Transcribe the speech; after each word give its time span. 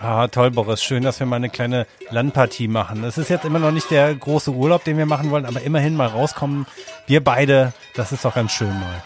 Ah, 0.00 0.28
toll, 0.28 0.50
Boris. 0.50 0.82
Schön, 0.82 1.02
dass 1.02 1.20
wir 1.20 1.26
mal 1.26 1.36
eine 1.36 1.48
kleine 1.50 1.86
Landpartie 2.10 2.68
machen. 2.68 3.04
Es 3.04 3.16
ist 3.16 3.30
jetzt 3.30 3.44
immer 3.44 3.58
noch 3.58 3.70
nicht 3.70 3.90
der 3.90 4.14
große 4.14 4.50
Urlaub, 4.50 4.84
den 4.84 4.98
wir 4.98 5.06
machen 5.06 5.30
wollen, 5.30 5.46
aber 5.46 5.62
immerhin 5.62 5.96
mal 5.96 6.08
rauskommen. 6.08 6.66
Wir 7.06 7.22
beide, 7.22 7.72
das 7.94 8.12
ist 8.12 8.24
doch 8.24 8.34
ganz 8.34 8.52
schön 8.52 8.68
mal. 8.68 9.02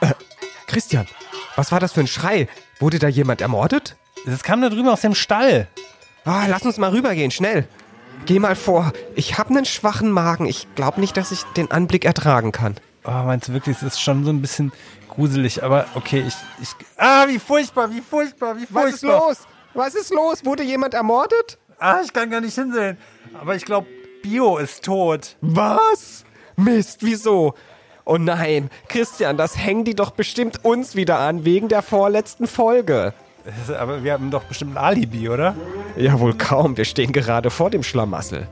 Äh, 0.00 0.14
Christian, 0.66 1.06
was 1.54 1.72
war 1.72 1.80
das 1.80 1.92
für 1.92 2.00
ein 2.00 2.06
Schrei? 2.06 2.48
Wurde 2.80 2.98
da 2.98 3.08
jemand 3.08 3.40
ermordet? 3.40 3.96
Das 4.26 4.42
kam 4.42 4.60
da 4.60 4.68
drüben 4.68 4.88
aus 4.88 5.00
dem 5.00 5.14
Stall. 5.14 5.68
Ah, 6.24 6.46
lass 6.48 6.62
uns 6.62 6.78
mal 6.78 6.90
rübergehen, 6.90 7.30
schnell. 7.30 7.68
Geh 8.26 8.40
mal 8.40 8.56
vor. 8.56 8.92
Ich 9.14 9.38
habe 9.38 9.50
einen 9.50 9.64
schwachen 9.64 10.10
Magen. 10.10 10.46
Ich 10.46 10.66
glaube 10.74 11.00
nicht, 11.00 11.16
dass 11.16 11.30
ich 11.30 11.44
den 11.56 11.70
Anblick 11.70 12.04
ertragen 12.04 12.50
kann. 12.50 12.74
Oh, 13.04 13.12
meinst 13.12 13.48
du 13.48 13.52
wirklich, 13.52 13.76
es 13.76 13.82
ist 13.84 14.00
schon 14.00 14.24
so 14.24 14.30
ein 14.30 14.42
bisschen 14.42 14.72
gruselig, 15.16 15.62
aber 15.62 15.86
okay, 15.94 16.24
ich, 16.26 16.34
ich. 16.62 16.68
Ah, 16.96 17.26
wie 17.26 17.38
furchtbar, 17.38 17.90
wie 17.90 18.00
furchtbar, 18.00 18.56
wie 18.56 18.66
furchtbar. 18.66 18.84
Was 18.84 18.94
ist 18.94 19.02
los? 19.02 19.38
Was 19.74 19.94
ist 19.94 20.14
los? 20.14 20.44
Wurde 20.44 20.62
jemand 20.62 20.94
ermordet? 20.94 21.58
Ah, 21.78 22.00
ich 22.02 22.12
kann 22.12 22.30
gar 22.30 22.40
nicht 22.40 22.54
hinsehen. 22.54 22.96
Aber 23.38 23.54
ich 23.54 23.64
glaube, 23.64 23.88
Bio 24.22 24.56
ist 24.56 24.84
tot. 24.84 25.36
Was? 25.40 26.24
Mist, 26.56 27.00
wieso? 27.02 27.54
Oh 28.04 28.18
nein, 28.18 28.70
Christian, 28.88 29.36
das 29.36 29.58
hängen 29.58 29.84
die 29.84 29.94
doch 29.94 30.12
bestimmt 30.12 30.64
uns 30.64 30.94
wieder 30.94 31.18
an, 31.18 31.44
wegen 31.44 31.68
der 31.68 31.82
vorletzten 31.82 32.46
Folge. 32.46 33.12
Aber 33.78 34.04
wir 34.04 34.12
haben 34.12 34.30
doch 34.30 34.44
bestimmt 34.44 34.76
ein 34.76 34.84
Alibi, 34.84 35.28
oder? 35.28 35.54
Ja, 35.96 36.18
wohl 36.20 36.34
kaum. 36.34 36.76
Wir 36.76 36.84
stehen 36.84 37.12
gerade 37.12 37.50
vor 37.50 37.70
dem 37.70 37.82
Schlamassel. 37.82 38.48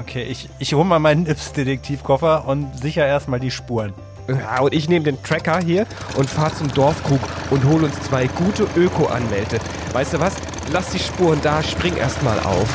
Okay, 0.00 0.24
ich, 0.24 0.48
ich 0.58 0.74
hole 0.74 0.84
mal 0.84 0.98
meinen 0.98 1.26
Ips-Detektivkoffer 1.26 2.46
und 2.46 2.78
sicher 2.78 3.06
erstmal 3.06 3.40
die 3.40 3.50
Spuren. 3.50 3.92
Ja, 4.28 4.60
und 4.60 4.74
ich 4.74 4.88
nehme 4.90 5.04
den 5.04 5.22
Tracker 5.22 5.58
hier 5.60 5.86
und 6.16 6.28
fahre 6.28 6.54
zum 6.54 6.72
Dorfkrug 6.74 7.20
und 7.50 7.64
hole 7.64 7.86
uns 7.86 7.98
zwei 8.02 8.26
gute 8.26 8.66
Öko-Anwälte. 8.76 9.58
Weißt 9.92 10.12
du 10.12 10.20
was? 10.20 10.34
Lass 10.70 10.90
die 10.90 10.98
Spuren 10.98 11.40
da, 11.42 11.62
spring 11.62 11.96
erstmal 11.96 12.38
auf. 12.40 12.68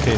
Okay. 0.00 0.16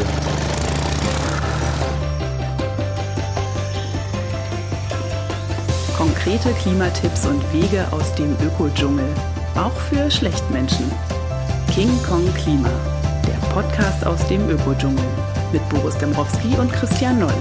Konkrete 5.97 6.51
Klimatipps 6.53 7.27
und 7.27 7.43
Wege 7.53 7.85
aus 7.91 8.15
dem 8.15 8.37
Ökodschungel. 8.47 9.07
Auch 9.57 9.75
für 9.91 10.09
Schlechtmenschen. 10.09 10.91
King 11.75 11.91
Kong 12.09 12.33
Klima. 12.35 12.71
Der 13.27 13.47
Podcast 13.49 14.07
aus 14.07 14.25
dem 14.29 14.49
Ökodschungel. 14.49 15.05
Mit 15.53 15.69
Boris 15.69 15.97
Dembrowski 15.99 16.57
und 16.59 16.73
Christian 16.73 17.19
Noll. 17.19 17.35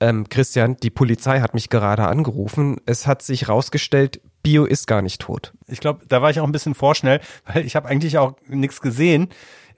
Ähm, 0.00 0.28
Christian, 0.28 0.76
die 0.76 0.90
Polizei 0.90 1.40
hat 1.40 1.54
mich 1.54 1.68
gerade 1.68 2.06
angerufen. 2.06 2.78
Es 2.86 3.06
hat 3.06 3.22
sich 3.22 3.48
rausgestellt, 3.48 4.20
Bio 4.42 4.64
ist 4.64 4.86
gar 4.86 5.02
nicht 5.02 5.20
tot. 5.20 5.52
Ich 5.66 5.80
glaube, 5.80 6.06
da 6.08 6.22
war 6.22 6.30
ich 6.30 6.40
auch 6.40 6.44
ein 6.44 6.52
bisschen 6.52 6.74
vorschnell, 6.74 7.20
weil 7.46 7.64
ich 7.64 7.76
habe 7.76 7.88
eigentlich 7.88 8.18
auch 8.18 8.36
nichts 8.46 8.80
gesehen. 8.80 9.28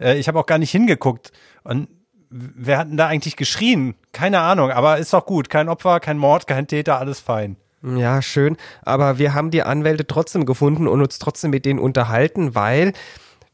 Äh, 0.00 0.18
ich 0.18 0.28
habe 0.28 0.38
auch 0.38 0.46
gar 0.46 0.58
nicht 0.58 0.70
hingeguckt. 0.70 1.32
Und 1.64 1.88
wer 2.30 2.78
hat 2.78 2.88
denn 2.88 2.96
da 2.96 3.08
eigentlich 3.08 3.36
geschrien? 3.36 3.94
Keine 4.12 4.40
Ahnung, 4.40 4.70
aber 4.70 4.98
ist 4.98 5.12
doch 5.12 5.26
gut. 5.26 5.50
Kein 5.50 5.68
Opfer, 5.68 6.00
kein 6.00 6.18
Mord, 6.18 6.46
kein 6.46 6.66
Täter, 6.66 6.98
alles 6.98 7.20
fein. 7.20 7.56
Ja, 7.82 8.22
schön. 8.22 8.56
Aber 8.82 9.18
wir 9.18 9.34
haben 9.34 9.50
die 9.50 9.64
Anwälte 9.64 10.06
trotzdem 10.06 10.46
gefunden 10.46 10.86
und 10.86 11.00
uns 11.00 11.18
trotzdem 11.18 11.50
mit 11.50 11.66
denen 11.66 11.80
unterhalten, 11.80 12.54
weil 12.54 12.92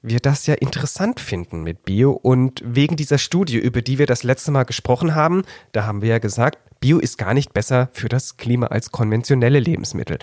wir 0.09 0.21
das 0.21 0.47
ja 0.47 0.55
interessant 0.55 1.21
finden 1.21 1.63
mit 1.63 1.85
Bio 1.85 2.13
und 2.13 2.63
wegen 2.65 2.97
dieser 2.97 3.19
Studie, 3.19 3.59
über 3.59 3.83
die 3.83 3.99
wir 3.99 4.07
das 4.07 4.23
letzte 4.23 4.51
Mal 4.51 4.65
gesprochen 4.65 5.15
haben, 5.15 5.43
da 5.73 5.85
haben 5.85 6.03
wir 6.03 6.09
ja 6.09 6.19
gesagt, 6.19 6.59
Bio 6.81 6.99
ist 6.99 7.19
gar 7.19 7.35
nicht 7.35 7.53
besser 7.53 7.89
für 7.93 8.09
das 8.09 8.37
Klima 8.37 8.69
als 8.69 8.93
konventionelle 8.93 9.61
Lebensmittel. 9.61 10.19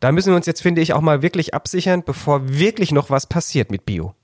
Da 0.00 0.12
müssen 0.12 0.30
wir 0.30 0.36
uns 0.36 0.46
jetzt, 0.46 0.62
finde 0.62 0.82
ich, 0.82 0.92
auch 0.92 1.00
mal 1.00 1.22
wirklich 1.22 1.54
absichern, 1.54 2.02
bevor 2.04 2.48
wirklich 2.48 2.92
noch 2.92 3.08
was 3.10 3.26
passiert 3.26 3.70
mit 3.70 3.86
Bio. 3.86 4.14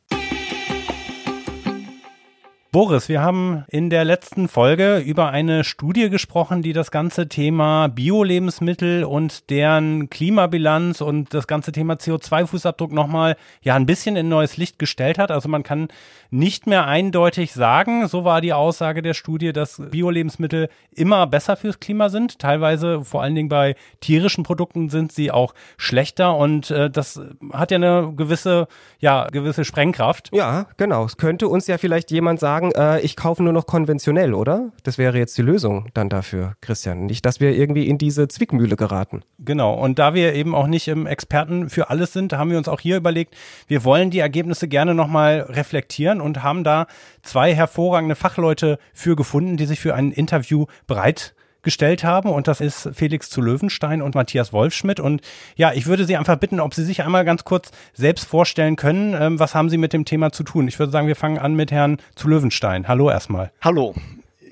Boris, 2.72 3.10
wir 3.10 3.20
haben 3.20 3.66
in 3.68 3.90
der 3.90 4.02
letzten 4.02 4.48
Folge 4.48 4.96
über 4.96 5.28
eine 5.28 5.62
Studie 5.62 6.08
gesprochen, 6.08 6.62
die 6.62 6.72
das 6.72 6.90
ganze 6.90 7.28
Thema 7.28 7.88
Bio-Lebensmittel 7.88 9.04
und 9.04 9.50
deren 9.50 10.08
Klimabilanz 10.08 11.02
und 11.02 11.34
das 11.34 11.46
ganze 11.46 11.72
Thema 11.72 11.96
CO2-Fußabdruck 11.96 12.94
nochmal 12.94 13.36
ja 13.60 13.74
ein 13.74 13.84
bisschen 13.84 14.16
in 14.16 14.30
neues 14.30 14.56
Licht 14.56 14.78
gestellt 14.78 15.18
hat. 15.18 15.30
Also 15.30 15.50
man 15.50 15.64
kann 15.64 15.88
nicht 16.30 16.66
mehr 16.66 16.86
eindeutig 16.86 17.52
sagen, 17.52 18.08
so 18.08 18.24
war 18.24 18.40
die 18.40 18.54
Aussage 18.54 19.02
der 19.02 19.12
Studie, 19.12 19.52
dass 19.52 19.82
Bio-Lebensmittel 19.90 20.70
immer 20.94 21.26
besser 21.26 21.56
fürs 21.56 21.78
Klima 21.78 22.08
sind. 22.08 22.38
Teilweise, 22.38 23.04
vor 23.04 23.22
allen 23.22 23.34
Dingen 23.34 23.50
bei 23.50 23.76
tierischen 24.00 24.44
Produkten, 24.44 24.88
sind 24.88 25.12
sie 25.12 25.30
auch 25.30 25.52
schlechter 25.76 26.34
und 26.38 26.70
äh, 26.70 26.88
das 26.88 27.20
hat 27.52 27.70
ja 27.70 27.76
eine 27.76 28.14
gewisse, 28.16 28.66
ja, 28.98 29.26
gewisse 29.26 29.66
Sprengkraft. 29.66 30.30
Ja, 30.32 30.68
genau. 30.78 31.04
Es 31.04 31.18
könnte 31.18 31.48
uns 31.48 31.66
ja 31.66 31.76
vielleicht 31.76 32.10
jemand 32.10 32.40
sagen, 32.40 32.61
sagen, 32.62 32.72
äh, 32.72 33.00
ich 33.00 33.16
kaufe 33.16 33.42
nur 33.42 33.52
noch 33.52 33.66
konventionell, 33.66 34.34
oder? 34.34 34.70
Das 34.82 34.98
wäre 34.98 35.18
jetzt 35.18 35.36
die 35.38 35.42
Lösung 35.42 35.86
dann 35.94 36.08
dafür, 36.08 36.54
Christian. 36.60 37.06
Nicht, 37.06 37.26
dass 37.26 37.40
wir 37.40 37.54
irgendwie 37.56 37.88
in 37.88 37.98
diese 37.98 38.28
Zwickmühle 38.28 38.76
geraten. 38.76 39.22
Genau. 39.38 39.74
Und 39.74 39.98
da 39.98 40.14
wir 40.14 40.34
eben 40.34 40.54
auch 40.54 40.66
nicht 40.66 40.88
im 40.88 41.06
Experten 41.06 41.68
für 41.68 41.90
alles 41.90 42.12
sind, 42.12 42.32
haben 42.32 42.50
wir 42.50 42.58
uns 42.58 42.68
auch 42.68 42.80
hier 42.80 42.96
überlegt, 42.96 43.34
wir 43.66 43.84
wollen 43.84 44.10
die 44.10 44.20
Ergebnisse 44.20 44.68
gerne 44.68 44.94
nochmal 44.94 45.40
reflektieren 45.48 46.20
und 46.20 46.42
haben 46.42 46.64
da 46.64 46.86
zwei 47.22 47.54
hervorragende 47.54 48.14
Fachleute 48.14 48.78
für 48.92 49.16
gefunden, 49.16 49.56
die 49.56 49.66
sich 49.66 49.80
für 49.80 49.94
ein 49.94 50.12
Interview 50.12 50.66
bereit 50.86 51.34
gestellt 51.62 52.04
haben 52.04 52.28
und 52.28 52.48
das 52.48 52.60
ist 52.60 52.90
Felix 52.92 53.30
zu 53.30 53.40
Löwenstein 53.40 54.02
und 54.02 54.14
Matthias 54.14 54.52
Wolfschmidt 54.52 55.00
und 55.00 55.22
ja, 55.56 55.72
ich 55.72 55.86
würde 55.86 56.04
Sie 56.04 56.16
einfach 56.16 56.36
bitten, 56.36 56.60
ob 56.60 56.74
Sie 56.74 56.84
sich 56.84 57.02
einmal 57.02 57.24
ganz 57.24 57.44
kurz 57.44 57.70
selbst 57.94 58.24
vorstellen 58.24 58.76
können, 58.76 59.14
ähm, 59.18 59.38
was 59.38 59.54
haben 59.54 59.70
Sie 59.70 59.78
mit 59.78 59.92
dem 59.92 60.04
Thema 60.04 60.32
zu 60.32 60.42
tun? 60.42 60.68
Ich 60.68 60.78
würde 60.78 60.92
sagen, 60.92 61.06
wir 61.06 61.16
fangen 61.16 61.38
an 61.38 61.54
mit 61.54 61.70
Herrn 61.70 61.98
zu 62.14 62.28
Löwenstein. 62.28 62.88
Hallo 62.88 63.10
erstmal. 63.10 63.52
Hallo. 63.60 63.94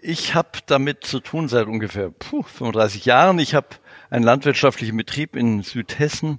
Ich 0.03 0.34
habe 0.34 0.48
damit 0.66 1.04
zu 1.04 1.21
tun 1.21 1.48
seit 1.48 1.66
ungefähr 1.66 2.10
puh, 2.10 2.43
35 2.43 3.04
Jahren. 3.04 3.38
Ich 3.38 3.54
habe 3.54 3.66
einen 4.09 4.25
landwirtschaftlichen 4.25 4.97
Betrieb 4.97 5.37
in 5.37 5.62
Südhessen 5.62 6.38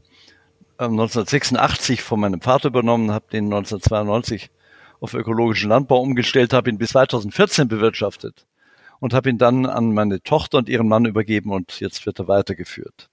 1986 0.77 1.99
ähm, 1.99 2.05
von 2.05 2.19
meinem 2.19 2.41
Vater 2.41 2.69
übernommen, 2.69 3.11
habe 3.11 3.25
den 3.31 3.45
1992 3.45 4.49
auf 4.99 5.13
ökologischen 5.13 5.69
Landbau 5.69 5.99
umgestellt, 5.99 6.53
habe 6.53 6.69
ihn 6.69 6.77
bis 6.77 6.89
2014 6.89 7.67
bewirtschaftet 7.67 8.45
und 9.01 9.13
habe 9.15 9.29
ihn 9.29 9.39
dann 9.39 9.65
an 9.65 9.93
meine 9.93 10.21
Tochter 10.21 10.59
und 10.59 10.69
ihren 10.69 10.87
Mann 10.87 11.05
übergeben 11.05 11.51
und 11.51 11.79
jetzt 11.79 12.05
wird 12.05 12.19
er 12.19 12.27
weitergeführt. 12.27 13.09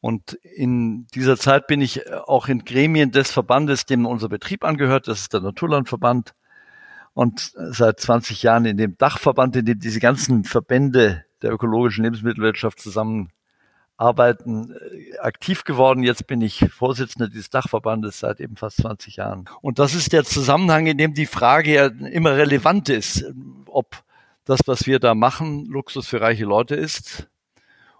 Und 0.00 0.34
in 0.34 1.06
dieser 1.14 1.38
Zeit 1.38 1.66
bin 1.66 1.80
ich 1.80 2.12
auch 2.12 2.48
in 2.48 2.64
Gremien 2.64 3.10
des 3.10 3.32
Verbandes, 3.32 3.86
dem 3.86 4.04
unser 4.04 4.28
Betrieb 4.28 4.62
angehört, 4.62 5.08
das 5.08 5.22
ist 5.22 5.32
der 5.32 5.40
Naturlandverband. 5.40 6.34
Und 7.14 7.52
seit 7.54 7.98
20 7.98 8.42
Jahren 8.42 8.66
in 8.66 8.76
dem 8.76 8.98
Dachverband, 8.98 9.56
in 9.56 9.64
dem 9.64 9.80
diese 9.80 10.00
ganzen 10.00 10.44
Verbände 10.44 11.24
der 11.40 11.50
ökologischen 11.50 12.04
Lebensmittelwirtschaft 12.04 12.78
zusammenarbeiten, 12.78 14.74
äh, 14.74 15.18
aktiv 15.18 15.64
geworden. 15.64 16.02
Jetzt 16.02 16.26
bin 16.26 16.42
ich 16.42 16.66
Vorsitzender 16.70 17.28
dieses 17.28 17.48
Dachverbandes 17.48 18.18
seit 18.20 18.38
eben 18.38 18.56
fast 18.56 18.82
20 18.82 19.16
Jahren. 19.16 19.46
Und 19.62 19.78
das 19.78 19.94
ist 19.94 20.12
der 20.12 20.24
Zusammenhang, 20.24 20.86
in 20.86 20.98
dem 20.98 21.14
die 21.14 21.24
Frage 21.24 21.72
ja 21.72 21.86
immer 21.86 22.36
relevant 22.36 22.90
ist, 22.90 23.24
ob 23.66 24.04
das, 24.46 24.60
was 24.66 24.86
wir 24.86 24.98
da 24.98 25.14
machen, 25.14 25.66
Luxus 25.66 26.08
für 26.08 26.20
reiche 26.20 26.44
Leute 26.44 26.74
ist 26.74 27.28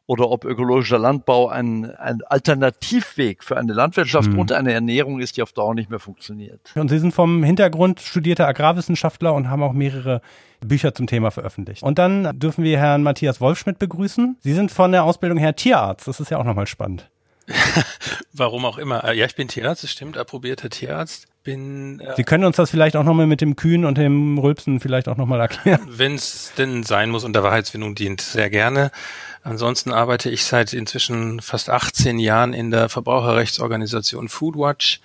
oder 0.07 0.31
ob 0.31 0.45
ökologischer 0.45 0.99
Landbau 0.99 1.49
ein, 1.49 1.91
ein 1.97 2.23
Alternativweg 2.23 3.43
für 3.43 3.57
eine 3.57 3.73
Landwirtschaft 3.73 4.31
mhm. 4.31 4.39
und 4.39 4.53
eine 4.53 4.73
Ernährung 4.73 5.21
ist, 5.21 5.37
die 5.37 5.43
auf 5.43 5.53
Dauer 5.53 5.75
nicht 5.75 5.91
mehr 5.91 5.99
funktioniert. 5.99 6.73
Und 6.77 6.89
Sie 6.89 6.99
sind 6.99 7.13
vom 7.13 7.43
Hintergrund 7.43 8.01
studierter 8.01 8.47
Agrarwissenschaftler 8.47 9.35
und 9.35 9.51
haben 9.51 9.63
auch 9.63 9.73
mehrere 9.73 10.23
Bücher 10.65 10.95
zum 10.95 11.09
Thema 11.09 11.31
veröffentlicht. 11.31 11.83
Und 11.83 11.99
dann 11.99 12.39
dürfen 12.39 12.65
wir 12.65 12.79
Herrn 12.79 13.03
Matthias 13.03 13.41
Wolfschmidt 13.41 13.79
begrüßen. 13.79 14.37
Sie 14.41 14.55
sind 14.55 14.71
von 14.71 14.93
der 14.93 15.05
Ausbildung 15.05 15.39
her 15.39 15.57
Tierarzt. 15.57 16.07
Das 16.07 16.21
ist 16.21 16.31
ja 16.31 16.39
auch 16.39 16.45
nochmal 16.45 16.69
spannend. 16.69 17.11
Warum 18.33 18.65
auch 18.65 18.79
immer. 18.79 19.13
Ja, 19.13 19.27
ich 19.27 19.35
bin 19.35 19.49
Tierarzt, 19.49 19.83
das 19.83 19.91
stimmt, 19.91 20.19
approbierter 20.19 20.69
Tierarzt 20.69 21.27
bin. 21.43 22.01
Äh, 22.01 22.15
Sie 22.17 22.25
können 22.25 22.45
uns 22.45 22.57
das 22.57 22.71
vielleicht 22.71 22.97
auch 22.97 23.05
nochmal 23.05 23.27
mit 23.27 23.41
dem 23.41 23.57
Kühen 23.57 23.85
und 23.85 23.97
dem 23.97 24.37
Rülpsen 24.39 24.81
vielleicht 24.81 25.09
auch 25.09 25.17
nochmal 25.17 25.41
erklären. 25.41 25.87
Wenn 25.89 26.15
es 26.15 26.53
denn 26.59 26.83
sein 26.83 27.11
muss 27.11 27.25
und 27.25 27.33
der 27.33 27.43
Wahrheitsfindung 27.43 27.95
dient, 27.95 28.21
sehr 28.21 28.51
gerne. 28.51 28.91
Ansonsten 29.43 29.93
arbeite 29.93 30.29
ich 30.29 30.45
seit 30.45 30.73
inzwischen 30.73 31.41
fast 31.41 31.71
18 31.71 32.19
Jahren 32.19 32.53
in 32.53 32.71
der 32.71 32.89
Verbraucherrechtsorganisation 32.89 34.29
Foodwatch 34.29 35.01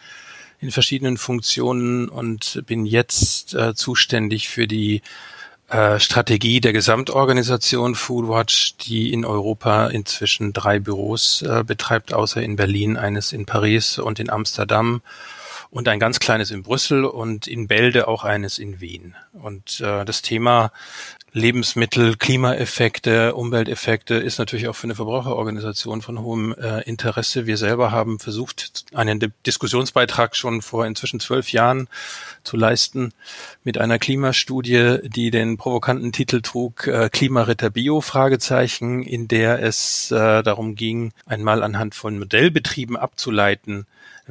in 0.60 0.72
verschiedenen 0.72 1.18
Funktionen 1.18 2.10
und 2.10 2.64
bin 2.66 2.86
jetzt 2.86 3.54
äh, 3.54 3.74
zuständig 3.74 4.50
für 4.50 4.68
die 4.68 5.02
äh, 5.72 6.00
Strategie 6.00 6.60
der 6.60 6.74
Gesamtorganisation 6.74 7.96
Foodwatch, 7.96 8.76
die 8.78 9.14
in 9.14 9.24
Europa 9.24 9.88
inzwischen 9.88 10.52
drei 10.52 10.80
Büros 10.80 11.42
äh, 11.44 11.64
betreibt, 11.64 12.14
außer 12.14 12.42
in 12.42 12.58
Berlin, 12.58 12.98
eines 12.98 13.32
in 13.32 13.46
Paris 13.46 13.98
und 13.98 14.20
in 14.20 14.30
Amsterdam 14.30 15.02
und 15.70 15.88
ein 15.88 16.02
ganz 16.02 16.20
kleines 16.20 16.52
in 16.52 16.64
Brüssel 16.64 17.06
und 17.06 17.48
in 17.48 17.68
Bälde 17.68 18.10
auch 18.10 18.26
eines 18.26 18.60
in 18.60 18.82
Wien. 18.82 19.16
Und 19.32 19.80
äh, 19.80 20.04
das 20.04 20.22
Thema 20.22 20.74
Lebensmittel, 21.34 22.18
Klimaeffekte, 22.18 23.36
Umwelteffekte 23.36 24.16
ist 24.16 24.38
natürlich 24.38 24.68
auch 24.68 24.76
für 24.76 24.84
eine 24.84 24.96
Verbraucherorganisation 24.96 26.02
von 26.02 26.20
hohem 26.20 26.54
äh, 26.54 26.82
Interesse. 26.82 27.48
Wir 27.48 27.56
selber 27.56 27.92
haben 27.92 28.20
versucht, 28.20 28.86
einen 28.94 29.20
D 29.20 29.30
Diskussionsbeitrag 29.46 30.36
schon 30.36 30.62
vor 30.62 30.86
inzwischen 30.86 31.22
zwölf 31.22 31.54
Jahren 31.54 31.88
zu 32.44 32.58
leisten 32.58 33.14
mit 33.64 33.78
einer 33.78 33.98
Klimastudie, 33.98 34.98
die 35.04 35.32
den 35.32 35.56
provokanten 35.56 36.12
Titel 36.12 36.42
trug 36.42 36.88
äh, 36.88 37.10
Klimaritter 37.10 37.70
Bio 37.70 38.02
Fragezeichen, 38.02 39.02
in 39.02 39.30
der 39.30 39.64
es 39.64 40.12
äh, 40.12 40.44
darum 40.44 40.76
ging, 40.76 41.14
einmal 41.26 41.64
anhand 41.64 41.96
von 41.96 42.20
Modellbetrieben 42.20 42.98
abzuleiten, 42.98 43.86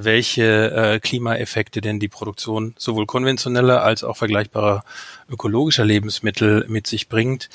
welche 0.04 0.70
äh, 0.70 1.00
Klimaeffekte 1.00 1.80
denn 1.80 2.00
die 2.00 2.08
Produktion 2.08 2.74
sowohl 2.78 3.06
konventioneller 3.06 3.82
als 3.82 4.04
auch 4.04 4.16
vergleichbarer 4.16 4.84
ökologischer 5.28 5.84
Lebensmittel 5.84 6.64
mit 6.68 6.86
sich 6.86 7.08
bringt. 7.08 7.48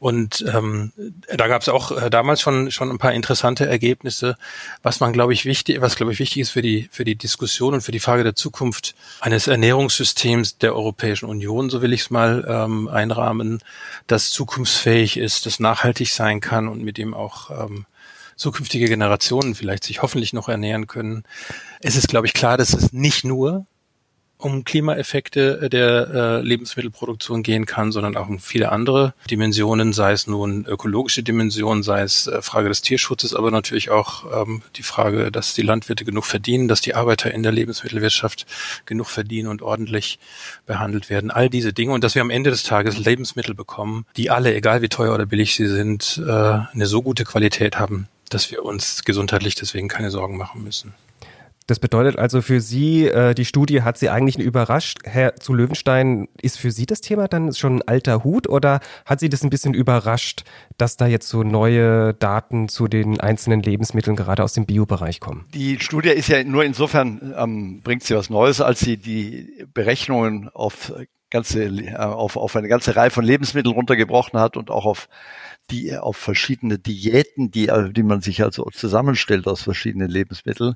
Und 0.00 0.44
ähm, 0.54 0.92
da 1.34 1.48
gab 1.48 1.62
es 1.62 1.68
auch 1.68 1.90
äh, 1.90 2.08
damals 2.08 2.40
schon 2.40 2.70
schon 2.70 2.88
ein 2.88 2.98
paar 2.98 3.14
interessante 3.14 3.66
Ergebnisse, 3.66 4.36
was 4.80 5.00
man 5.00 5.12
glaube 5.12 5.32
ich 5.32 5.44
wichtig, 5.44 5.80
was 5.80 5.96
glaube 5.96 6.12
ich 6.12 6.20
wichtig 6.20 6.42
ist 6.42 6.50
für 6.50 6.62
die 6.62 6.88
für 6.92 7.04
die 7.04 7.16
Diskussion 7.16 7.74
und 7.74 7.80
für 7.80 7.90
die 7.90 7.98
Frage 7.98 8.22
der 8.22 8.36
Zukunft 8.36 8.94
eines 9.20 9.48
Ernährungssystems 9.48 10.58
der 10.58 10.76
Europäischen 10.76 11.26
Union, 11.26 11.68
so 11.68 11.82
will 11.82 11.92
ich 11.92 12.02
es 12.02 12.10
mal 12.10 12.46
ähm, 12.48 12.86
einrahmen, 12.86 13.58
das 14.06 14.30
zukunftsfähig 14.30 15.16
ist, 15.16 15.46
das 15.46 15.58
nachhaltig 15.58 16.10
sein 16.10 16.38
kann 16.38 16.68
und 16.68 16.84
mit 16.84 16.96
dem 16.96 17.12
auch 17.12 17.50
ähm, 17.50 17.84
zukünftige 18.38 18.86
Generationen 18.86 19.54
vielleicht 19.54 19.84
sich 19.84 20.00
hoffentlich 20.00 20.32
noch 20.32 20.48
ernähren 20.48 20.86
können. 20.86 21.24
Es 21.80 21.96
ist, 21.96 22.08
glaube 22.08 22.26
ich, 22.26 22.32
klar, 22.32 22.56
dass 22.56 22.72
es 22.72 22.92
nicht 22.92 23.24
nur 23.24 23.66
um 24.38 24.62
Klimaeffekte 24.64 25.68
der 25.68 26.08
äh, 26.14 26.40
Lebensmittelproduktion 26.42 27.42
gehen 27.42 27.66
kann, 27.66 27.90
sondern 27.90 28.16
auch 28.16 28.28
um 28.28 28.38
viele 28.38 28.70
andere 28.70 29.12
Dimensionen, 29.28 29.92
sei 29.92 30.12
es 30.12 30.28
nun 30.28 30.64
ökologische 30.64 31.24
Dimensionen, 31.24 31.82
sei 31.82 32.02
es 32.02 32.28
äh, 32.28 32.40
Frage 32.40 32.68
des 32.68 32.80
Tierschutzes, 32.80 33.34
aber 33.34 33.50
natürlich 33.50 33.90
auch 33.90 34.42
ähm, 34.42 34.62
die 34.76 34.84
Frage, 34.84 35.32
dass 35.32 35.54
die 35.54 35.62
Landwirte 35.62 36.04
genug 36.04 36.24
verdienen, 36.24 36.68
dass 36.68 36.80
die 36.80 36.94
Arbeiter 36.94 37.34
in 37.34 37.42
der 37.42 37.52
Lebensmittelwirtschaft 37.52 38.46
genug 38.86 39.08
verdienen 39.08 39.48
und 39.48 39.60
ordentlich 39.60 40.20
behandelt 40.66 41.10
werden. 41.10 41.32
All 41.32 41.50
diese 41.50 41.72
Dinge 41.72 41.92
und 41.92 42.04
dass 42.04 42.14
wir 42.14 42.22
am 42.22 42.30
Ende 42.30 42.50
des 42.50 42.62
Tages 42.62 42.96
Lebensmittel 42.96 43.56
bekommen, 43.56 44.06
die 44.16 44.30
alle, 44.30 44.54
egal 44.54 44.82
wie 44.82 44.88
teuer 44.88 45.14
oder 45.14 45.26
billig 45.26 45.56
sie 45.56 45.66
sind, 45.66 46.22
äh, 46.24 46.30
eine 46.30 46.86
so 46.86 47.02
gute 47.02 47.24
Qualität 47.24 47.80
haben, 47.80 48.06
dass 48.28 48.50
wir 48.50 48.64
uns 48.64 49.04
gesundheitlich 49.04 49.54
deswegen 49.54 49.88
keine 49.88 50.10
Sorgen 50.10 50.36
machen 50.36 50.62
müssen. 50.62 50.94
Das 51.68 51.78
bedeutet 51.78 52.18
also 52.18 52.40
für 52.40 52.62
Sie, 52.62 53.06
äh, 53.06 53.34
die 53.34 53.44
Studie 53.44 53.82
hat 53.82 53.98
Sie 53.98 54.08
eigentlich 54.08 54.38
überrascht. 54.38 55.00
Herr 55.04 55.36
zu 55.36 55.52
Löwenstein, 55.52 56.26
ist 56.40 56.58
für 56.58 56.70
Sie 56.70 56.86
das 56.86 57.02
Thema 57.02 57.28
dann 57.28 57.52
schon 57.52 57.76
ein 57.76 57.82
alter 57.86 58.24
Hut 58.24 58.48
oder 58.48 58.80
hat 59.04 59.20
Sie 59.20 59.28
das 59.28 59.44
ein 59.44 59.50
bisschen 59.50 59.74
überrascht, 59.74 60.44
dass 60.78 60.96
da 60.96 61.06
jetzt 61.06 61.28
so 61.28 61.42
neue 61.42 62.14
Daten 62.14 62.70
zu 62.70 62.88
den 62.88 63.20
einzelnen 63.20 63.62
Lebensmitteln 63.62 64.16
gerade 64.16 64.42
aus 64.44 64.54
dem 64.54 64.64
Biobereich 64.64 65.20
kommen? 65.20 65.44
Die 65.52 65.78
Studie 65.78 66.08
ist 66.08 66.28
ja 66.28 66.42
nur 66.42 66.64
insofern, 66.64 67.34
ähm, 67.36 67.82
bringt 67.82 68.02
sie 68.02 68.16
was 68.16 68.30
Neues, 68.30 68.62
als 68.62 68.80
sie 68.80 68.96
die 68.96 69.66
Berechnungen 69.74 70.48
auf 70.48 70.90
ganze, 71.28 71.64
äh, 71.64 71.96
auf, 71.96 72.36
auf 72.36 72.56
eine 72.56 72.68
ganze 72.68 72.96
Reihe 72.96 73.10
von 73.10 73.26
Lebensmitteln 73.26 73.74
runtergebrochen 73.74 74.40
hat 74.40 74.56
und 74.56 74.70
auch 74.70 74.86
auf 74.86 75.10
die 75.70 75.96
auf 75.96 76.16
verschiedene 76.16 76.78
Diäten, 76.78 77.50
die, 77.50 77.68
äh, 77.68 77.92
die 77.92 78.02
man 78.02 78.20
sich 78.20 78.42
also 78.42 78.64
zusammenstellt 78.72 79.46
aus 79.46 79.62
verschiedenen 79.62 80.10
Lebensmitteln. 80.10 80.74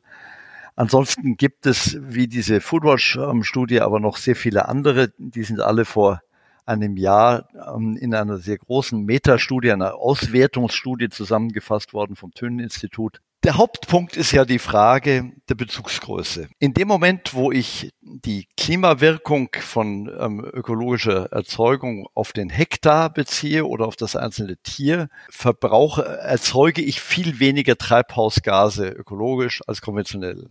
Ansonsten 0.74 1.36
gibt 1.36 1.66
es, 1.66 1.98
wie 2.00 2.28
diese 2.28 2.60
Foodwatch-Studie, 2.60 3.80
aber 3.80 4.00
noch 4.00 4.16
sehr 4.16 4.36
viele 4.36 4.68
andere. 4.68 5.12
Die 5.18 5.42
sind 5.42 5.60
alle 5.60 5.84
vor 5.84 6.22
einem 6.64 6.96
Jahr 6.96 7.48
ähm, 7.74 7.96
in 7.96 8.14
einer 8.14 8.38
sehr 8.38 8.58
großen 8.58 9.04
Metastudie, 9.04 9.72
einer 9.72 9.96
Auswertungsstudie 9.96 11.08
zusammengefasst 11.10 11.92
worden 11.92 12.16
vom 12.16 12.32
Tönen-Institut. 12.32 13.20
Der 13.44 13.56
Hauptpunkt 13.56 14.16
ist 14.16 14.30
ja 14.30 14.44
die 14.44 14.60
Frage 14.60 15.32
der 15.48 15.56
Bezugsgröße. 15.56 16.48
In 16.60 16.74
dem 16.74 16.86
Moment, 16.86 17.34
wo 17.34 17.50
ich 17.50 17.90
die 18.00 18.46
Klimawirkung 18.56 19.48
von 19.58 20.08
ähm, 20.16 20.44
ökologischer 20.44 21.32
Erzeugung 21.32 22.06
auf 22.14 22.32
den 22.32 22.50
Hektar 22.50 23.12
beziehe 23.12 23.66
oder 23.66 23.88
auf 23.88 23.96
das 23.96 24.14
einzelne 24.14 24.58
Tier, 24.58 25.08
verbrauche, 25.28 26.04
erzeuge 26.04 26.82
ich 26.82 27.00
viel 27.00 27.40
weniger 27.40 27.76
Treibhausgase 27.76 28.86
ökologisch 28.86 29.60
als 29.66 29.80
konventionell. 29.80 30.50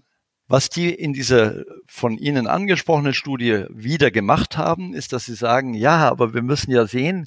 Was 0.49 0.67
die 0.67 0.93
in 0.93 1.13
dieser 1.13 1.63
von 1.87 2.17
Ihnen 2.17 2.45
angesprochenen 2.45 3.13
Studie 3.13 3.67
wieder 3.69 4.11
gemacht 4.11 4.57
haben, 4.57 4.93
ist, 4.93 5.13
dass 5.13 5.27
sie 5.27 5.35
sagen, 5.35 5.75
ja, 5.75 6.09
aber 6.09 6.33
wir 6.33 6.41
müssen 6.41 6.71
ja 6.71 6.85
sehen, 6.85 7.25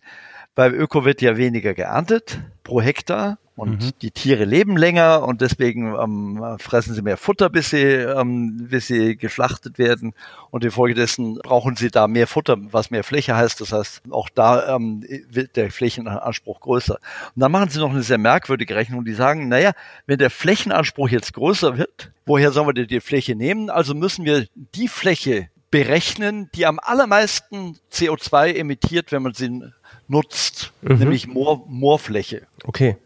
beim 0.55 0.75
Öko 0.75 1.07
wird 1.07 1.23
ja 1.23 1.39
weniger 1.39 1.73
geerntet 1.73 2.39
pro 2.65 2.83
Hektar 2.83 3.39
und 3.57 3.85
mhm. 3.85 3.91
die 4.03 4.11
Tiere 4.11 4.45
leben 4.45 4.77
länger 4.77 5.23
und 5.23 5.41
deswegen 5.41 5.95
ähm, 5.95 6.57
fressen 6.59 6.93
sie 6.93 7.03
mehr 7.03 7.17
Futter, 7.17 7.49
bis 7.51 7.71
sie, 7.71 7.83
ähm, 7.83 8.67
bis 8.69 8.89
sie 8.89 9.17
geschlachtet 9.17 9.79
werden. 9.79 10.13
Und 10.51 10.65
infolgedessen 10.65 11.37
brauchen 11.37 11.77
sie 11.77 11.89
da 11.89 12.09
mehr 12.09 12.27
Futter, 12.27 12.57
was 12.59 12.91
mehr 12.91 13.05
Fläche 13.05 13.37
heißt. 13.37 13.61
Das 13.61 13.73
heißt, 13.73 14.03
auch 14.11 14.29
da 14.29 14.75
ähm, 14.75 15.05
wird 15.31 15.55
der 15.55 15.71
Flächenanspruch 15.71 16.61
größer. 16.61 16.95
Und 16.95 17.41
dann 17.41 17.53
machen 17.53 17.69
sie 17.69 17.79
noch 17.79 17.91
eine 17.91 18.03
sehr 18.03 18.19
merkwürdige 18.19 18.75
Rechnung. 18.75 19.05
Die 19.05 19.15
sagen, 19.15 19.49
naja, 19.49 19.73
wenn 20.07 20.19
der 20.19 20.31
Flächenanspruch 20.31 21.09
jetzt 21.09 21.33
größer 21.35 21.79
wird, 21.79 22.11
woher 22.27 22.51
sollen 22.51 22.67
wir 22.67 22.75
denn 22.75 22.89
die 22.89 23.01
Fläche 23.01 23.37
nehmen? 23.37 23.71
Also 23.71 23.95
müssen 23.95 24.25
wir 24.25 24.47
die 24.75 24.89
Fläche 24.89 25.49
berechnen, 25.71 26.51
die 26.57 26.67
am 26.67 26.81
allermeisten 26.83 27.79
CO2 27.93 28.55
emittiert, 28.55 29.13
wenn 29.13 29.23
man 29.23 29.35
sie 29.35 29.63
nutzt, 30.09 30.73
mhm. 30.83 30.97
nämlich 30.97 31.29
Moor, 31.29 31.65
Moorfläche. 31.69 32.49
Okay 32.65 32.97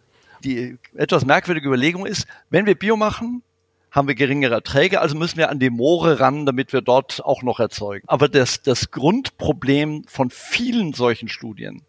die 0.44 0.78
etwas 0.94 1.24
merkwürdige 1.24 1.68
Überlegung 1.68 2.06
ist, 2.06 2.26
wenn 2.50 2.66
wir 2.66 2.74
Bio 2.74 2.96
machen, 2.96 3.42
haben 3.90 4.08
wir 4.08 4.14
geringere 4.14 4.54
Erträge, 4.54 5.00
also 5.00 5.16
müssen 5.16 5.38
wir 5.38 5.50
an 5.50 5.58
die 5.58 5.70
Moore 5.70 6.20
ran, 6.20 6.44
damit 6.46 6.72
wir 6.72 6.82
dort 6.82 7.24
auch 7.24 7.42
noch 7.42 7.58
erzeugen. 7.58 8.04
Aber 8.06 8.28
das, 8.28 8.62
das 8.62 8.90
Grundproblem 8.90 10.04
von 10.06 10.30
vielen 10.30 10.92
solchen 10.92 11.28
Studien, 11.28 11.82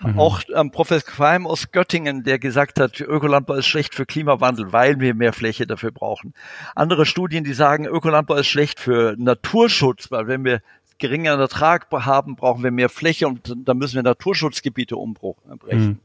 mhm. 0.00 0.18
auch 0.18 0.42
ähm, 0.54 0.70
Professor 0.70 1.10
Qualm 1.10 1.46
aus 1.46 1.72
Göttingen, 1.72 2.24
der 2.24 2.38
gesagt 2.38 2.78
hat, 2.78 3.00
Ökolandbau 3.00 3.54
ist 3.54 3.66
schlecht 3.66 3.94
für 3.94 4.04
Klimawandel, 4.04 4.72
weil 4.72 5.00
wir 5.00 5.14
mehr 5.14 5.32
Fläche 5.32 5.66
dafür 5.66 5.92
brauchen. 5.92 6.34
Andere 6.74 7.06
Studien, 7.06 7.42
die 7.42 7.54
sagen, 7.54 7.86
Ökolandbau 7.86 8.34
ist 8.34 8.48
schlecht 8.48 8.78
für 8.78 9.14
Naturschutz, 9.18 10.10
weil 10.10 10.26
wenn 10.26 10.44
wir 10.44 10.60
geringeren 10.98 11.40
Ertrag 11.40 11.86
haben, 11.90 12.36
brauchen 12.36 12.62
wir 12.62 12.70
mehr 12.70 12.90
Fläche 12.90 13.26
und 13.26 13.54
dann 13.56 13.78
müssen 13.78 13.96
wir 13.96 14.02
Naturschutzgebiete 14.02 14.96
umbrechen. 14.96 15.38
Mhm. 15.70 15.98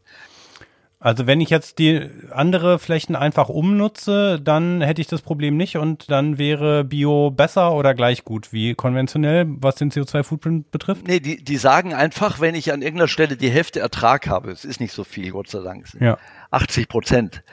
Also 1.05 1.27
wenn 1.27 1.39
ich 1.39 1.51
jetzt 1.51 1.77
die 1.77 2.09
andere 2.31 2.79
Flächen 2.79 3.15
einfach 3.15 3.47
umnutze, 3.47 4.41
dann 4.41 4.81
hätte 4.81 5.01
ich 5.01 5.07
das 5.07 5.21
Problem 5.21 5.55
nicht 5.55 5.77
und 5.77 6.09
dann 6.09 6.39
wäre 6.39 6.83
Bio 6.83 7.29
besser 7.29 7.73
oder 7.73 7.93
gleich 7.93 8.23
gut 8.23 8.51
wie 8.51 8.73
konventionell, 8.73 9.45
was 9.47 9.75
den 9.75 9.91
CO2-Footprint 9.91 10.71
betrifft? 10.71 11.07
Nee, 11.07 11.19
die, 11.19 11.43
die 11.43 11.57
sagen 11.57 11.93
einfach, 11.93 12.39
wenn 12.39 12.55
ich 12.55 12.73
an 12.73 12.81
irgendeiner 12.81 13.07
Stelle 13.07 13.37
die 13.37 13.51
Hälfte 13.51 13.81
Ertrag 13.81 14.27
habe, 14.27 14.49
es 14.49 14.65
ist 14.65 14.79
nicht 14.79 14.93
so 14.93 15.03
viel, 15.03 15.29
Gott 15.29 15.47
sei 15.47 15.59
Dank, 15.59 15.85
ja. 15.99 16.17
80 16.49 16.87
Prozent 16.87 17.43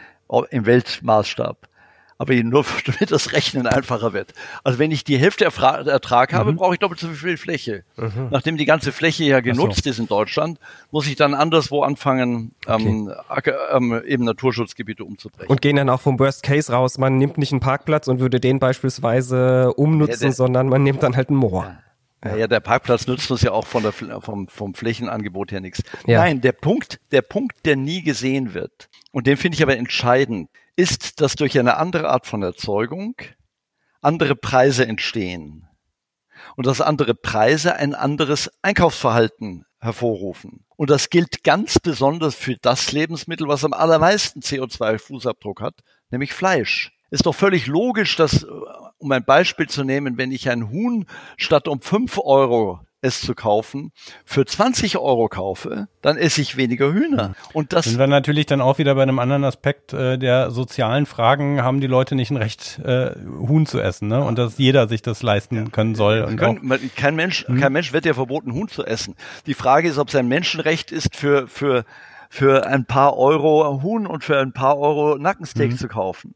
im 0.49 0.65
Weltmaßstab, 0.65 1.69
aber 2.23 2.35
nur 2.35 2.65
damit 2.87 3.11
das 3.11 3.33
Rechnen 3.33 3.67
einfacher 3.67 4.13
wird. 4.13 4.33
Also 4.63 4.79
wenn 4.79 4.93
ich 4.93 5.03
die 5.03 5.19
Hälfte 5.19 5.45
Ertrag 5.45 6.33
habe, 6.33 6.53
mhm. 6.53 6.57
brauche 6.57 6.75
ich 6.75 6.79
doppelt 6.79 7.01
so 7.01 7.09
viel 7.09 7.37
Fläche. 7.37 7.83
Mhm. 7.97 8.29
Nachdem 8.31 8.57
die 8.57 8.65
ganze 8.65 8.93
Fläche 8.93 9.25
ja 9.25 9.41
genutzt 9.41 9.85
so. 9.85 9.91
ist 9.91 9.99
in 9.99 10.07
Deutschland, 10.07 10.61
muss 10.93 11.09
ich 11.09 11.17
dann 11.17 11.35
anderswo 11.35 11.83
anfangen, 11.83 12.55
ähm, 12.69 13.13
okay. 13.29 13.53
ähm, 13.73 14.01
eben 14.07 14.25
Naturschutzgebiete 14.25 15.05
umzubrechen. 15.05 15.51
Und 15.51 15.61
gehen 15.61 15.75
dann 15.75 15.91
auch 15.91 16.01
vom 16.01 16.19
Worst 16.21 16.45
Case 16.45 16.73
raus. 16.73 16.97
Man 16.97 17.19
nimmt 17.19 17.39
nicht 17.39 17.51
einen 17.51 17.61
Parkplatz 17.61 18.07
und 18.07 18.21
würde 18.21 18.39
den 18.39 18.61
beispielsweise 18.61 19.73
umnutzen, 19.75 20.13
ja, 20.13 20.29
der, 20.29 20.33
sondern 20.33 20.69
man 20.69 20.85
nimmt 20.85 21.03
dann 21.03 21.17
halt 21.17 21.31
ein 21.31 21.37
Moor. 21.37 21.65
Ja. 21.65 21.79
Ja. 22.25 22.37
ja, 22.37 22.47
der 22.47 22.61
Parkplatz 22.61 23.09
nützt 23.09 23.29
uns 23.33 23.43
ja 23.43 23.51
auch 23.51 23.67
von 23.67 23.83
der, 23.83 23.91
vom, 23.93 24.47
vom 24.47 24.75
Flächenangebot 24.75 25.51
her 25.51 25.61
nichts. 25.61 25.83
Ja. 26.07 26.21
Nein, 26.21 26.41
der 26.41 26.53
Punkt, 26.53 27.01
der 27.11 27.23
Punkt, 27.23 27.67
der 27.67 27.75
nie 27.75 28.01
gesehen 28.01 28.55
wird, 28.55 28.89
und 29.11 29.27
den 29.27 29.37
finde 29.37 29.57
ich 29.57 29.63
aber 29.65 29.77
entscheidend, 29.77 30.49
ist, 30.77 31.21
dass 31.21 31.37
durch 31.37 31.59
eine 31.59 31.77
andere 31.77 32.09
Art 32.11 32.27
von 32.27 32.43
Erzeugung 32.43 33.15
andere 34.01 34.35
Preise 34.37 34.87
entstehen 34.87 35.69
und 36.57 36.67
dass 36.67 36.81
andere 36.81 37.15
Preise 37.15 37.77
ein 37.77 37.95
anderes 37.95 38.51
Einkaufsverhalten 38.63 39.65
hervorrufen. 39.79 40.65
Und 40.77 40.91
das 40.91 41.11
gilt 41.11 41.45
ganz 41.45 41.79
besonders 41.79 42.35
für 42.35 42.57
das 42.61 42.93
Lebensmittel, 42.93 43.49
was 43.49 43.65
am 43.65 43.73
allermeisten 43.73 44.41
CO2-Fußabdruck 44.41 45.61
hat, 45.61 45.81
nämlich 46.11 46.33
Fleisch. 46.33 46.93
Ist 47.11 47.27
doch 47.27 47.35
völlig 47.35 47.67
logisch, 47.67 48.17
dass, 48.17 48.45
um 48.99 49.13
ein 49.13 49.25
Beispiel 49.25 49.69
zu 49.69 49.85
nehmen, 49.85 50.17
wenn 50.19 50.33
ich 50.33 50.49
ein 50.49 50.71
Huhn 50.71 51.07
statt 51.37 51.69
um 51.69 51.81
fünf 51.81 52.19
Euro 52.19 52.81
es 53.03 53.21
zu 53.21 53.35
kaufen, 53.35 53.93
für 54.25 54.47
20 54.47 54.97
Euro 54.97 55.29
kaufe, 55.29 55.89
dann 56.01 56.17
esse 56.17 56.41
ich 56.41 56.57
weniger 56.57 56.93
Hühner. 56.93 57.35
Und 57.53 57.73
das 57.73 57.85
sind 57.85 57.99
wir 57.99 58.07
natürlich 58.07 58.47
dann 58.47 58.61
auch 58.61 58.79
wieder 58.79 58.95
bei 58.95 59.03
einem 59.03 59.19
anderen 59.19 59.45
Aspekt 59.45 59.93
äh, 59.93 60.17
der 60.19 60.53
sozialen 60.53 61.05
Fragen, 61.05 61.63
haben 61.63 61.81
die 61.81 61.89
Leute 61.89 62.15
nicht 62.15 62.31
ein 62.31 62.37
Recht, 62.37 62.79
äh, 62.85 63.11
Huhn 63.27 63.67
zu 63.67 63.81
essen, 63.81 64.09
ne? 64.09 64.23
Und 64.23 64.39
dass 64.39 64.57
jeder 64.57 64.89
sich 64.89 65.03
das 65.03 65.23
leisten 65.23 65.73
können 65.73 65.97
soll. 65.97 66.23
Und 66.23 66.37
können, 66.37 66.73
auch, 66.73 66.79
kein 66.97 67.17
Mensch, 67.17 67.47
hm? 67.47 67.61
kein 67.61 67.73
Mensch 67.73 67.93
wird 67.93 68.07
ja 68.07 68.15
verboten, 68.15 68.55
Huhn 68.55 68.69
zu 68.69 68.87
essen. 68.87 69.17
Die 69.47 69.55
Frage 69.55 69.89
ist, 69.89 69.99
ob 69.99 70.09
es 70.09 70.15
ein 70.15 70.29
Menschenrecht 70.29 70.93
ist, 70.93 71.17
für, 71.17 71.49
für, 71.49 71.85
für 72.31 72.67
ein 72.67 72.87
paar 72.87 73.19
Euro 73.19 73.83
Huhn 73.83 74.07
und 74.07 74.23
für 74.23 74.39
ein 74.39 74.53
paar 74.53 74.79
Euro 74.79 75.19
Nackensteak 75.19 75.73
hm. 75.73 75.79
zu 75.79 75.89
kaufen. 75.89 76.35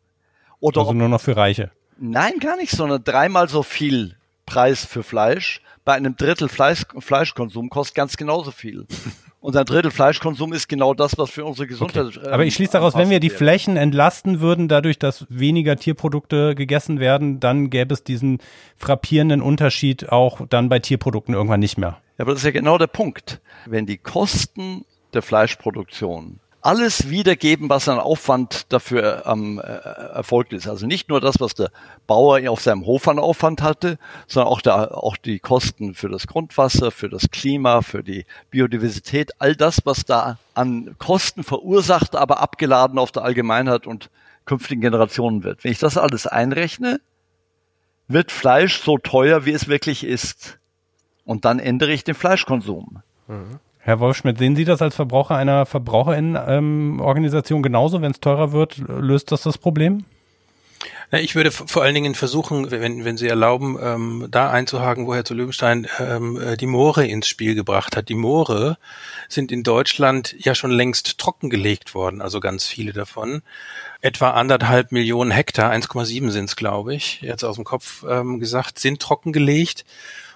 Oder 0.58 0.80
also 0.80 0.94
nur 0.94 1.08
noch 1.08 1.20
für 1.20 1.36
Reiche. 1.36 1.70
Nein, 1.98 2.40
gar 2.40 2.56
nicht, 2.56 2.72
sondern 2.72 3.04
dreimal 3.04 3.48
so 3.48 3.62
viel 3.62 4.16
Preis 4.46 4.84
für 4.84 5.02
Fleisch 5.02 5.60
bei 5.86 5.94
einem 5.94 6.16
Drittel 6.16 6.48
Fleisch, 6.48 6.84
Fleischkonsum 6.98 7.70
kostet 7.70 7.94
ganz 7.94 8.16
genauso 8.16 8.50
viel. 8.50 8.86
Und 9.40 9.56
ein 9.56 9.64
Drittel 9.64 9.92
Fleischkonsum 9.92 10.52
ist 10.52 10.68
genau 10.68 10.92
das, 10.92 11.16
was 11.16 11.30
für 11.30 11.44
unsere 11.44 11.68
Gesundheit. 11.68 12.18
Okay. 12.18 12.28
Aber 12.28 12.44
ich 12.44 12.54
schließe 12.54 12.72
daraus, 12.72 12.96
wenn 12.96 13.08
wir 13.08 13.20
die 13.20 13.28
wird. 13.30 13.38
Flächen 13.38 13.76
entlasten 13.76 14.40
würden, 14.40 14.66
dadurch, 14.66 14.98
dass 14.98 15.24
weniger 15.28 15.76
Tierprodukte 15.76 16.56
gegessen 16.56 16.98
werden, 16.98 17.38
dann 17.38 17.70
gäbe 17.70 17.94
es 17.94 18.02
diesen 18.02 18.40
frappierenden 18.76 19.40
Unterschied 19.40 20.08
auch 20.10 20.40
dann 20.50 20.68
bei 20.68 20.80
Tierprodukten 20.80 21.34
irgendwann 21.34 21.60
nicht 21.60 21.78
mehr. 21.78 22.00
Ja, 22.18 22.24
aber 22.24 22.32
das 22.32 22.40
ist 22.40 22.46
ja 22.46 22.50
genau 22.50 22.76
der 22.76 22.88
Punkt. 22.88 23.40
Wenn 23.66 23.86
die 23.86 23.98
Kosten 23.98 24.84
der 25.14 25.22
Fleischproduktion 25.22 26.40
alles 26.66 27.10
wiedergeben, 27.10 27.70
was 27.70 27.88
an 27.88 28.00
Aufwand 28.00 28.72
dafür 28.72 29.22
ähm, 29.24 29.60
äh, 29.60 29.70
erfolgt 29.70 30.52
ist. 30.52 30.66
Also 30.66 30.84
nicht 30.84 31.08
nur 31.08 31.20
das, 31.20 31.36
was 31.38 31.54
der 31.54 31.70
Bauer 32.08 32.40
auf 32.50 32.60
seinem 32.60 32.84
Hof 32.86 33.06
an 33.06 33.20
Aufwand 33.20 33.62
hatte, 33.62 33.98
sondern 34.26 34.52
auch, 34.52 34.60
der, 34.60 34.98
auch 34.98 35.16
die 35.16 35.38
Kosten 35.38 35.94
für 35.94 36.08
das 36.08 36.26
Grundwasser, 36.26 36.90
für 36.90 37.08
das 37.08 37.30
Klima, 37.30 37.82
für 37.82 38.02
die 38.02 38.26
Biodiversität, 38.50 39.30
all 39.38 39.54
das, 39.54 39.82
was 39.84 40.04
da 40.04 40.38
an 40.54 40.96
Kosten 40.98 41.44
verursacht, 41.44 42.16
aber 42.16 42.40
abgeladen 42.40 42.98
auf 42.98 43.12
der 43.12 43.22
Allgemeinheit 43.22 43.86
und 43.86 44.10
künftigen 44.44 44.80
Generationen 44.80 45.44
wird. 45.44 45.62
Wenn 45.62 45.70
ich 45.70 45.78
das 45.78 45.96
alles 45.96 46.26
einrechne, 46.26 47.00
wird 48.08 48.32
Fleisch 48.32 48.80
so 48.82 48.98
teuer, 48.98 49.44
wie 49.44 49.52
es 49.52 49.68
wirklich 49.68 50.02
ist. 50.02 50.58
Und 51.24 51.44
dann 51.44 51.60
ändere 51.60 51.92
ich 51.92 52.02
den 52.02 52.16
Fleischkonsum. 52.16 53.02
Mhm. 53.28 53.60
Herr 53.86 54.00
Wolfschmidt, 54.00 54.36
sehen 54.38 54.56
Sie 54.56 54.64
das 54.64 54.82
als 54.82 54.96
Verbraucher 54.96 55.36
einer 55.36 55.64
Verbraucherinnenorganisation 55.64 57.58
ähm, 57.58 57.62
genauso? 57.62 58.02
Wenn 58.02 58.10
es 58.10 58.18
teurer 58.18 58.50
wird, 58.50 58.78
löst 58.78 59.30
das 59.30 59.42
das 59.42 59.58
Problem? 59.58 60.04
Ich 61.12 61.36
würde 61.36 61.52
vor 61.52 61.84
allen 61.84 61.94
Dingen 61.94 62.16
versuchen, 62.16 62.72
wenn, 62.72 63.04
wenn 63.04 63.16
Sie 63.16 63.28
erlauben, 63.28 63.78
ähm, 63.80 64.26
da 64.28 64.50
einzuhaken, 64.50 65.06
wo 65.06 65.14
Herr 65.14 65.24
zu 65.24 65.34
Löwenstein 65.34 65.86
ähm, 66.00 66.40
äh, 66.40 66.56
die 66.56 66.66
Moore 66.66 67.06
ins 67.06 67.28
Spiel 67.28 67.54
gebracht 67.54 67.96
hat. 67.96 68.08
Die 68.08 68.16
Moore 68.16 68.76
sind 69.28 69.52
in 69.52 69.62
Deutschland 69.62 70.34
ja 70.36 70.56
schon 70.56 70.72
längst 70.72 71.18
trockengelegt 71.18 71.94
worden, 71.94 72.20
also 72.20 72.40
ganz 72.40 72.66
viele 72.66 72.92
davon. 72.92 73.42
Etwa 74.00 74.32
anderthalb 74.32 74.90
Millionen 74.90 75.30
Hektar, 75.30 75.70
1,7 75.70 76.30
sind 76.30 76.46
es, 76.46 76.56
glaube 76.56 76.92
ich, 76.92 77.20
jetzt 77.20 77.44
aus 77.44 77.54
dem 77.54 77.64
Kopf 77.64 78.04
ähm, 78.08 78.40
gesagt, 78.40 78.80
sind 78.80 79.00
trockengelegt. 79.00 79.84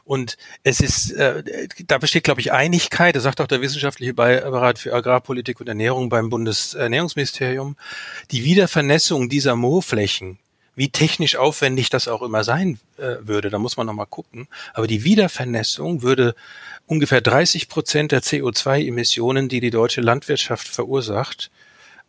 Und 0.04 0.36
es 0.62 0.80
ist, 0.80 1.12
äh, 1.12 1.68
da 1.86 1.98
besteht, 1.98 2.24
glaube 2.24 2.40
ich, 2.40 2.52
Einigkeit, 2.52 3.16
das 3.16 3.22
sagt 3.22 3.40
auch 3.40 3.46
der 3.46 3.60
wissenschaftliche 3.60 4.14
Beirat 4.14 4.78
für 4.78 4.94
Agrarpolitik 4.94 5.60
und 5.60 5.68
Ernährung 5.68 6.08
beim 6.08 6.30
Bundesernährungsministerium, 6.30 7.76
die 8.30 8.44
Wiedervernässung 8.44 9.28
dieser 9.28 9.56
Moorflächen, 9.56 10.38
wie 10.74 10.88
technisch 10.88 11.36
aufwendig 11.36 11.90
das 11.90 12.08
auch 12.08 12.22
immer 12.22 12.44
sein 12.44 12.78
äh, 12.96 13.16
würde, 13.20 13.50
da 13.50 13.58
muss 13.58 13.76
man 13.76 13.86
nochmal 13.86 14.06
gucken. 14.06 14.48
Aber 14.72 14.86
die 14.86 15.04
Wiedervernässung 15.04 16.02
würde 16.02 16.34
ungefähr 16.86 17.20
30 17.20 17.68
Prozent 17.68 18.12
der 18.12 18.22
CO2-Emissionen, 18.22 19.48
die 19.48 19.60
die 19.60 19.70
deutsche 19.70 20.00
Landwirtschaft 20.00 20.68
verursacht, 20.68 21.50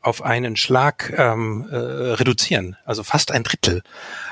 auf 0.02 0.24
einen 0.24 0.56
Schlag 0.56 1.14
ähm, 1.18 1.68
äh, 1.70 1.76
reduzieren, 1.76 2.76
also 2.86 3.04
fast 3.04 3.32
ein 3.32 3.44
Drittel. 3.44 3.84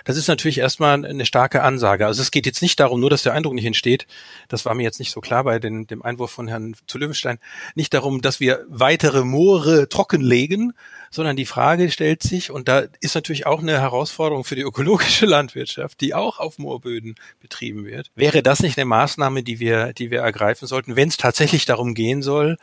Das 0.03 0.17
ist 0.17 0.27
natürlich 0.27 0.57
erstmal 0.57 1.05
eine 1.05 1.25
starke 1.25 1.61
Ansage. 1.61 2.07
Also 2.07 2.21
es 2.21 2.31
geht 2.31 2.45
jetzt 2.45 2.61
nicht 2.61 2.79
darum, 2.79 2.99
nur 2.99 3.09
dass 3.09 3.23
der 3.23 3.33
Eindruck 3.33 3.53
nicht 3.53 3.65
entsteht, 3.65 4.07
das 4.47 4.65
war 4.65 4.73
mir 4.73 4.83
jetzt 4.83 4.99
nicht 4.99 5.11
so 5.11 5.21
klar 5.21 5.43
bei 5.43 5.59
den, 5.59 5.85
dem 5.85 6.01
Einwurf 6.01 6.31
von 6.31 6.47
Herrn 6.47 6.75
zu 6.87 6.97
Löwenstein, 6.97 7.39
nicht 7.75 7.93
darum, 7.93 8.21
dass 8.21 8.39
wir 8.39 8.65
weitere 8.67 9.23
Moore 9.23 9.87
trockenlegen, 9.89 10.73
sondern 11.11 11.35
die 11.35 11.45
Frage 11.45 11.89
stellt 11.91 12.23
sich, 12.23 12.51
und 12.51 12.67
da 12.67 12.83
ist 13.01 13.15
natürlich 13.15 13.45
auch 13.45 13.61
eine 13.61 13.79
Herausforderung 13.79 14.43
für 14.43 14.55
die 14.55 14.61
ökologische 14.61 15.25
Landwirtschaft, 15.27 16.01
die 16.01 16.13
auch 16.13 16.39
auf 16.39 16.59
Moorböden 16.59 17.15
betrieben 17.39 17.85
wird. 17.85 18.11
Wäre 18.15 18.43
das 18.43 18.61
nicht 18.61 18.77
eine 18.77 18.85
Maßnahme, 18.85 19.43
die 19.43 19.59
wir, 19.59 19.93
die 19.93 20.11
wir 20.11 20.21
ergreifen 20.21 20.67
sollten, 20.67 20.95
wenn 20.95 21.09
es 21.09 21.17
tatsächlich 21.17 21.65
darum 21.65 21.93
gehen 21.93 22.21
soll, 22.21 22.57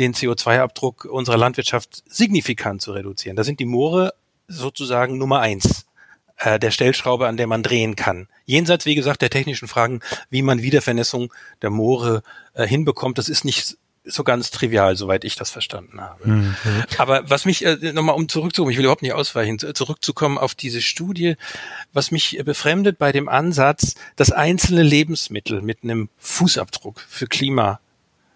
den 0.00 0.14
CO2-Abdruck 0.14 1.04
unserer 1.04 1.36
Landwirtschaft 1.36 2.02
signifikant 2.08 2.82
zu 2.82 2.92
reduzieren? 2.92 3.36
Da 3.36 3.44
sind 3.44 3.60
die 3.60 3.66
Moore 3.66 4.14
sozusagen 4.48 5.18
Nummer 5.18 5.40
eins 5.40 5.86
äh, 6.38 6.58
der 6.58 6.70
Stellschraube, 6.70 7.28
an 7.28 7.36
der 7.36 7.46
man 7.46 7.62
drehen 7.62 7.96
kann. 7.96 8.26
Jenseits, 8.46 8.86
wie 8.86 8.94
gesagt, 8.94 9.22
der 9.22 9.30
technischen 9.30 9.68
Fragen, 9.68 10.00
wie 10.30 10.42
man 10.42 10.62
Wiedervernässung 10.62 11.32
der 11.62 11.70
Moore 11.70 12.22
äh, 12.54 12.66
hinbekommt, 12.66 13.18
das 13.18 13.28
ist 13.28 13.44
nicht 13.44 13.76
so 14.04 14.24
ganz 14.24 14.50
trivial, 14.50 14.96
soweit 14.96 15.24
ich 15.24 15.36
das 15.36 15.50
verstanden 15.50 16.00
habe. 16.00 16.28
Mhm. 16.28 16.54
Aber 16.96 17.28
was 17.28 17.44
mich, 17.44 17.64
äh, 17.64 17.92
nochmal 17.92 18.14
um 18.14 18.28
zurückzukommen, 18.28 18.72
ich 18.72 18.78
will 18.78 18.84
überhaupt 18.84 19.02
nicht 19.02 19.12
ausweichen, 19.12 19.58
zurückzukommen 19.58 20.38
auf 20.38 20.54
diese 20.54 20.80
Studie, 20.80 21.36
was 21.92 22.10
mich 22.10 22.40
befremdet 22.44 22.98
bei 22.98 23.12
dem 23.12 23.28
Ansatz, 23.28 23.94
das 24.16 24.32
einzelne 24.32 24.82
Lebensmittel 24.82 25.60
mit 25.60 25.84
einem 25.84 26.08
Fußabdruck 26.18 27.00
für 27.08 27.26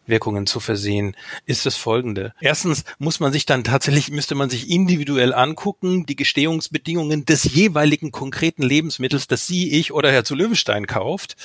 Klimawirkungen 0.04 0.46
zu 0.46 0.60
versehen, 0.60 1.16
ist 1.46 1.66
das 1.66 1.76
folgende. 1.76 2.32
Erstens 2.40 2.84
muss 2.98 3.20
man 3.20 3.32
sich 3.32 3.46
dann 3.46 3.64
tatsächlich, 3.64 4.10
müsste 4.10 4.34
man 4.34 4.50
sich 4.50 4.70
individuell 4.70 5.34
angucken, 5.34 6.06
die 6.06 6.16
Gestehungsbedingungen 6.16 7.24
des 7.24 7.44
jeweiligen 7.44 8.12
konkreten 8.12 8.62
Lebensmittels, 8.62 9.26
das 9.26 9.46
Sie, 9.46 9.72
ich 9.72 9.92
oder 9.92 10.10
Herr 10.12 10.24
zu 10.24 10.34
Löwenstein 10.34 10.86
kauft 10.86 11.36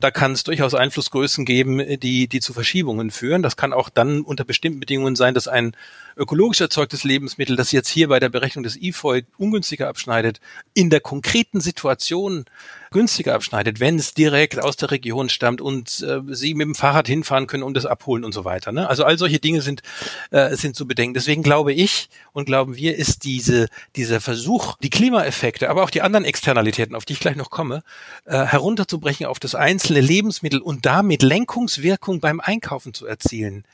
da 0.00 0.12
kann 0.12 0.30
es 0.30 0.44
durchaus 0.44 0.74
Einflussgrößen 0.74 1.44
geben, 1.44 1.98
die, 1.98 2.28
die 2.28 2.40
zu 2.40 2.52
Verschiebungen 2.52 3.10
führen. 3.10 3.42
Das 3.42 3.56
kann 3.56 3.72
auch 3.72 3.88
dann 3.88 4.20
unter 4.20 4.44
bestimmten 4.44 4.78
Bedingungen 4.78 5.16
sein, 5.16 5.34
dass 5.34 5.48
ein 5.48 5.72
ökologisch 6.16 6.60
erzeugtes 6.60 7.02
Lebensmittel, 7.02 7.56
das 7.56 7.72
jetzt 7.72 7.88
hier 7.88 8.06
bei 8.06 8.20
der 8.20 8.28
Berechnung 8.28 8.62
des 8.62 8.76
IFOI 8.76 9.24
ungünstiger 9.38 9.88
abschneidet, 9.88 10.40
in 10.72 10.88
der 10.88 11.00
konkreten 11.00 11.60
Situation 11.60 12.44
günstiger 12.90 13.34
abschneidet, 13.34 13.80
wenn 13.80 13.98
es 13.98 14.14
direkt 14.14 14.58
aus 14.58 14.76
der 14.76 14.90
Region 14.90 15.28
stammt 15.28 15.60
und 15.60 16.00
äh, 16.02 16.20
sie 16.34 16.54
mit 16.54 16.66
dem 16.66 16.74
Fahrrad 16.74 17.06
hinfahren 17.06 17.46
können 17.46 17.62
und 17.62 17.76
es 17.76 17.86
abholen 17.86 18.24
und 18.24 18.32
so 18.32 18.44
weiter. 18.44 18.72
Ne? 18.72 18.88
Also 18.88 19.04
all 19.04 19.18
solche 19.18 19.38
Dinge 19.38 19.62
sind 19.62 19.82
äh, 20.30 20.54
sind 20.56 20.76
zu 20.76 20.86
bedenken. 20.86 21.14
Deswegen 21.14 21.42
glaube 21.42 21.72
ich 21.72 22.08
und 22.32 22.46
glauben 22.46 22.76
wir, 22.76 22.96
ist 22.96 23.24
diese 23.24 23.68
dieser 23.96 24.20
Versuch, 24.20 24.76
die 24.82 24.90
Klimaeffekte, 24.90 25.70
aber 25.70 25.82
auch 25.82 25.90
die 25.90 26.02
anderen 26.02 26.24
Externalitäten, 26.24 26.94
auf 26.94 27.04
die 27.04 27.14
ich 27.14 27.20
gleich 27.20 27.36
noch 27.36 27.50
komme, 27.50 27.82
äh, 28.24 28.44
herunterzubrechen 28.44 29.26
auf 29.26 29.38
das 29.38 29.54
einzelne 29.54 30.00
Lebensmittel 30.00 30.60
und 30.60 30.86
damit 30.86 31.22
Lenkungswirkung 31.22 32.20
beim 32.20 32.40
Einkaufen 32.40 32.94
zu 32.94 33.06
erzielen. 33.06 33.64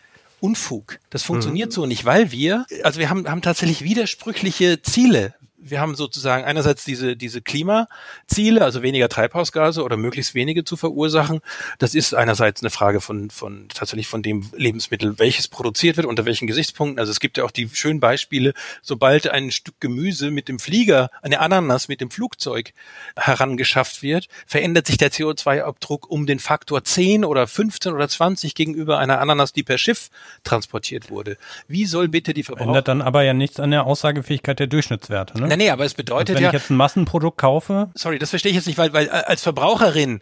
Unfug. 0.40 0.98
Das 1.08 1.22
funktioniert 1.22 1.70
mhm. 1.70 1.74
so 1.74 1.86
nicht, 1.86 2.04
weil 2.04 2.30
wir, 2.30 2.66
also 2.82 3.00
wir 3.00 3.08
haben, 3.08 3.26
haben 3.26 3.40
tatsächlich 3.40 3.82
widersprüchliche 3.82 4.82
Ziele 4.82 5.32
wir 5.64 5.80
haben 5.80 5.94
sozusagen 5.94 6.44
einerseits 6.44 6.84
diese, 6.84 7.16
diese 7.16 7.40
Klimaziele, 7.40 8.62
also 8.62 8.82
weniger 8.82 9.08
Treibhausgase 9.08 9.82
oder 9.82 9.96
möglichst 9.96 10.34
wenige 10.34 10.64
zu 10.64 10.76
verursachen. 10.76 11.40
Das 11.78 11.94
ist 11.94 12.14
einerseits 12.14 12.62
eine 12.62 12.70
Frage 12.70 13.00
von, 13.00 13.30
von 13.30 13.68
tatsächlich 13.72 14.06
von 14.06 14.22
dem 14.22 14.50
Lebensmittel, 14.54 15.18
welches 15.18 15.48
produziert 15.48 15.96
wird, 15.96 16.06
unter 16.06 16.26
welchen 16.26 16.46
Gesichtspunkten. 16.46 16.98
Also 16.98 17.10
es 17.10 17.20
gibt 17.20 17.38
ja 17.38 17.44
auch 17.44 17.50
die 17.50 17.68
schönen 17.72 18.00
Beispiele, 18.00 18.52
sobald 18.82 19.28
ein 19.28 19.50
Stück 19.50 19.80
Gemüse 19.80 20.30
mit 20.30 20.48
dem 20.48 20.58
Flieger, 20.58 21.08
eine 21.22 21.40
Ananas 21.40 21.88
mit 21.88 22.00
dem 22.00 22.10
Flugzeug 22.10 22.72
herangeschafft 23.16 24.02
wird, 24.02 24.28
verändert 24.46 24.86
sich 24.86 24.98
der 24.98 25.10
CO2-Abdruck 25.10 26.10
um 26.10 26.26
den 26.26 26.40
Faktor 26.40 26.84
10 26.84 27.24
oder 27.24 27.46
15 27.46 27.92
oder 27.92 28.08
20 28.08 28.54
gegenüber 28.54 28.98
einer 28.98 29.20
Ananas, 29.20 29.52
die 29.54 29.62
per 29.62 29.78
Schiff 29.78 30.10
transportiert 30.42 31.10
wurde. 31.10 31.38
Wie 31.68 31.86
soll 31.86 32.08
bitte 32.08 32.34
die 32.34 32.42
Verbraucher... 32.42 32.68
Ändert 32.68 32.88
dann 32.88 33.00
aber 33.00 33.22
ja 33.22 33.32
nichts 33.32 33.58
an 33.60 33.70
der 33.70 33.84
Aussagefähigkeit 33.86 34.58
der 34.58 34.66
Durchschnittswerte, 34.66 35.40
ne? 35.40 35.53
Nee, 35.56 35.64
nee, 35.64 35.70
aber 35.70 35.84
es 35.84 35.94
bedeutet 35.94 36.30
also 36.30 36.34
wenn 36.36 36.42
ja. 36.42 36.48
Wenn 36.52 36.56
ich 36.56 36.62
jetzt 36.62 36.70
ein 36.70 36.76
Massenprodukt 36.76 37.38
kaufe. 37.38 37.90
Sorry, 37.94 38.18
das 38.18 38.30
verstehe 38.30 38.50
ich 38.50 38.56
jetzt 38.56 38.66
nicht, 38.66 38.78
weil, 38.78 38.92
weil 38.92 39.06
äh, 39.06 39.10
als 39.10 39.42
Verbraucherin 39.42 40.20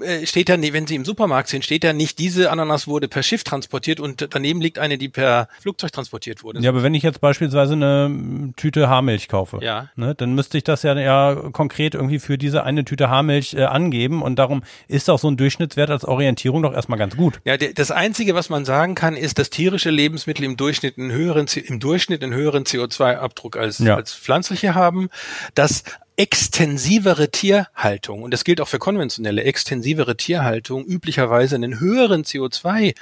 äh, 0.00 0.26
steht 0.26 0.48
da, 0.48 0.60
wenn 0.60 0.86
Sie 0.86 0.94
im 0.94 1.04
Supermarkt 1.04 1.48
sind, 1.48 1.64
steht 1.64 1.84
da 1.84 1.92
nicht, 1.92 2.18
diese 2.18 2.50
Ananas 2.50 2.86
wurde 2.86 3.08
per 3.08 3.22
Schiff 3.22 3.44
transportiert 3.44 4.00
und 4.00 4.28
daneben 4.34 4.60
liegt 4.60 4.78
eine, 4.78 4.98
die 4.98 5.08
per 5.08 5.48
Flugzeug 5.60 5.92
transportiert 5.92 6.42
wurde. 6.42 6.60
Ja, 6.60 6.70
aber 6.70 6.82
wenn 6.82 6.94
ich 6.94 7.02
jetzt 7.02 7.20
beispielsweise 7.20 7.74
eine 7.74 8.52
Tüte 8.56 8.88
Haarmilch 8.88 9.28
kaufe, 9.28 9.58
ja. 9.62 9.88
ne, 9.96 10.14
dann 10.14 10.34
müsste 10.34 10.58
ich 10.58 10.64
das 10.64 10.82
ja, 10.82 10.98
ja 10.98 11.34
konkret 11.52 11.94
irgendwie 11.94 12.18
für 12.18 12.38
diese 12.38 12.64
eine 12.64 12.84
Tüte 12.84 13.10
Haarmilch 13.10 13.54
äh, 13.54 13.64
angeben 13.64 14.22
und 14.22 14.38
darum 14.38 14.62
ist 14.88 15.10
auch 15.10 15.18
so 15.18 15.28
ein 15.28 15.36
Durchschnittswert 15.36 15.90
als 15.90 16.04
Orientierung 16.04 16.62
doch 16.62 16.72
erstmal 16.72 16.98
ganz 16.98 17.16
gut. 17.16 17.40
Ja, 17.44 17.56
das 17.56 17.90
Einzige, 17.90 18.34
was 18.34 18.48
man 18.48 18.64
sagen 18.64 18.94
kann, 18.94 19.16
ist, 19.16 19.38
dass 19.38 19.50
tierische 19.50 19.90
Lebensmittel 19.90 20.44
im 20.44 20.56
Durchschnitt 20.56 20.98
einen 20.98 21.12
höheren, 21.12 21.46
im 21.66 21.80
Durchschnitt 21.80 22.22
einen 22.22 22.34
höheren 22.34 22.64
CO2-Abdruck 22.64 23.56
als, 23.56 23.78
ja. 23.78 23.96
als 23.96 24.14
pflanzliche 24.14 24.69
haben, 24.74 25.08
dass 25.54 25.84
extensivere 26.16 27.30
Tierhaltung, 27.30 28.22
und 28.22 28.30
das 28.32 28.44
gilt 28.44 28.60
auch 28.60 28.68
für 28.68 28.78
konventionelle 28.78 29.42
extensivere 29.44 30.16
Tierhaltung, 30.16 30.84
üblicherweise 30.84 31.54
einen 31.54 31.80
höheren 31.80 32.24
CO2 32.24 32.94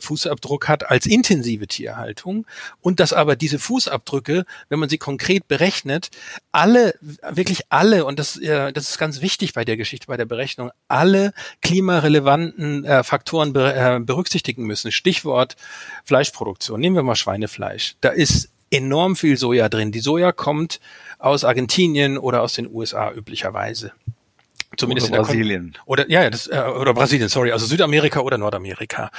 Fußabdruck 0.00 0.68
hat 0.68 0.90
als 0.90 1.06
intensive 1.06 1.66
Tierhaltung 1.66 2.46
und 2.80 3.00
dass 3.00 3.12
aber 3.12 3.36
diese 3.36 3.58
Fußabdrücke, 3.58 4.44
wenn 4.68 4.78
man 4.78 4.88
sie 4.88 4.98
konkret 4.98 5.48
berechnet, 5.48 6.10
alle, 6.52 6.94
wirklich 7.00 7.62
alle, 7.68 8.04
und 8.04 8.18
das, 8.18 8.36
äh, 8.36 8.72
das 8.72 8.90
ist 8.90 8.98
ganz 8.98 9.20
wichtig 9.20 9.52
bei 9.52 9.64
der 9.64 9.76
Geschichte, 9.76 10.06
bei 10.06 10.16
der 10.16 10.24
Berechnung, 10.24 10.70
alle 10.88 11.32
klimarelevanten 11.62 12.84
äh, 12.84 13.04
Faktoren 13.04 13.52
be 13.52 13.74
äh, 13.74 14.00
berücksichtigen 14.00 14.64
müssen. 14.64 14.92
Stichwort 14.92 15.56
Fleischproduktion. 16.04 16.80
Nehmen 16.80 16.96
wir 16.96 17.02
mal 17.02 17.16
Schweinefleisch. 17.16 17.96
Da 18.00 18.10
ist 18.10 18.50
enorm 18.70 19.16
viel 19.16 19.36
Soja 19.36 19.68
drin. 19.68 19.92
Die 19.92 20.00
Soja 20.00 20.32
kommt 20.32 20.80
aus 21.18 21.44
Argentinien 21.44 22.18
oder 22.18 22.42
aus 22.42 22.54
den 22.54 22.68
USA 22.72 23.12
üblicherweise. 23.12 23.92
Zumindest 24.76 25.10
oder 25.10 25.22
Brasilien. 25.22 25.78
oder 25.86 26.10
ja, 26.10 26.28
das, 26.28 26.48
äh, 26.48 26.58
oder 26.58 26.92
Brasilien, 26.92 27.28
sorry, 27.28 27.52
also 27.52 27.64
Südamerika 27.64 28.20
oder 28.20 28.36
Nordamerika. 28.36 29.10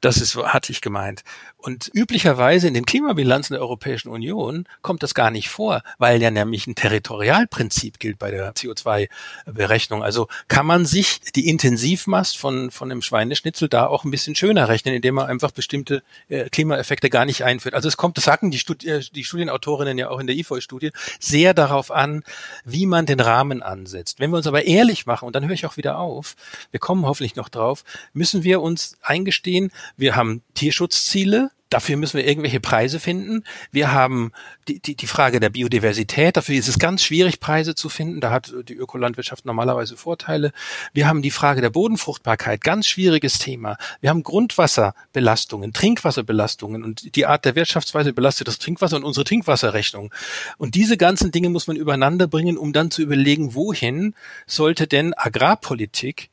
Das 0.00 0.16
ist, 0.18 0.36
hatte 0.36 0.72
ich 0.72 0.80
gemeint. 0.80 1.22
Und 1.62 1.90
üblicherweise 1.94 2.66
in 2.66 2.74
den 2.74 2.84
Klimabilanzen 2.84 3.54
der 3.54 3.62
Europäischen 3.62 4.08
Union 4.08 4.66
kommt 4.82 5.04
das 5.04 5.14
gar 5.14 5.30
nicht 5.30 5.48
vor, 5.48 5.82
weil 5.96 6.20
ja 6.20 6.32
nämlich 6.32 6.66
ein 6.66 6.74
Territorialprinzip 6.74 8.00
gilt 8.00 8.18
bei 8.18 8.32
der 8.32 8.52
CO2-Berechnung. 8.54 10.02
Also 10.02 10.26
kann 10.48 10.66
man 10.66 10.86
sich 10.86 11.20
die 11.20 11.48
Intensivmast 11.48 12.36
von, 12.36 12.72
von 12.72 12.90
einem 12.90 13.00
Schweineschnitzel 13.00 13.68
da 13.68 13.86
auch 13.86 14.04
ein 14.04 14.10
bisschen 14.10 14.34
schöner 14.34 14.68
rechnen, 14.68 14.92
indem 14.92 15.14
man 15.14 15.26
einfach 15.26 15.52
bestimmte 15.52 16.02
äh, 16.28 16.48
Klimaeffekte 16.48 17.10
gar 17.10 17.26
nicht 17.26 17.44
einführt. 17.44 17.74
Also 17.74 17.86
es 17.86 17.96
kommt, 17.96 18.16
das 18.16 18.24
sagen 18.24 18.50
die, 18.50 18.58
Studi 18.58 18.88
äh, 18.88 19.00
die 19.14 19.22
Studienautorinnen 19.22 19.96
ja 19.98 20.10
auch 20.10 20.18
in 20.18 20.26
der 20.26 20.34
IFOI-Studie, 20.34 20.90
sehr 21.20 21.54
darauf 21.54 21.92
an, 21.92 22.24
wie 22.64 22.86
man 22.86 23.06
den 23.06 23.20
Rahmen 23.20 23.62
ansetzt. 23.62 24.18
Wenn 24.18 24.30
wir 24.30 24.36
uns 24.38 24.48
aber 24.48 24.64
ehrlich 24.64 25.06
machen, 25.06 25.26
und 25.26 25.36
dann 25.36 25.44
höre 25.46 25.54
ich 25.54 25.64
auch 25.64 25.76
wieder 25.76 25.98
auf, 25.98 26.34
wir 26.72 26.80
kommen 26.80 27.06
hoffentlich 27.06 27.36
noch 27.36 27.48
drauf, 27.48 27.84
müssen 28.12 28.42
wir 28.42 28.60
uns 28.60 28.96
eingestehen, 29.00 29.70
wir 29.96 30.16
haben 30.16 30.42
Tierschutzziele, 30.54 31.51
Dafür 31.72 31.96
müssen 31.96 32.18
wir 32.18 32.26
irgendwelche 32.26 32.60
Preise 32.60 33.00
finden. 33.00 33.44
Wir 33.70 33.92
haben 33.92 34.32
die, 34.68 34.78
die, 34.78 34.94
die 34.94 35.06
Frage 35.06 35.40
der 35.40 35.48
Biodiversität. 35.48 36.36
Dafür 36.36 36.54
ist 36.54 36.68
es 36.68 36.78
ganz 36.78 37.02
schwierig, 37.02 37.40
Preise 37.40 37.74
zu 37.74 37.88
finden. 37.88 38.20
Da 38.20 38.30
hat 38.30 38.52
die 38.68 38.74
Ökolandwirtschaft 38.74 39.46
normalerweise 39.46 39.96
Vorteile. 39.96 40.52
Wir 40.92 41.08
haben 41.08 41.22
die 41.22 41.30
Frage 41.30 41.62
der 41.62 41.70
Bodenfruchtbarkeit. 41.70 42.60
Ganz 42.60 42.86
schwieriges 42.88 43.38
Thema. 43.38 43.78
Wir 44.02 44.10
haben 44.10 44.22
Grundwasserbelastungen, 44.22 45.72
Trinkwasserbelastungen 45.72 46.84
und 46.84 47.16
die 47.16 47.24
Art 47.24 47.46
der 47.46 47.54
Wirtschaftsweise 47.54 48.12
belastet 48.12 48.48
das 48.48 48.58
Trinkwasser 48.58 48.96
und 48.96 49.04
unsere 49.04 49.24
Trinkwasserrechnung. 49.24 50.12
Und 50.58 50.74
diese 50.74 50.98
ganzen 50.98 51.30
Dinge 51.30 51.48
muss 51.48 51.68
man 51.68 51.76
übereinander 51.76 52.26
bringen, 52.26 52.58
um 52.58 52.74
dann 52.74 52.90
zu 52.90 53.00
überlegen, 53.00 53.54
wohin 53.54 54.14
sollte 54.46 54.86
denn 54.86 55.14
Agrarpolitik 55.14 56.28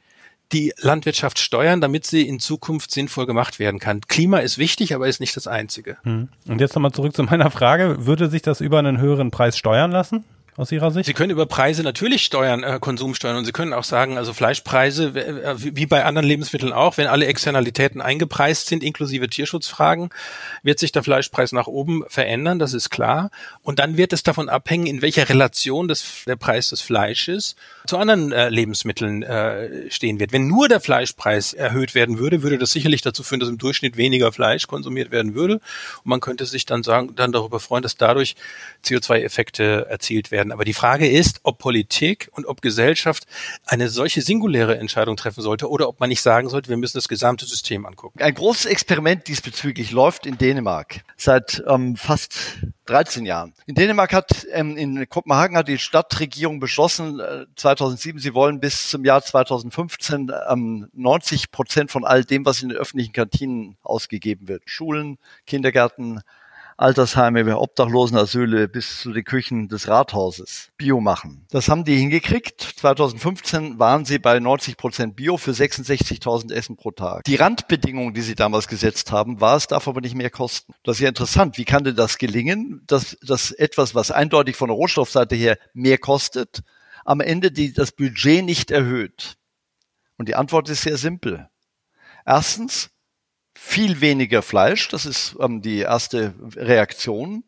die 0.51 0.74
Landwirtschaft 0.77 1.39
steuern, 1.39 1.82
damit 1.82 2.06
sie 2.06 2.27
in 2.27 2.39
Zukunft 2.39 2.91
sinnvoll 2.91 3.25
gemacht 3.25 3.60
werden 3.60 3.79
kann. 3.79 4.01
Klima 4.01 4.39
ist 4.39 4.58
wichtig, 4.58 4.96
aber 4.96 5.08
ist 5.08 5.20
nicht 5.20 5.36
das 5.36 5.48
Einzige. 5.48 5.98
Hm. 6.03 6.29
Und 6.48 6.62
jetzt 6.62 6.75
nochmal 6.75 6.91
zurück 6.91 7.15
zu 7.15 7.24
meiner 7.24 7.51
Frage. 7.51 8.06
Würde 8.06 8.29
sich 8.29 8.41
das 8.41 8.62
über 8.62 8.79
einen 8.79 9.00
höheren 9.00 9.32
Preis 9.32 9.58
steuern 9.58 9.91
lassen? 9.91 10.24
Aus 10.60 10.72
Ihrer 10.72 10.92
Sicht? 10.92 11.06
Sie 11.06 11.13
können 11.13 11.32
über 11.32 11.46
Preise 11.46 11.84
natürlich 11.84 12.24
steuern, 12.24 12.63
äh, 12.63 12.80
Konsum 12.82 13.16
steuern 13.16 13.38
und 13.38 13.46
Sie 13.46 13.51
können 13.51 13.74
auch 13.74 13.84
sagen, 13.84 14.18
also 14.18 14.34
Fleischpreise, 14.34 15.08
äh, 15.16 15.56
wie 15.58 15.86
bei 15.86 16.04
anderen 16.04 16.28
Lebensmitteln 16.28 16.74
auch, 16.74 16.98
wenn 16.98 17.08
alle 17.08 17.25
Externalitäten 17.28 18.01
eingepreist 18.01 18.68
sind, 18.68 18.84
inklusive 18.84 19.30
Tierschutzfragen, 19.30 20.10
wird 20.62 20.80
sich 20.80 20.92
der 20.92 21.04
Fleischpreis 21.04 21.54
nach 21.54 21.68
oben 21.68 22.04
verändern, 22.08 22.60
das 22.60 22.74
ist 22.74 22.89
klar. 22.89 23.32
Und 23.62 23.80
dann 23.80 23.98
wird 23.98 24.12
es 24.12 24.24
davon 24.24 24.50
abhängen, 24.50 24.86
in 24.86 25.01
welcher 25.01 25.30
Relation 25.30 25.88
das, 25.88 26.24
der 26.28 26.36
Preis 26.36 26.70
des 26.70 26.82
Fleisches 26.82 27.56
zu 27.88 27.98
anderen 27.98 28.32
äh, 28.32 28.50
Lebensmitteln 28.50 29.24
äh, 29.24 29.89
stehen 29.89 30.20
wird. 30.20 30.34
Wenn 30.34 30.48
nur 30.48 30.68
der 30.68 30.82
Fleischpreis 30.82 31.54
erhöht 31.54 31.96
werden 31.96 32.20
würde, 32.20 32.44
würde 32.44 32.58
das 32.58 32.72
sicherlich 32.72 33.01
dazu 33.01 33.24
führen, 33.24 33.39
dass 33.39 33.50
im 33.50 33.58
Durchschnitt 33.58 33.96
weniger 33.96 34.34
Fleisch 34.34 34.68
konsumiert 34.68 35.12
werden 35.12 35.36
würde. 35.36 35.56
Und 35.56 36.06
man 36.06 36.20
könnte 36.20 36.46
sich 36.46 36.66
dann 36.66 36.84
sagen, 36.84 37.16
dann 37.16 37.32
darüber 37.32 37.60
freuen, 37.60 37.84
dass 37.84 37.96
dadurch 37.96 38.36
CO2-Effekte 38.84 39.88
erzielt 39.89 40.32
werden 40.32 40.49
werden. 40.50 40.51
Aber 40.51 40.65
die 40.65 40.74
Frage 40.74 41.10
ist, 41.10 41.39
ob 41.44 41.60
Politik 41.60 42.29
und 42.34 42.46
ob 42.46 42.62
Gesellschaft 42.62 43.25
eine 43.65 43.89
solche 43.89 44.22
singuläre 44.22 44.77
Entscheidung 44.77 45.15
treffen 45.15 45.41
sollte 45.41 45.70
oder 45.70 45.88
ob 45.88 46.00
man 46.00 46.10
nicht 46.10 46.22
sagen 46.22 46.50
sollte, 46.50 46.70
wir 46.70 46.77
müssen 46.77 46.98
das 46.98 47.08
gesamte 47.08 47.46
System 47.46 47.86
angucken. 47.86 48.22
Ein 48.22 48.34
großes 48.34 48.65
Experiment 48.65 49.27
diesbezüglich 49.27 49.91
läuft 49.91 50.25
in 50.25 50.38
Dänemark 50.38 51.01
seit 51.18 51.63
ähm, 51.68 51.96
fast 51.96 52.36
13 52.86 53.25
Jahren. 53.25 53.53
In 53.68 53.75
Dänemark 53.75 54.13
hat, 54.13 54.48
ähm, 54.51 54.75
in 54.75 55.08
Kopenhagen 55.10 55.56
hat 55.56 55.68
die 55.68 55.77
Stadtregierung 55.77 56.60
beschlossen, 56.60 57.20
äh, 57.20 57.46
2007, 57.56 58.20
sie 58.20 58.34
wollen 58.34 58.60
bis 58.60 58.89
zum 58.89 59.06
Jahr 59.06 59.22
2015 59.22 60.32
ähm, 60.50 60.89
90 60.93 61.52
Prozent 61.52 61.91
von 61.91 62.04
all 62.04 62.23
dem, 62.23 62.45
was 62.45 62.63
in 62.63 62.69
den 62.69 62.78
öffentlichen 62.78 63.13
Kantinen 63.13 63.78
ausgegeben 63.84 64.47
wird, 64.47 64.63
Schulen, 64.65 65.17
Kindergärten, 65.45 66.21
Altersheime, 66.80 67.60
Obdachlosenasyle 67.60 68.70
bis 68.70 69.02
zu 69.02 69.12
den 69.12 69.26
Küchen 69.26 69.68
des 69.68 69.89
Rathauses 69.89 70.70
Bio 70.78 71.02
machen. 71.02 71.46
Das 71.52 71.68
haben 71.68 71.84
die 71.84 71.98
hingekriegt. 71.98 72.62
2015 72.62 73.80
waren 73.80 74.06
sie 74.06 74.18
bei 74.18 74.39
90 74.39 74.78
Prozent 74.78 75.18
Bio 75.18 75.36
für 75.36 75.52
66.000 75.52 76.54
Essen 76.54 76.78
pro 76.78 76.92
Tag. 76.92 77.26
Die 77.26 77.36
Randbedingungen, 77.36 78.13
die 78.13 78.22
sie 78.22 78.36
damals 78.36 78.70
gesetzt 78.70 79.12
haben, 79.12 79.42
war 79.42 79.58
es 79.58 79.68
darf 79.68 79.89
aber 79.89 80.00
nicht 80.00 80.15
mehr 80.15 80.30
kosten. 80.30 80.74
Das 80.84 80.98
ist 80.98 81.02
ja 81.02 81.10
interessant. 81.10 81.58
Wie 81.58 81.65
kann 81.65 81.84
denn 81.84 81.98
das 81.98 82.18
gelingen, 82.18 82.82
dass, 82.88 83.18
dass 83.22 83.52
etwas, 83.52 83.94
was 83.94 84.10
eindeutig 84.10 84.56
von 84.56 84.70
der 84.70 84.78
Rohstoffseite 84.78 85.36
her 85.36 85.58
mehr 85.74 85.98
kostet, 85.98 86.62
am 87.04 87.20
Ende 87.20 87.52
die, 87.52 87.74
das 87.74 87.92
Budget 87.92 88.46
nicht 88.46 88.72
erhöht? 88.72 89.36
Und 90.18 90.30
die 90.30 90.36
Antwort 90.36 90.70
ist 90.70 90.84
sehr 90.84 90.98
simpel. 90.98 91.50
Erstens, 92.26 92.89
viel 93.62 94.00
weniger 94.00 94.41
Fleisch, 94.41 94.88
das 94.88 95.06
ist 95.06 95.36
ähm, 95.39 95.62
die 95.62 95.80
erste 95.80 96.34
Reaktion. 96.56 97.43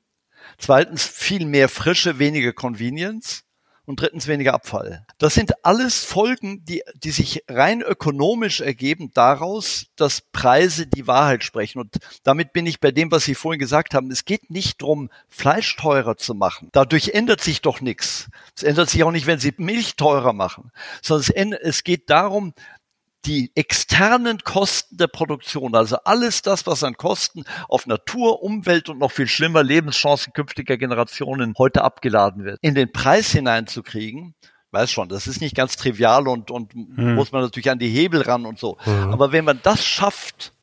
Zweitens 0.58 1.08
viel 1.08 1.45
mehr 1.45 1.69
Frische, 1.69 2.19
weniger 2.19 2.54
Convenience. 2.54 3.43
Und 3.86 4.00
drittens 4.00 4.28
weniger 4.28 4.54
Abfall. 4.54 5.06
Das 5.17 5.34
sind 5.34 5.65
alles 5.65 6.06
Folgen, 6.06 6.63
die, 6.63 6.84
die 6.93 7.10
sich 7.10 7.43
rein 7.50 7.82
ökonomisch 7.82 8.62
ergeben 8.62 9.10
daraus, 9.13 9.88
dass 9.95 10.21
Preise 10.21 10.86
die 10.86 11.08
Wahrheit 11.08 11.43
sprechen. 11.43 11.80
Und 11.80 11.97
damit 12.24 12.54
bin 12.54 12.67
ich 12.67 12.80
bei 12.80 12.91
dem, 12.91 13.12
was 13.12 13.26
Sie 13.26 13.34
vorhin 13.34 13.60
gesagt 13.60 13.95
haben. 13.95 14.12
Es 14.12 14.24
geht 14.24 14.52
nicht 14.52 14.82
darum, 14.84 15.10
Fleisch 15.28 15.76
teurer 15.78 16.15
zu 16.15 16.36
machen. 16.36 16.69
Dadurch 16.71 17.10
ändert 17.10 17.41
sich 17.41 17.62
doch 17.62 17.82
nichts. 17.82 18.30
Es 18.56 18.63
ändert 18.63 18.89
sich 18.89 19.04
auch 19.04 19.12
nicht, 19.12 19.26
wenn 19.26 19.39
Sie 19.39 19.54
Milch 19.58 19.95
teurer 19.95 20.32
machen, 20.32 20.71
sondern 21.02 21.54
es, 21.54 21.78
es 21.80 21.84
geht 21.84 22.10
darum, 22.12 22.54
die 23.25 23.51
externen 23.55 24.39
Kosten 24.39 24.97
der 24.97 25.07
Produktion, 25.07 25.75
also 25.75 25.97
alles 26.05 26.41
das, 26.41 26.65
was 26.65 26.84
an 26.84 26.97
Kosten 26.97 27.43
auf 27.67 27.86
Natur, 27.86 28.41
Umwelt 28.41 28.89
und 28.89 28.99
noch 28.99 29.12
viel 29.12 29.27
schlimmer 29.27 29.63
Lebenschancen 29.63 30.34
künftiger 30.34 30.77
Generationen 30.77 31.53
heute 31.57 31.84
abgeladen 31.84 32.43
wird, 32.43 32.60
in 32.62 32.75
den 32.75 32.91
Preis 32.91 33.31
hineinzukriegen, 33.31 34.34
weiß 34.71 34.89
schon, 34.89 35.10
das 35.10 35.27
ist 35.27 35.41
nicht 35.41 35.55
ganz 35.55 35.75
trivial 35.75 36.27
und, 36.27 36.49
und 36.49 36.73
hm. 36.73 37.15
muss 37.15 37.31
man 37.31 37.43
natürlich 37.43 37.69
an 37.69 37.79
die 37.79 37.89
Hebel 37.89 38.21
ran 38.21 38.45
und 38.45 38.57
so. 38.57 38.77
Hm. 38.79 39.12
Aber 39.12 39.31
wenn 39.31 39.45
man 39.45 39.60
das 39.62 39.86
schafft, 39.86 40.53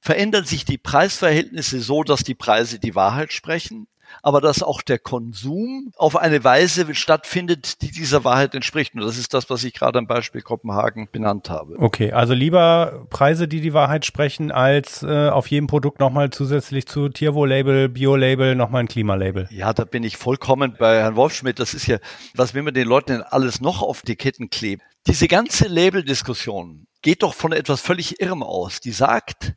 verändern 0.00 0.44
sich 0.44 0.64
die 0.64 0.78
Preisverhältnisse 0.78 1.80
so, 1.80 2.02
dass 2.02 2.24
die 2.24 2.34
Preise 2.34 2.78
die 2.78 2.94
Wahrheit 2.94 3.32
sprechen 3.32 3.86
aber 4.22 4.40
dass 4.40 4.62
auch 4.62 4.82
der 4.82 4.98
Konsum 4.98 5.92
auf 5.96 6.16
eine 6.16 6.44
Weise 6.44 6.94
stattfindet, 6.94 7.82
die 7.82 7.90
dieser 7.90 8.24
Wahrheit 8.24 8.54
entspricht. 8.54 8.94
Und 8.94 9.02
das 9.02 9.18
ist 9.18 9.34
das, 9.34 9.50
was 9.50 9.64
ich 9.64 9.74
gerade 9.74 9.98
am 9.98 10.06
Beispiel 10.06 10.42
Kopenhagen 10.42 11.08
benannt 11.10 11.50
habe. 11.50 11.76
Okay, 11.78 12.12
also 12.12 12.34
lieber 12.34 13.06
Preise, 13.10 13.48
die 13.48 13.60
die 13.60 13.74
Wahrheit 13.74 14.04
sprechen, 14.04 14.50
als 14.50 15.02
äh, 15.02 15.28
auf 15.28 15.46
jedem 15.48 15.66
Produkt 15.66 16.00
nochmal 16.00 16.30
zusätzlich 16.30 16.86
zu 16.86 17.08
Tierwohl-Label, 17.08 17.88
Bio-Label 17.88 18.54
nochmal 18.54 18.80
ein 18.80 18.88
Klimalabel. 18.88 19.48
Ja, 19.50 19.72
da 19.72 19.84
bin 19.84 20.02
ich 20.02 20.16
vollkommen 20.16 20.76
bei 20.78 21.00
Herrn 21.00 21.16
Wolfschmidt. 21.16 21.58
Das 21.58 21.74
ist 21.74 21.86
ja, 21.86 21.98
was 22.34 22.54
will 22.54 22.62
man 22.62 22.74
den 22.74 22.88
Leuten 22.88 23.12
denn 23.12 23.22
alles 23.22 23.60
noch 23.60 23.82
auf 23.82 24.02
die 24.02 24.16
Ketten 24.16 24.50
kleben? 24.50 24.82
Diese 25.06 25.28
ganze 25.28 25.68
Label-Diskussion 25.68 26.86
geht 27.02 27.22
doch 27.22 27.34
von 27.34 27.52
etwas 27.52 27.80
völlig 27.80 28.20
Irrem 28.20 28.42
aus. 28.42 28.80
Die 28.80 28.92
sagt, 28.92 29.54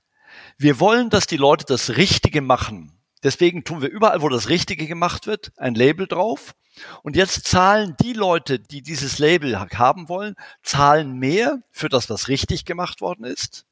wir 0.57 0.79
wollen, 0.79 1.09
dass 1.09 1.27
die 1.27 1.37
Leute 1.37 1.65
das 1.65 1.97
Richtige 1.97 2.41
machen. 2.41 2.96
Deswegen 3.23 3.63
tun 3.63 3.81
wir 3.81 3.89
überall, 3.89 4.21
wo 4.21 4.29
das 4.29 4.49
Richtige 4.49 4.87
gemacht 4.87 5.27
wird, 5.27 5.51
ein 5.57 5.75
Label 5.75 6.07
drauf. 6.07 6.53
Und 7.01 7.15
jetzt 7.15 7.47
zahlen 7.47 7.95
die 8.01 8.13
Leute, 8.13 8.59
die 8.59 8.83
dieses 8.83 9.17
Label 9.17 9.59
haben 9.59 10.09
wollen, 10.09 10.35
zahlen 10.61 11.17
mehr 11.17 11.59
für 11.71 11.89
das, 11.89 12.09
was 12.09 12.27
richtig 12.27 12.65
gemacht 12.65 13.01
worden 13.01 13.25
ist, 13.25 13.65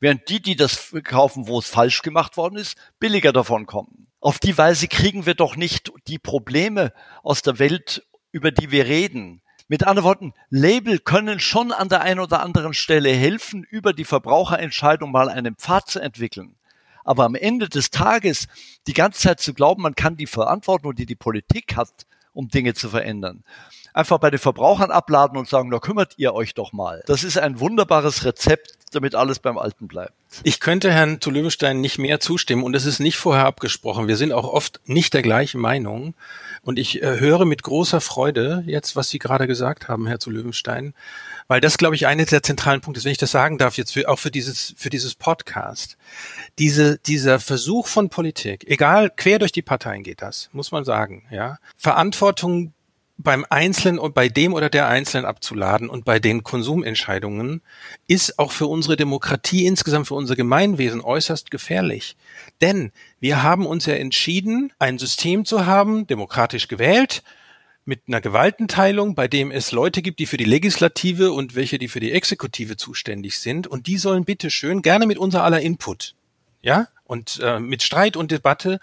während 0.00 0.28
die, 0.28 0.42
die 0.42 0.56
das 0.56 0.94
kaufen, 1.04 1.48
wo 1.48 1.58
es 1.58 1.68
falsch 1.68 2.02
gemacht 2.02 2.36
worden 2.36 2.56
ist, 2.56 2.76
billiger 2.98 3.32
davon 3.32 3.64
kommen. 3.64 4.08
Auf 4.20 4.38
die 4.38 4.56
Weise 4.56 4.88
kriegen 4.88 5.26
wir 5.26 5.34
doch 5.34 5.56
nicht 5.56 5.92
die 6.06 6.18
Probleme 6.18 6.92
aus 7.22 7.42
der 7.42 7.58
Welt, 7.58 8.06
über 8.30 8.50
die 8.50 8.70
wir 8.70 8.86
reden. 8.86 9.42
Mit 9.68 9.86
anderen 9.86 10.04
Worten, 10.04 10.34
Label 10.50 10.98
können 10.98 11.40
schon 11.40 11.72
an 11.72 11.88
der 11.88 12.02
einen 12.02 12.20
oder 12.20 12.42
anderen 12.42 12.74
Stelle 12.74 13.10
helfen, 13.10 13.64
über 13.64 13.94
die 13.94 14.04
Verbraucherentscheidung 14.04 15.10
mal 15.10 15.30
einen 15.30 15.56
Pfad 15.56 15.88
zu 15.88 16.00
entwickeln. 16.00 16.56
Aber 17.04 17.24
am 17.24 17.34
Ende 17.34 17.68
des 17.68 17.90
Tages 17.90 18.48
die 18.86 18.94
ganze 18.94 19.20
Zeit 19.20 19.40
zu 19.40 19.54
glauben, 19.54 19.82
man 19.82 19.94
kann 19.94 20.16
die 20.16 20.26
Verantwortung, 20.26 20.94
die 20.94 21.06
die 21.06 21.14
Politik 21.14 21.76
hat 21.76 22.06
um 22.34 22.48
Dinge 22.48 22.74
zu 22.74 22.90
verändern. 22.90 23.42
Einfach 23.94 24.18
bei 24.18 24.28
den 24.28 24.40
Verbrauchern 24.40 24.90
abladen 24.90 25.38
und 25.38 25.48
sagen, 25.48 25.70
da 25.70 25.78
kümmert 25.78 26.14
ihr 26.16 26.34
euch 26.34 26.54
doch 26.54 26.72
mal. 26.72 27.02
Das 27.06 27.22
ist 27.22 27.38
ein 27.38 27.60
wunderbares 27.60 28.24
Rezept, 28.24 28.76
damit 28.90 29.14
alles 29.14 29.38
beim 29.38 29.56
Alten 29.56 29.86
bleibt. 29.86 30.12
Ich 30.42 30.58
könnte 30.58 30.90
Herrn 30.90 31.20
zu 31.20 31.30
Löwenstein 31.30 31.80
nicht 31.80 31.98
mehr 31.98 32.18
zustimmen 32.18 32.64
und 32.64 32.74
es 32.74 32.86
ist 32.86 32.98
nicht 32.98 33.16
vorher 33.16 33.46
abgesprochen. 33.46 34.08
Wir 34.08 34.16
sind 34.16 34.32
auch 34.32 34.48
oft 34.48 34.80
nicht 34.84 35.14
der 35.14 35.22
gleichen 35.22 35.60
Meinung. 35.60 36.14
Und 36.64 36.78
ich 36.78 37.02
äh, 37.02 37.20
höre 37.20 37.44
mit 37.44 37.62
großer 37.62 38.00
Freude 38.00 38.64
jetzt, 38.66 38.96
was 38.96 39.08
Sie 39.08 39.18
gerade 39.18 39.46
gesagt 39.46 39.88
haben, 39.88 40.06
Herr 40.06 40.18
zu 40.18 40.30
Löwenstein, 40.30 40.94
weil 41.46 41.60
das, 41.60 41.78
glaube 41.78 41.94
ich, 41.94 42.06
einer 42.06 42.24
der 42.24 42.42
zentralen 42.42 42.80
Punkte 42.80 42.98
ist, 42.98 43.04
wenn 43.04 43.12
ich 43.12 43.18
das 43.18 43.30
sagen 43.30 43.58
darf, 43.58 43.76
jetzt 43.76 43.92
für, 43.92 44.08
auch 44.08 44.18
für 44.18 44.30
dieses, 44.30 44.74
für 44.76 44.90
dieses 44.90 45.14
Podcast. 45.14 45.96
Diese, 46.58 46.98
dieser 46.98 47.40
Versuch 47.40 47.86
von 47.86 48.08
Politik, 48.08 48.64
egal, 48.68 49.10
quer 49.10 49.38
durch 49.38 49.52
die 49.52 49.62
Parteien 49.62 50.02
geht 50.02 50.22
das, 50.22 50.50
muss 50.52 50.72
man 50.72 50.84
sagen, 50.84 51.24
ja. 51.30 51.58
Verantwortung 51.76 52.73
beim 53.16 53.46
Einzelnen 53.48 53.98
und 53.98 54.14
bei 54.14 54.28
dem 54.28 54.54
oder 54.54 54.68
der 54.68 54.88
Einzelnen 54.88 55.24
abzuladen 55.24 55.88
und 55.88 56.04
bei 56.04 56.18
den 56.18 56.42
Konsumentscheidungen 56.42 57.62
ist 58.08 58.38
auch 58.38 58.50
für 58.50 58.66
unsere 58.66 58.96
Demokratie 58.96 59.66
insgesamt, 59.66 60.08
für 60.08 60.14
unser 60.14 60.34
Gemeinwesen 60.34 61.00
äußerst 61.00 61.50
gefährlich. 61.50 62.16
Denn 62.60 62.92
wir 63.20 63.42
haben 63.42 63.66
uns 63.66 63.86
ja 63.86 63.94
entschieden, 63.94 64.72
ein 64.78 64.98
System 64.98 65.44
zu 65.44 65.64
haben, 65.64 66.06
demokratisch 66.06 66.66
gewählt, 66.66 67.22
mit 67.84 68.02
einer 68.08 68.20
Gewaltenteilung, 68.20 69.14
bei 69.14 69.28
dem 69.28 69.50
es 69.50 69.70
Leute 69.70 70.00
gibt, 70.02 70.18
die 70.18 70.26
für 70.26 70.38
die 70.38 70.44
Legislative 70.44 71.32
und 71.32 71.54
welche, 71.54 71.78
die 71.78 71.88
für 71.88 72.00
die 72.00 72.12
Exekutive 72.12 72.76
zuständig 72.76 73.38
sind. 73.38 73.66
Und 73.66 73.86
die 73.86 73.98
sollen 73.98 74.24
bitte 74.24 74.50
schön 74.50 74.82
gerne 74.82 75.06
mit 75.06 75.18
unser 75.18 75.44
aller 75.44 75.60
Input, 75.60 76.14
ja, 76.62 76.88
und 77.04 77.40
äh, 77.42 77.60
mit 77.60 77.82
Streit 77.82 78.16
und 78.16 78.30
Debatte 78.30 78.80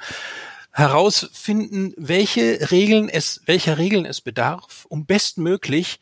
herausfinden, 0.72 1.94
welche 1.98 2.72
Regeln 2.72 3.10
es, 3.10 3.42
welcher 3.46 3.78
Regeln 3.78 4.06
es 4.06 4.22
bedarf, 4.22 4.86
um 4.90 5.06
bestmöglich 5.06 6.00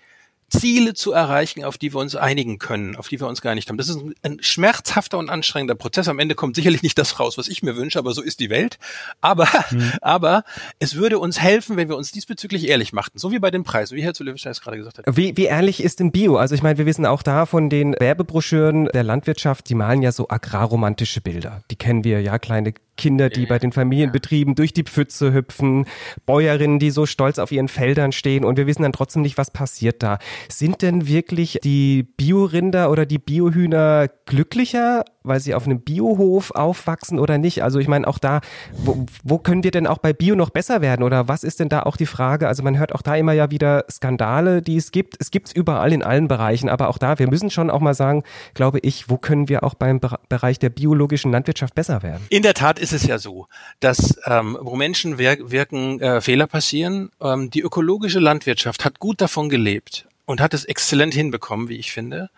Ziele 0.50 0.94
zu 0.94 1.12
erreichen, 1.12 1.64
auf 1.64 1.78
die 1.78 1.94
wir 1.94 2.00
uns 2.00 2.16
einigen 2.16 2.58
können, 2.58 2.96
auf 2.96 3.08
die 3.08 3.20
wir 3.20 3.28
uns 3.28 3.42
geeinigt 3.42 3.70
haben. 3.70 3.78
Das 3.78 3.90
ist 3.90 4.00
ein, 4.24 4.38
schmerzhafter 4.42 5.18
und 5.18 5.30
anstrengender 5.30 5.76
Prozess. 5.76 6.08
Am 6.08 6.20
Ende 6.20 6.36
kommt 6.36 6.56
sicherlich 6.56 6.84
nicht 6.84 6.98
das 6.98 7.20
raus, 7.20 7.38
was 7.38 7.48
ich 7.48 7.64
mir 7.64 7.76
wünsche, 7.76 8.00
aber 8.00 8.14
so 8.14 8.22
ist 8.22 8.40
die 8.40 8.50
Welt. 8.50 8.80
Aber, 9.22 9.48
mhm. 9.72 9.94
aber 10.02 10.44
es 10.80 10.96
würde 10.96 11.20
uns 11.20 11.40
helfen, 11.40 11.78
wenn 11.78 11.90
wir 11.90 11.98
uns 11.98 12.12
diesbezüglich 12.12 12.68
ehrlich 12.68 12.94
machten. 12.94 13.20
So 13.20 13.32
wie 13.32 13.40
bei 13.40 13.52
den 13.52 13.64
Preisen, 13.64 13.96
wie 13.96 14.04
Herr 14.04 14.14
zu 14.14 14.24
Löwenstein 14.24 14.54
gerade 14.54 14.78
gesagt 14.78 14.98
hat. 14.98 15.18
Wie, 15.18 15.38
wie 15.38 15.46
ehrlich 15.46 15.82
ist 15.84 16.00
denn 16.00 16.12
Bio? 16.12 16.38
Also 16.38 16.56
ich 16.56 16.64
meine, 16.64 16.78
wir 16.78 16.86
wissen 16.86 17.06
auch 17.06 17.24
da 17.24 17.46
von 17.46 17.70
den 17.70 17.96
Werbebroschüren 18.00 18.86
der 18.86 19.04
Landwirtschaft, 19.04 19.70
die 19.70 19.76
malen 19.76 20.02
ja 20.02 20.12
so 20.12 20.28
agrarromantische 20.30 21.22
Bilder. 21.22 21.64
Die 21.72 21.76
kennen 21.76 22.04
wir 22.04 22.22
ja, 22.22 22.40
kleine 22.40 22.74
Kinder, 23.00 23.30
die 23.30 23.46
bei 23.46 23.60
den 23.60 23.72
Familienbetrieben 23.72 24.56
durch 24.56 24.74
die 24.74 24.84
Pfütze 24.84 25.34
hüpfen, 25.34 25.86
Bäuerinnen, 26.26 26.80
die 26.80 26.92
so 26.92 27.06
stolz 27.06 27.40
auf 27.40 27.52
ihren 27.52 27.70
Feldern 27.70 28.12
stehen 28.12 28.44
und 28.44 28.58
wir 28.58 28.68
wissen 28.68 28.84
dann 28.84 28.92
trotzdem 28.92 29.22
nicht, 29.22 29.38
was 29.38 29.52
passiert 29.52 30.04
da. 30.04 30.20
Sind 30.48 30.82
denn 30.82 31.08
wirklich 31.08 31.60
die 31.64 32.04
Biorinder 32.04 32.92
oder 32.92 33.06
die 33.06 33.20
Biohühner 33.20 34.08
glücklicher 34.26 35.04
weil 35.24 35.40
sie 35.40 35.54
auf 35.54 35.66
einem 35.66 35.82
Biohof 35.82 36.52
aufwachsen 36.52 37.20
oder 37.20 37.38
nicht? 37.38 37.64
Also 37.64 37.80
ich 37.80 37.88
meine, 37.88 38.08
auch 38.08 38.18
da, 38.18 38.42
wo, 38.74 39.06
wo 39.24 39.38
können 39.38 39.64
wir 39.64 39.72
denn 39.72 39.88
auch 39.88 40.00
bei 40.00 40.14
Bio 40.14 40.36
noch 40.36 40.50
besser 40.50 40.82
werden? 40.82 41.04
Oder 41.04 41.28
was 41.28 41.44
ist 41.44 41.60
denn 41.60 41.70
da 41.70 41.84
auch 41.84 41.98
die 41.98 42.06
Frage? 42.06 42.48
Also 42.48 42.64
man 42.64 42.78
hört 42.78 42.94
auch 42.94 43.02
da 43.02 43.16
immer 43.16 43.34
ja 43.34 43.52
wieder 43.52 43.86
Skandale, 43.90 44.62
die 44.62 44.78
es 44.78 44.92
gibt. 44.92 45.16
Es 45.20 45.32
gibt 45.32 45.50
es 45.50 45.54
überall 45.54 45.94
in 45.94 46.04
allen 46.04 46.28
Bereichen, 46.28 46.70
aber 46.70 46.90
auch 46.90 46.98
da, 46.98 47.20
wir 47.20 47.30
müssen 47.30 47.50
schon 47.50 47.70
auch 47.70 47.80
mal 47.80 47.94
sagen, 47.94 48.24
glaube 48.54 48.80
ich, 48.82 49.10
wo 49.10 49.18
können 49.18 49.50
wir 49.50 49.64
auch 49.64 49.76
beim 49.76 50.02
Bereich 50.30 50.60
der 50.60 50.70
biologischen 50.70 51.32
Landwirtschaft 51.32 51.76
besser 51.76 52.04
werden? 52.04 52.26
In 52.30 52.44
der 52.44 52.54
Tat 52.54 52.80
ist 52.80 52.94
es 52.94 53.06
ja 53.06 53.20
so, 53.20 53.48
dass 53.80 54.18
ähm, 54.26 54.58
wo 54.60 54.76
Menschen 54.76 55.18
wir 55.18 55.38
wirken, 55.52 56.00
äh, 56.00 56.22
Fehler 56.22 56.48
passieren. 56.48 57.12
Ähm, 57.22 57.50
die 57.50 57.62
ökologische 57.62 58.20
Landwirtschaft 58.20 58.84
hat 58.84 59.00
gut 59.00 59.22
davon 59.22 59.50
gelebt 59.50 60.08
und 60.30 60.42
hat 60.42 60.54
es 60.54 60.64
exzellent 60.64 61.16
hinbekommen, 61.16 61.70
wie 61.70 61.78
ich 61.78 61.92
finde, 61.92 62.30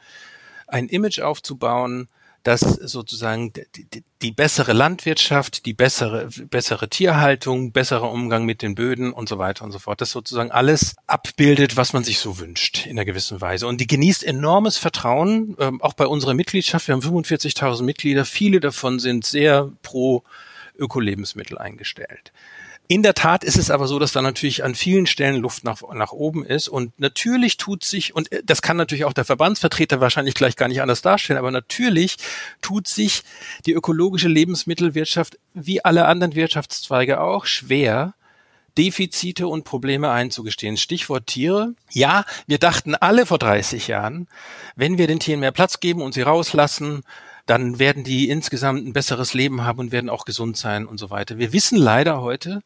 ein 0.65 0.87
Image 0.87 1.19
aufzubauen, 1.19 2.07
dass 2.41 2.61
sozusagen 2.61 3.51
die, 3.51 3.65
die, 3.83 4.03
die, 4.21 4.31
bessere 4.31 4.71
Landwirtschaft, 4.71 5.65
die 5.65 5.73
bessere, 5.73 6.29
bessere 6.49 6.87
Tierhaltung, 6.87 7.73
besserer 7.73 8.09
Umgang 8.09 8.45
mit 8.45 8.61
den 8.61 8.75
Böden 8.75 9.11
und 9.11 9.27
so 9.27 9.39
weiter 9.39 9.65
und 9.65 9.73
so 9.73 9.79
fort, 9.79 9.99
das 9.99 10.11
sozusagen 10.11 10.51
alles 10.51 10.95
abbildet, 11.05 11.75
was 11.75 11.91
man 11.91 12.05
sich 12.05 12.19
so 12.19 12.39
wünscht 12.39 12.85
in 12.85 12.91
einer 12.91 13.03
gewissen 13.03 13.41
Weise. 13.41 13.67
Und 13.67 13.81
die 13.81 13.87
genießt 13.87 14.23
enormes 14.23 14.77
Vertrauen, 14.77 15.57
ähm, 15.59 15.81
auch 15.81 15.93
bei 15.93 16.07
unserer 16.07 16.33
Mitgliedschaft. 16.33 16.87
Wir 16.87 16.95
haben 16.95 17.01
45.000 17.01 17.83
Mitglieder, 17.83 18.23
viele 18.23 18.61
davon 18.61 18.99
sind 18.99 19.25
sehr 19.25 19.69
pro 19.81 20.23
Ökolebensmittel 20.77 21.57
eingestellt. 21.57 22.31
In 22.91 23.03
der 23.03 23.13
Tat 23.13 23.45
ist 23.45 23.57
es 23.57 23.71
aber 23.71 23.87
so, 23.87 23.99
dass 23.99 24.11
da 24.11 24.21
natürlich 24.21 24.65
an 24.65 24.75
vielen 24.75 25.05
Stellen 25.05 25.37
Luft 25.37 25.63
nach, 25.63 25.81
nach 25.93 26.11
oben 26.11 26.45
ist 26.45 26.67
und 26.67 26.99
natürlich 26.99 27.55
tut 27.55 27.85
sich, 27.85 28.13
und 28.13 28.29
äh, 28.33 28.41
das 28.43 28.61
kann 28.61 28.75
natürlich 28.75 29.05
auch 29.05 29.13
der 29.13 29.23
Verbandsvertreter 29.23 30.01
wahrscheinlich 30.01 30.33
gleich 30.33 30.57
gar 30.57 30.67
nicht 30.67 30.81
anders 30.81 31.01
darstellen, 31.01 31.39
aber 31.39 31.51
natürlich 31.51 32.17
tut 32.61 32.89
sich 32.89 33.23
die 33.65 33.71
ökologische 33.71 34.27
Lebensmittelwirtschaft 34.27 35.39
wie 35.53 35.85
alle 35.85 36.05
anderen 36.05 36.35
Wirtschaftszweige 36.35 37.21
auch 37.21 37.45
schwer, 37.45 38.13
Defizite 38.77 39.47
und 39.47 39.63
Probleme 39.63 40.09
einzugestehen. 40.11 40.75
Stichwort 40.75 41.27
Tiere. 41.27 41.73
Ja, 41.91 42.25
wir 42.45 42.57
dachten 42.57 42.95
alle 42.95 43.25
vor 43.25 43.37
30 43.37 43.87
Jahren, 43.87 44.27
wenn 44.75 44.97
wir 44.97 45.07
den 45.07 45.21
Tieren 45.21 45.39
mehr 45.39 45.53
Platz 45.53 45.79
geben 45.79 46.01
und 46.01 46.13
sie 46.13 46.23
rauslassen, 46.23 47.03
dann 47.51 47.79
werden 47.79 48.05
die 48.05 48.29
insgesamt 48.29 48.87
ein 48.87 48.93
besseres 48.93 49.33
Leben 49.33 49.65
haben 49.65 49.79
und 49.79 49.91
werden 49.91 50.09
auch 50.09 50.23
gesund 50.23 50.55
sein 50.55 50.85
und 50.85 50.97
so 50.97 51.09
weiter. 51.09 51.37
Wir 51.37 51.51
wissen 51.51 51.77
leider 51.77 52.21
heute, 52.21 52.63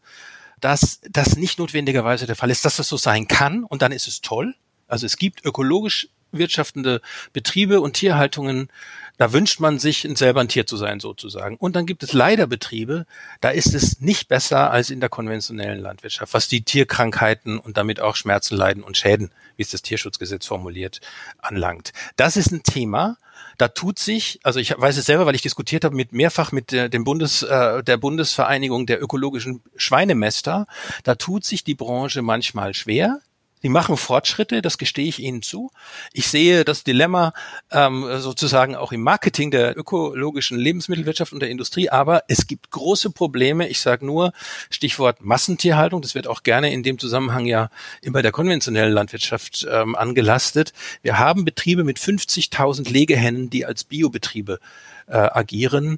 dass 0.62 1.02
das 1.10 1.38
nicht 1.38 1.58
notwendigerweise 1.58 2.28
der 2.28 2.36
Fall 2.36 2.52
ist, 2.52 2.66
dass 2.66 2.76
das 2.76 2.88
so 2.88 2.96
sein 2.96 3.28
kann 3.28 3.64
und 3.64 3.82
dann 3.82 3.92
ist 3.92 4.08
es 4.08 4.22
toll. 4.22 4.54
Also 4.88 5.08
es 5.08 5.18
gibt 5.18 5.44
ökologisch 5.44 6.10
wirtschaftende 6.32 7.02
Betriebe 7.34 7.82
und 7.82 7.94
Tierhaltungen, 7.94 8.70
da 9.18 9.34
wünscht 9.34 9.60
man 9.60 9.80
sich, 9.80 10.08
selber 10.14 10.42
ein 10.42 10.50
Tier 10.50 10.68
zu 10.68 10.78
sein 10.78 11.00
sozusagen. 11.00 11.56
Und 11.56 11.76
dann 11.76 11.88
gibt 11.88 12.04
es 12.04 12.14
leider 12.14 12.46
Betriebe, 12.46 13.08
da 13.42 13.50
ist 13.50 13.74
es 13.74 14.02
nicht 14.02 14.28
besser 14.28 14.70
als 14.70 14.92
in 14.92 15.00
der 15.00 15.10
konventionellen 15.10 15.80
Landwirtschaft, 15.80 16.36
was 16.36 16.48
die 16.48 16.62
Tierkrankheiten 16.62 17.58
und 17.58 17.78
damit 17.78 18.00
auch 18.00 18.16
Schmerzen, 18.16 18.56
Leiden 18.56 18.84
und 18.84 18.98
Schäden, 18.98 19.32
wie 19.56 19.64
es 19.64 19.72
das 19.72 19.82
Tierschutzgesetz 19.82 20.46
formuliert, 20.46 21.02
anlangt. 21.40 21.92
Das 22.18 22.38
ist 22.38 22.52
ein 22.52 22.62
Thema, 22.62 23.18
da 23.58 23.68
tut 23.68 24.00
sich, 24.00 24.40
also 24.44 24.60
ich 24.60 24.74
weiß 24.78 24.98
es 24.98 25.06
selber, 25.06 25.26
weil 25.26 25.36
ich 25.36 25.42
diskutiert 25.42 25.84
habe 25.84 25.96
mit 25.96 26.12
mehrfach 26.12 26.52
mit 26.52 26.72
der, 26.72 26.90
dem 26.90 27.04
Bundes, 27.04 27.44
äh, 27.44 27.84
der 27.84 27.98
Bundesvereinigung 27.98 28.86
der 28.86 29.02
ökologischen 29.02 29.62
Schweinemester, 29.76 30.68
da 31.04 31.16
tut 31.16 31.46
sich 31.46 31.64
die 31.64 31.76
Branche 31.76 32.22
manchmal 32.22 32.74
schwer. 32.74 33.20
Die 33.66 33.70
machen 33.70 33.98
Fortschritte, 33.98 34.62
das 34.62 34.78
gestehe 34.78 35.08
ich 35.08 35.18
Ihnen 35.18 35.42
zu. 35.42 35.72
Ich 36.14 36.28
sehe 36.28 36.64
das 36.66 36.84
Dilemma 36.84 37.34
ähm, 37.72 38.06
sozusagen 38.20 38.76
auch 38.76 38.92
im 38.92 39.02
Marketing 39.02 39.50
der 39.50 39.76
ökologischen 39.76 40.60
Lebensmittelwirtschaft 40.60 41.34
und 41.34 41.40
der 41.40 41.50
Industrie, 41.50 41.90
aber 41.90 42.22
es 42.28 42.46
gibt 42.46 42.70
große 42.70 43.10
Probleme. 43.10 43.68
Ich 43.68 43.82
sage 43.82 44.06
nur 44.06 44.34
Stichwort 44.70 45.26
Massentierhaltung, 45.26 46.04
das 46.04 46.14
wird 46.14 46.28
auch 46.28 46.44
gerne 46.44 46.72
in 46.72 46.84
dem 46.84 47.00
Zusammenhang 47.00 47.48
ja 47.48 47.72
immer 48.04 48.22
der 48.22 48.32
konventionellen 48.32 48.94
Landwirtschaft 48.94 49.66
ähm, 49.68 49.96
angelastet. 49.96 50.72
Wir 51.02 51.18
haben 51.18 51.44
Betriebe 51.44 51.84
mit 51.84 51.98
50.000 51.98 52.92
Legehennen, 52.92 53.50
die 53.50 53.66
als 53.66 53.84
Biobetriebe 53.84 54.60
äh, 55.08 55.18
agieren. 55.18 55.98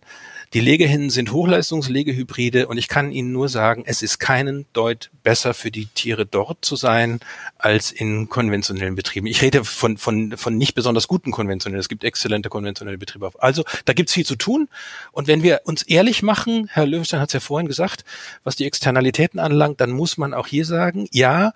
Die 0.54 0.62
Legehennen 0.62 1.10
sind 1.10 1.34
Hochleistungslegehybride 1.34 2.68
und 2.68 2.78
ich 2.78 2.88
kann 2.88 3.12
Ihnen 3.12 3.34
nur 3.34 3.50
sagen, 3.50 3.84
es 3.86 4.02
ist 4.02 4.18
keinen 4.18 4.66
Deut 4.72 5.10
besser 5.22 5.54
für 5.54 5.72
die 5.72 5.88
Tiere 5.88 6.26
dort 6.26 6.64
zu 6.64 6.78
sein 6.78 7.20
als 7.58 7.92
in 7.92 8.30
konventionellen 8.30 8.96
Betrieben. 8.96 9.28
Ich 9.28 9.42
rede 9.42 9.66
von, 9.66 9.98
von, 9.98 10.38
von 10.38 10.58
nicht 10.58 10.74
besonders 10.74 11.10
guten 11.10 11.32
konventionellen. 11.32 11.82
Es 11.82 11.90
gibt 11.90 12.06
exzellente 12.06 12.48
konventionelle 12.48 12.98
Betriebe. 12.98 13.32
Also 13.40 13.66
da 13.84 13.92
gibt 13.92 14.08
es 14.08 14.14
viel 14.14 14.26
zu 14.26 14.38
tun. 14.38 14.70
Und 15.12 15.28
wenn 15.28 15.44
wir 15.44 15.62
uns 15.66 15.84
ehrlich 15.84 16.24
machen, 16.24 16.70
Herr 16.72 16.86
Löwenstein 16.86 17.20
hat 17.20 17.30
es 17.30 17.34
ja 17.34 17.40
vorhin 17.42 17.68
gesagt, 17.68 18.06
was 18.46 18.56
die 18.56 18.66
Externalitäten 18.66 19.42
anlangt, 19.42 19.82
dann 19.82 19.92
muss 19.92 20.18
man 20.18 20.34
auch 20.34 20.48
hier 20.48 20.64
sagen, 20.64 21.10
ja, 21.12 21.52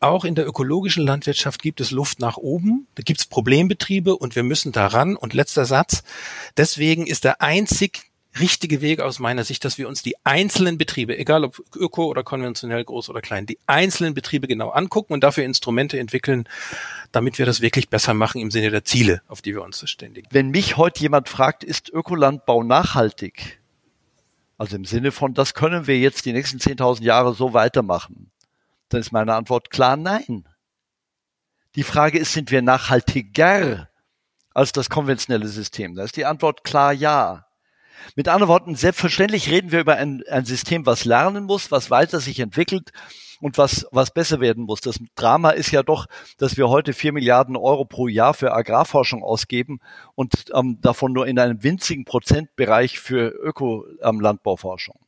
auch 0.00 0.24
in 0.24 0.34
der 0.34 0.46
ökologischen 0.46 1.04
Landwirtschaft 1.04 1.60
gibt 1.60 1.80
es 1.80 1.90
Luft 1.90 2.20
nach 2.20 2.36
oben, 2.36 2.86
da 2.94 3.02
gibt 3.02 3.18
es 3.20 3.26
Problembetriebe 3.26 4.16
und 4.16 4.36
wir 4.36 4.44
müssen 4.44 4.70
daran. 4.70 5.16
Und 5.16 5.34
letzter 5.34 5.64
Satz, 5.64 6.04
deswegen 6.56 7.06
ist 7.06 7.24
der 7.24 7.40
einzig 7.40 8.07
richtige 8.38 8.80
Weg 8.80 9.00
aus 9.00 9.18
meiner 9.18 9.44
Sicht, 9.44 9.64
dass 9.64 9.78
wir 9.78 9.88
uns 9.88 10.02
die 10.02 10.14
einzelnen 10.24 10.78
Betriebe, 10.78 11.18
egal 11.18 11.44
ob 11.44 11.62
öko 11.74 12.06
oder 12.06 12.22
konventionell, 12.22 12.84
groß 12.84 13.08
oder 13.08 13.20
klein, 13.20 13.46
die 13.46 13.58
einzelnen 13.66 14.14
Betriebe 14.14 14.46
genau 14.46 14.70
angucken 14.70 15.12
und 15.12 15.24
dafür 15.24 15.44
Instrumente 15.44 15.98
entwickeln, 15.98 16.48
damit 17.12 17.38
wir 17.38 17.46
das 17.46 17.60
wirklich 17.60 17.88
besser 17.88 18.14
machen 18.14 18.40
im 18.40 18.50
Sinne 18.50 18.70
der 18.70 18.84
Ziele, 18.84 19.22
auf 19.28 19.42
die 19.42 19.54
wir 19.54 19.62
uns 19.62 19.78
verständigen. 19.78 20.28
Wenn 20.30 20.50
mich 20.50 20.76
heute 20.76 21.00
jemand 21.00 21.28
fragt, 21.28 21.64
ist 21.64 21.88
Ökolandbau 21.88 22.62
nachhaltig? 22.62 23.60
Also 24.56 24.76
im 24.76 24.84
Sinne 24.84 25.12
von, 25.12 25.34
das 25.34 25.54
können 25.54 25.86
wir 25.86 25.98
jetzt 25.98 26.26
die 26.26 26.32
nächsten 26.32 26.58
10.000 26.58 27.02
Jahre 27.02 27.34
so 27.34 27.54
weitermachen. 27.54 28.30
Dann 28.88 29.00
ist 29.00 29.12
meine 29.12 29.34
Antwort 29.34 29.70
klar 29.70 29.96
nein. 29.96 30.48
Die 31.76 31.84
Frage 31.84 32.18
ist, 32.18 32.32
sind 32.32 32.50
wir 32.50 32.62
nachhaltiger 32.62 33.88
als 34.52 34.72
das 34.72 34.90
konventionelle 34.90 35.46
System? 35.46 35.94
Da 35.94 36.02
ist 36.02 36.16
die 36.16 36.24
Antwort 36.24 36.64
klar 36.64 36.92
ja. 36.92 37.47
Mit 38.16 38.28
anderen 38.28 38.48
Worten, 38.48 38.74
selbstverständlich 38.74 39.50
reden 39.50 39.72
wir 39.72 39.80
über 39.80 39.96
ein, 39.96 40.22
ein 40.30 40.44
System, 40.44 40.86
was 40.86 41.04
lernen 41.04 41.44
muss, 41.44 41.70
was 41.70 41.90
weiter 41.90 42.20
sich 42.20 42.40
entwickelt 42.40 42.90
und 43.40 43.58
was, 43.58 43.86
was 43.92 44.12
besser 44.12 44.40
werden 44.40 44.64
muss. 44.64 44.80
Das 44.80 44.98
Drama 45.14 45.50
ist 45.50 45.70
ja 45.70 45.82
doch, 45.82 46.06
dass 46.38 46.56
wir 46.56 46.68
heute 46.68 46.92
vier 46.92 47.12
Milliarden 47.12 47.56
Euro 47.56 47.84
pro 47.84 48.08
Jahr 48.08 48.34
für 48.34 48.52
Agrarforschung 48.52 49.22
ausgeben 49.22 49.80
und 50.14 50.32
ähm, 50.54 50.78
davon 50.80 51.12
nur 51.12 51.26
in 51.26 51.38
einem 51.38 51.62
winzigen 51.62 52.04
Prozentbereich 52.04 52.98
für 52.98 53.28
Ökolandbauforschung. 53.28 54.96
Ähm, 54.98 55.06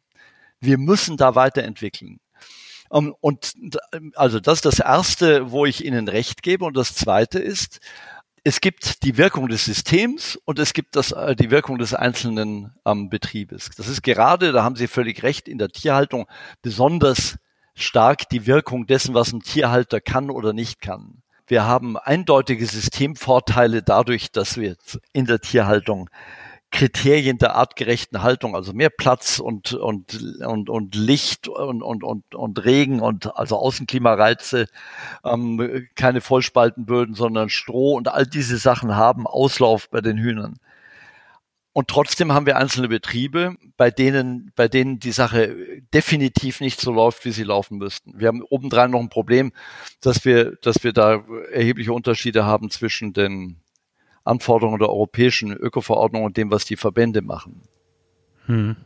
wir 0.60 0.78
müssen 0.78 1.16
da 1.16 1.34
weiterentwickeln. 1.34 2.20
Ähm, 2.92 3.14
und 3.20 3.54
also 4.14 4.40
das 4.40 4.58
ist 4.58 4.64
das 4.64 4.78
Erste, 4.80 5.50
wo 5.50 5.66
ich 5.66 5.84
Ihnen 5.84 6.08
recht 6.08 6.42
gebe. 6.42 6.64
Und 6.64 6.76
das 6.76 6.94
Zweite 6.94 7.38
ist, 7.38 7.80
es 8.44 8.60
gibt 8.60 9.02
die 9.02 9.18
Wirkung 9.18 9.48
des 9.48 9.64
Systems 9.64 10.38
und 10.44 10.58
es 10.58 10.72
gibt 10.72 10.96
das, 10.96 11.12
äh, 11.12 11.36
die 11.36 11.50
Wirkung 11.50 11.78
des 11.78 11.94
einzelnen 11.94 12.72
ähm, 12.86 13.10
Betriebes. 13.10 13.70
Das 13.76 13.88
ist 13.88 14.02
gerade, 14.02 14.52
da 14.52 14.64
haben 14.64 14.76
Sie 14.76 14.86
völlig 14.86 15.22
recht, 15.22 15.48
in 15.48 15.58
der 15.58 15.68
Tierhaltung 15.68 16.26
besonders 16.62 17.36
stark 17.74 18.28
die 18.28 18.46
Wirkung 18.46 18.86
dessen, 18.86 19.14
was 19.14 19.32
ein 19.32 19.40
Tierhalter 19.40 20.00
kann 20.00 20.30
oder 20.30 20.52
nicht 20.52 20.80
kann. 20.80 21.22
Wir 21.46 21.64
haben 21.64 21.96
eindeutige 21.96 22.64
Systemvorteile 22.64 23.82
dadurch, 23.82 24.30
dass 24.30 24.56
wir 24.56 24.76
in 25.12 25.26
der 25.26 25.40
Tierhaltung 25.40 26.08
Kriterien 26.70 27.38
der 27.38 27.56
artgerechten 27.56 28.22
Haltung, 28.22 28.54
also 28.54 28.72
mehr 28.72 28.90
Platz 28.90 29.38
und, 29.40 29.72
und, 29.72 30.40
und, 30.40 30.70
und 30.70 30.94
Licht 30.94 31.48
und, 31.48 31.82
und, 31.82 32.04
und, 32.04 32.34
und 32.34 32.64
Regen 32.64 33.00
und 33.00 33.36
also 33.36 33.56
Außenklimareize, 33.56 34.66
ähm, 35.24 35.88
keine 35.96 36.20
Vollspaltenböden, 36.20 37.14
sondern 37.14 37.48
Stroh 37.48 37.94
und 37.96 38.08
all 38.08 38.26
diese 38.26 38.56
Sachen 38.56 38.94
haben 38.94 39.26
Auslauf 39.26 39.90
bei 39.90 40.00
den 40.00 40.18
Hühnern. 40.18 40.58
Und 41.72 41.88
trotzdem 41.88 42.32
haben 42.32 42.46
wir 42.46 42.56
einzelne 42.56 42.88
Betriebe, 42.88 43.54
bei 43.76 43.90
denen, 43.90 44.52
bei 44.56 44.66
denen 44.66 44.98
die 44.98 45.12
Sache 45.12 45.56
definitiv 45.94 46.60
nicht 46.60 46.80
so 46.80 46.92
läuft, 46.92 47.24
wie 47.24 47.30
sie 47.30 47.44
laufen 47.44 47.78
müssten. 47.78 48.18
Wir 48.18 48.28
haben 48.28 48.42
obendrein 48.42 48.90
noch 48.90 49.00
ein 49.00 49.08
Problem, 49.08 49.52
dass 50.00 50.24
wir, 50.24 50.56
dass 50.62 50.82
wir 50.82 50.92
da 50.92 51.24
erhebliche 51.52 51.92
Unterschiede 51.92 52.44
haben 52.44 52.70
zwischen 52.70 53.12
den 53.12 53.60
Anforderungen 54.24 54.78
der 54.78 54.88
europäischen 54.88 55.52
Ökoverordnung 55.52 56.24
und 56.24 56.36
dem, 56.36 56.50
was 56.50 56.64
die 56.64 56.76
Verbände 56.76 57.22
machen. 57.22 57.62
Hm. 58.46 58.76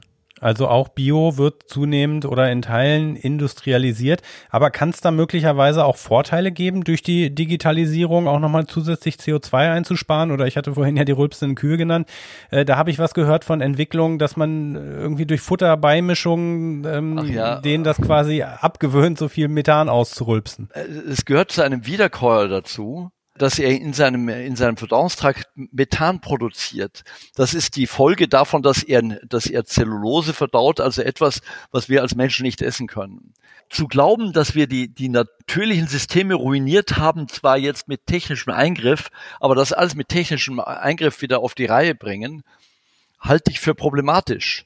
Also 0.40 0.68
auch 0.68 0.88
Bio 0.88 1.38
wird 1.38 1.68
zunehmend 1.68 2.26
oder 2.26 2.50
in 2.50 2.60
Teilen 2.60 3.16
industrialisiert. 3.16 4.20
Aber 4.50 4.70
kann 4.70 4.90
es 4.90 5.00
da 5.00 5.10
möglicherweise 5.10 5.84
auch 5.84 5.96
Vorteile 5.96 6.52
geben, 6.52 6.84
durch 6.84 7.02
die 7.02 7.34
Digitalisierung 7.34 8.28
auch 8.28 8.40
nochmal 8.40 8.66
zusätzlich 8.66 9.14
CO2 9.14 9.72
einzusparen? 9.72 10.32
Oder 10.32 10.46
ich 10.46 10.58
hatte 10.58 10.74
vorhin 10.74 10.98
ja 10.98 11.04
die 11.04 11.12
rülpsenden 11.12 11.54
Kühe 11.54 11.78
genannt. 11.78 12.10
Äh, 12.50 12.66
da 12.66 12.76
habe 12.76 12.90
ich 12.90 12.98
was 12.98 13.14
gehört 13.14 13.44
von 13.44 13.60
Entwicklungen, 13.60 14.18
dass 14.18 14.36
man 14.36 14.74
irgendwie 14.74 15.24
durch 15.24 15.40
Futterbeimischungen 15.40 16.84
ähm, 16.84 17.24
ja. 17.32 17.60
denen 17.60 17.84
das 17.84 17.98
quasi 17.98 18.42
abgewöhnt, 18.42 19.18
so 19.18 19.28
viel 19.28 19.48
Methan 19.48 19.88
auszurülpsen. 19.88 20.68
Äh, 20.74 20.82
es 21.10 21.24
gehört 21.24 21.52
zu 21.52 21.62
einem 21.62 21.86
Wiederkäuer 21.86 22.48
dazu, 22.48 23.10
dass 23.36 23.58
er 23.58 23.70
in 23.70 23.92
seinem, 23.92 24.28
in 24.28 24.54
seinem 24.54 24.76
Verdauungstrakt 24.76 25.48
Methan 25.54 26.20
produziert. 26.20 27.02
Das 27.34 27.52
ist 27.52 27.76
die 27.76 27.86
Folge 27.86 28.28
davon, 28.28 28.62
dass 28.62 28.82
er, 28.82 29.02
dass 29.26 29.46
er 29.46 29.64
Zellulose 29.64 30.32
verdaut, 30.32 30.80
also 30.80 31.02
etwas, 31.02 31.40
was 31.72 31.88
wir 31.88 32.02
als 32.02 32.14
Menschen 32.14 32.44
nicht 32.44 32.62
essen 32.62 32.86
können. 32.86 33.34
Zu 33.70 33.88
glauben, 33.88 34.32
dass 34.32 34.54
wir 34.54 34.68
die, 34.68 34.88
die 34.88 35.08
natürlichen 35.08 35.88
Systeme 35.88 36.34
ruiniert 36.34 36.96
haben, 36.96 37.28
zwar 37.28 37.58
jetzt 37.58 37.88
mit 37.88 38.06
technischem 38.06 38.52
Eingriff, 38.52 39.10
aber 39.40 39.56
das 39.56 39.72
alles 39.72 39.96
mit 39.96 40.08
technischem 40.08 40.60
Eingriff 40.60 41.20
wieder 41.22 41.40
auf 41.40 41.54
die 41.54 41.66
Reihe 41.66 41.94
bringen, 41.94 42.44
halte 43.18 43.50
ich 43.50 43.58
für 43.58 43.74
problematisch. 43.74 44.64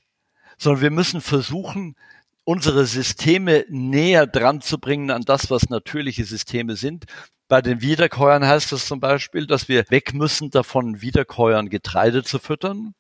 Sondern 0.59 0.83
wir 0.83 0.90
müssen 0.90 1.20
versuchen, 1.20 1.96
unsere 2.44 2.87
Systeme 2.87 3.64
näher 3.68 4.26
dran 4.26 4.61
zu 4.61 4.78
bringen 4.78 5.11
an 5.11 5.22
das, 5.22 5.50
was 5.50 5.70
natürliche 5.70 6.24
Systeme 6.24 6.76
sind. 6.76 7.07
Bei 7.49 7.63
den 7.63 7.81
Wiederkäuern 7.81 8.47
heißt 8.47 8.73
es 8.73 8.87
zum 8.87 9.01
Beispiel, 9.01 9.47
dass 9.47 9.69
wir 9.69 9.85
weg 9.89 10.13
müssen 10.13 10.51
davon, 10.51 11.01
Wiederkäuern 11.01 11.71
Getreide 11.71 12.23
zu 12.23 12.39
füttern 12.39 12.95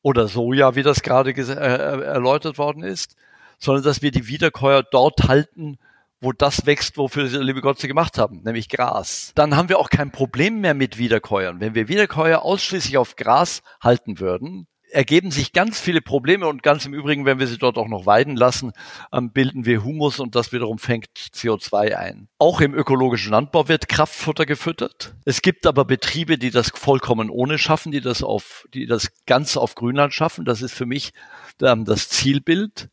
oder 0.00 0.28
Soja, 0.28 0.74
wie 0.76 0.82
das 0.82 1.02
gerade 1.02 1.32
äh, 1.32 1.42
äh, 1.42 2.04
erläutert 2.04 2.56
worden 2.56 2.82
ist, 2.82 3.16
sondern 3.58 3.84
dass 3.84 4.00
wir 4.00 4.10
die 4.10 4.28
Wiederkäuer 4.28 4.82
dort 4.82 5.28
halten, 5.28 5.78
wo 6.22 6.32
das 6.32 6.64
wächst, 6.64 6.96
wofür 6.96 7.28
sie, 7.28 7.36
liebe 7.38 7.60
Gott, 7.60 7.78
sie 7.78 7.88
gemacht 7.88 8.16
haben, 8.16 8.40
nämlich 8.42 8.70
Gras. 8.70 9.32
Dann 9.34 9.56
haben 9.56 9.68
wir 9.68 9.78
auch 9.78 9.90
kein 9.90 10.10
Problem 10.10 10.62
mehr 10.62 10.72
mit 10.72 10.96
Wiederkäuern. 10.96 11.60
Wenn 11.60 11.74
wir 11.74 11.88
Wiederkäuer 11.88 12.40
ausschließlich 12.40 12.96
auf 12.96 13.16
Gras 13.16 13.62
halten 13.82 14.20
würden, 14.20 14.66
ergeben 14.96 15.30
sich 15.30 15.52
ganz 15.52 15.78
viele 15.78 16.00
Probleme 16.00 16.46
und 16.46 16.62
ganz 16.62 16.86
im 16.86 16.94
Übrigen, 16.94 17.26
wenn 17.26 17.38
wir 17.38 17.46
sie 17.46 17.58
dort 17.58 17.76
auch 17.76 17.86
noch 17.86 18.06
weiden 18.06 18.34
lassen, 18.34 18.72
ähm, 19.12 19.30
bilden 19.30 19.66
wir 19.66 19.84
Humus 19.84 20.18
und 20.18 20.34
das 20.34 20.52
wiederum 20.52 20.78
fängt 20.78 21.08
CO2 21.34 21.94
ein. 21.94 22.28
Auch 22.38 22.62
im 22.62 22.74
ökologischen 22.74 23.30
Landbau 23.30 23.68
wird 23.68 23.88
Kraftfutter 23.88 24.46
gefüttert. 24.46 25.14
Es 25.26 25.42
gibt 25.42 25.66
aber 25.66 25.84
Betriebe, 25.84 26.38
die 26.38 26.50
das 26.50 26.70
vollkommen 26.74 27.28
ohne 27.28 27.58
schaffen, 27.58 27.92
die 27.92 28.00
das 28.00 28.22
auf, 28.22 28.66
die 28.72 28.86
das 28.86 29.12
ganz 29.26 29.58
auf 29.58 29.74
Grünland 29.74 30.14
schaffen. 30.14 30.46
Das 30.46 30.62
ist 30.62 30.72
für 30.72 30.86
mich 30.86 31.12
ähm, 31.60 31.84
das 31.84 32.08
Zielbild. 32.08 32.88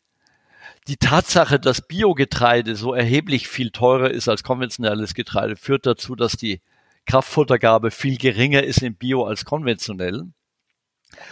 Die 0.89 0.97
Tatsache, 0.97 1.57
dass 1.57 1.87
Biogetreide 1.87 2.75
so 2.75 2.93
erheblich 2.93 3.47
viel 3.47 3.71
teurer 3.71 4.11
ist 4.11 4.27
als 4.27 4.43
konventionelles 4.43 5.13
Getreide, 5.13 5.55
führt 5.55 5.85
dazu, 5.85 6.17
dass 6.17 6.33
die 6.33 6.59
Kraftfuttergabe 7.05 7.91
viel 7.91 8.17
geringer 8.17 8.63
ist 8.63 8.81
im 8.81 8.95
Bio 8.95 9.23
als 9.23 9.45
konventionell. 9.45 10.25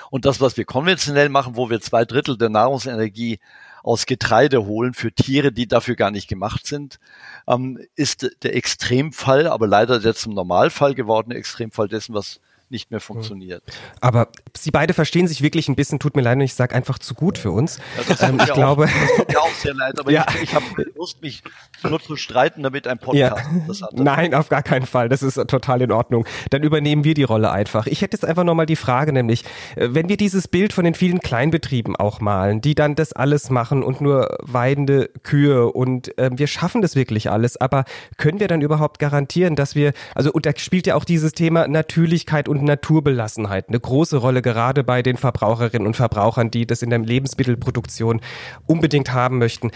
Und 0.09 0.25
das, 0.25 0.41
was 0.41 0.57
wir 0.57 0.65
konventionell 0.65 1.29
machen, 1.29 1.55
wo 1.55 1.69
wir 1.69 1.81
zwei 1.81 2.05
Drittel 2.05 2.37
der 2.37 2.49
Nahrungsenergie 2.49 3.39
aus 3.83 4.05
Getreide 4.05 4.65
holen 4.65 4.93
für 4.93 5.11
Tiere, 5.11 5.51
die 5.51 5.67
dafür 5.67 5.95
gar 5.95 6.11
nicht 6.11 6.27
gemacht 6.27 6.67
sind, 6.67 6.99
ähm, 7.47 7.79
ist 7.95 8.29
der 8.43 8.55
Extremfall, 8.55 9.47
aber 9.47 9.67
leider 9.67 9.99
der 9.99 10.13
zum 10.13 10.33
Normalfall 10.33 10.93
gewordene 10.93 11.35
Extremfall 11.35 11.87
dessen, 11.87 12.13
was 12.13 12.39
nicht 12.71 12.91
mehr 12.91 12.99
funktioniert. 12.99 13.63
Aber 13.99 14.29
Sie 14.57 14.71
beide 14.71 14.93
verstehen 14.93 15.27
sich 15.27 15.41
wirklich 15.41 15.67
ein 15.67 15.75
bisschen, 15.75 15.99
tut 15.99 16.15
mir 16.15 16.21
leid, 16.21 16.39
ich 16.41 16.53
sage 16.53 16.73
einfach 16.73 16.97
zu 16.99 17.13
gut 17.13 17.37
für 17.37 17.51
uns. 17.51 17.79
Ja, 18.19 18.29
ähm, 18.29 18.39
ich 18.39 18.53
glaube. 18.53 18.85
Auch, 18.85 18.89
das 18.89 19.17
tut 19.17 19.29
mir 19.29 19.41
auch 19.41 19.53
sehr 19.53 19.73
leid, 19.73 19.99
aber 19.99 20.11
ja. 20.11 20.25
ich, 20.35 20.43
ich 20.43 20.55
habe 20.55 20.65
Lust, 20.95 21.21
mich 21.21 21.43
nur 21.83 22.01
zu 22.01 22.15
streiten, 22.15 22.63
damit 22.63 22.87
ein 22.87 22.99
Podcast 22.99 23.43
ja. 23.81 23.87
Nein, 23.93 24.33
auf 24.33 24.49
gar 24.49 24.63
keinen 24.63 24.85
Fall. 24.85 25.09
Das 25.09 25.23
ist 25.23 25.35
total 25.47 25.81
in 25.81 25.91
Ordnung. 25.91 26.25
Dann 26.49 26.63
übernehmen 26.63 27.03
wir 27.03 27.13
die 27.13 27.23
Rolle 27.23 27.51
einfach. 27.51 27.87
Ich 27.87 28.01
hätte 28.01 28.15
jetzt 28.15 28.25
einfach 28.25 28.43
nochmal 28.43 28.65
die 28.65 28.75
Frage, 28.75 29.13
nämlich, 29.13 29.43
äh, 29.75 29.89
wenn 29.91 30.09
wir 30.09 30.17
dieses 30.17 30.47
Bild 30.47 30.73
von 30.73 30.85
den 30.85 30.93
vielen 30.93 31.19
Kleinbetrieben 31.19 31.95
auch 31.95 32.19
malen, 32.19 32.61
die 32.61 32.75
dann 32.75 32.95
das 32.95 33.13
alles 33.13 33.49
machen 33.49 33.83
und 33.83 34.01
nur 34.01 34.37
weidende 34.41 35.09
Kühe 35.23 35.71
und 35.71 36.17
äh, 36.17 36.29
wir 36.33 36.47
schaffen 36.47 36.81
das 36.81 36.95
wirklich 36.95 37.29
alles, 37.29 37.57
aber 37.57 37.85
können 38.17 38.39
wir 38.39 38.47
dann 38.47 38.61
überhaupt 38.61 38.99
garantieren, 38.99 39.55
dass 39.55 39.75
wir, 39.75 39.93
also 40.15 40.31
und 40.31 40.45
da 40.45 40.51
spielt 40.55 40.87
ja 40.87 40.95
auch 40.95 41.05
dieses 41.05 41.33
Thema 41.33 41.67
Natürlichkeit 41.67 42.47
und 42.47 42.60
Naturbelassenheit 42.65 43.69
eine 43.69 43.79
große 43.79 44.17
Rolle, 44.17 44.41
gerade 44.41 44.83
bei 44.83 45.01
den 45.01 45.17
Verbraucherinnen 45.17 45.87
und 45.87 45.95
Verbrauchern, 45.95 46.51
die 46.51 46.65
das 46.65 46.81
in 46.81 46.89
der 46.89 46.99
Lebensmittelproduktion 46.99 48.21
unbedingt 48.67 49.13
haben 49.13 49.37
möchten. 49.37 49.71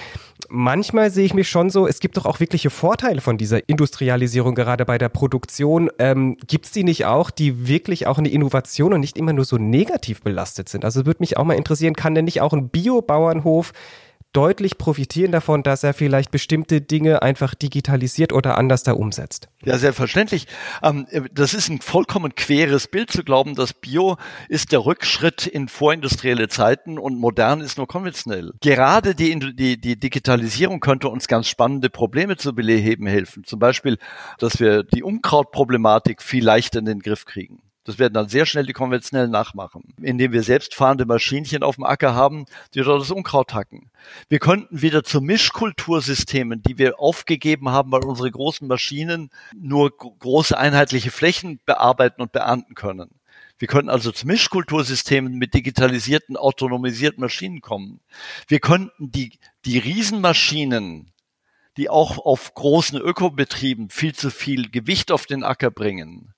Manchmal 0.49 1.11
sehe 1.11 1.25
ich 1.25 1.33
mich 1.33 1.49
schon 1.49 1.69
so, 1.69 1.87
es 1.87 1.99
gibt 1.99 2.17
doch 2.17 2.25
auch 2.25 2.39
wirkliche 2.39 2.69
Vorteile 2.69 3.21
von 3.21 3.37
dieser 3.37 3.67
Industrialisierung, 3.67 4.55
gerade 4.55 4.85
bei 4.85 4.97
der 4.97 5.09
Produktion. 5.09 5.89
Ähm, 5.99 6.37
gibt 6.47 6.65
es 6.65 6.71
die 6.71 6.83
nicht 6.83 7.05
auch, 7.05 7.31
die 7.31 7.67
wirklich 7.67 8.07
auch 8.07 8.17
eine 8.17 8.29
Innovation 8.29 8.93
und 8.93 8.99
nicht 8.99 9.17
immer 9.17 9.33
nur 9.33 9.45
so 9.45 9.57
negativ 9.57 10.21
belastet 10.21 10.69
sind? 10.69 10.85
Also 10.85 11.05
würde 11.05 11.21
mich 11.21 11.37
auch 11.37 11.45
mal 11.45 11.55
interessieren, 11.55 11.95
kann 11.95 12.15
denn 12.15 12.25
nicht 12.25 12.41
auch 12.41 12.53
ein 12.53 12.69
Biobauernhof 12.69 13.73
deutlich 14.35 14.77
profitieren 14.77 15.31
davon, 15.31 15.63
dass 15.63 15.83
er 15.83 15.93
vielleicht 15.93 16.31
bestimmte 16.31 16.81
Dinge 16.81 17.21
einfach 17.21 17.55
digitalisiert 17.55 18.33
oder 18.33 18.57
anders 18.57 18.83
da 18.83 18.93
umsetzt. 18.93 19.47
Ja, 19.63 19.77
selbstverständlich. 19.77 20.47
Ähm, 20.83 21.07
das 21.33 21.53
ist 21.53 21.69
ein 21.69 21.79
vollkommen 21.81 22.35
queres 22.35 22.87
Bild 22.87 23.11
zu 23.11 23.23
glauben, 23.23 23.55
dass 23.55 23.73
Bio 23.73 24.17
ist 24.49 24.71
der 24.71 24.85
Rückschritt 24.85 25.47
in 25.47 25.67
vorindustrielle 25.67 26.49
Zeiten 26.49 26.99
und 26.99 27.17
modern 27.17 27.61
ist 27.61 27.77
nur 27.77 27.87
konventionell. 27.87 28.51
Gerade 28.61 29.15
die, 29.15 29.37
die, 29.55 29.79
die 29.79 29.99
Digitalisierung 29.99 30.81
könnte 30.81 31.09
uns 31.09 31.27
ganz 31.27 31.47
spannende 31.47 31.89
Probleme 31.89 32.35
zu 32.35 32.53
beheben 32.53 33.07
helfen. 33.07 33.43
Zum 33.45 33.59
Beispiel, 33.59 33.97
dass 34.37 34.59
wir 34.59 34.83
die 34.83 35.03
Unkrautproblematik 35.03 36.21
viel 36.21 36.43
leichter 36.43 36.79
in 36.79 36.85
den 36.85 36.99
Griff 36.99 37.25
kriegen. 37.25 37.61
Das 37.85 37.99
werden 37.99 38.15
dann 38.15 38.27
sehr 38.27 38.47
schnell 38.47 38.65
die 38.65 38.73
konventionellen 38.73 39.29
nachmachen, 39.29 39.93
indem 40.01 40.31
wir 40.31 40.41
selbstfahrende 40.41 41.05
Maschinchen 41.05 41.61
auf 41.61 41.75
dem 41.75 41.83
Acker 41.83 42.15
haben, 42.15 42.45
die 42.73 42.81
dort 42.81 43.01
das 43.01 43.11
Unkraut 43.11 43.53
hacken. 43.53 43.91
Wir 44.27 44.39
könnten 44.39 44.81
wieder 44.81 45.03
zu 45.03 45.21
Mischkultursystemen, 45.21 46.63
die 46.63 46.79
wir 46.79 46.99
aufgegeben 46.99 47.69
haben, 47.69 47.91
weil 47.91 48.03
unsere 48.03 48.31
großen 48.31 48.67
Maschinen 48.67 49.29
nur 49.55 49.95
große 49.95 50.57
einheitliche 50.57 51.11
Flächen 51.11 51.59
bearbeiten 51.65 52.23
und 52.23 52.31
beernten 52.31 52.73
können. 52.73 53.19
Wir 53.59 53.67
könnten 53.67 53.89
also 53.89 54.11
zu 54.11 54.25
Mischkultursystemen 54.25 55.35
mit 55.35 55.53
digitalisierten, 55.53 56.37
autonomisierten 56.37 57.21
Maschinen 57.21 57.61
kommen. 57.61 58.01
Wir 58.47 58.59
könnten 58.59 59.11
die, 59.11 59.37
die 59.63 59.77
Riesenmaschinen, 59.77 61.13
die 61.77 61.89
auch 61.89 62.17
auf 62.17 62.53
großen 62.55 62.99
Ökobetrieben 62.99 63.89
viel 63.89 64.15
zu 64.15 64.31
viel 64.31 64.71
Gewicht 64.71 65.11
auf 65.11 65.27
den 65.27 65.43
Acker 65.43 65.71
bringen, 65.71 66.33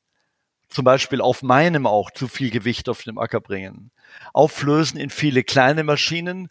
zum 0.70 0.86
Beispiel 0.86 1.22
auf 1.22 1.44
meinem 1.44 1.88
auch 1.88 2.12
zu 2.12 2.28
viel 2.28 2.50
Gewicht 2.50 2.90
auf 2.90 3.04
dem 3.04 3.18
Acker 3.18 3.40
bringen. 3.40 3.92
Auflösen 4.34 4.98
in 4.98 5.10
viele 5.10 5.44
kleine 5.44 5.84
Maschinen, 5.84 6.50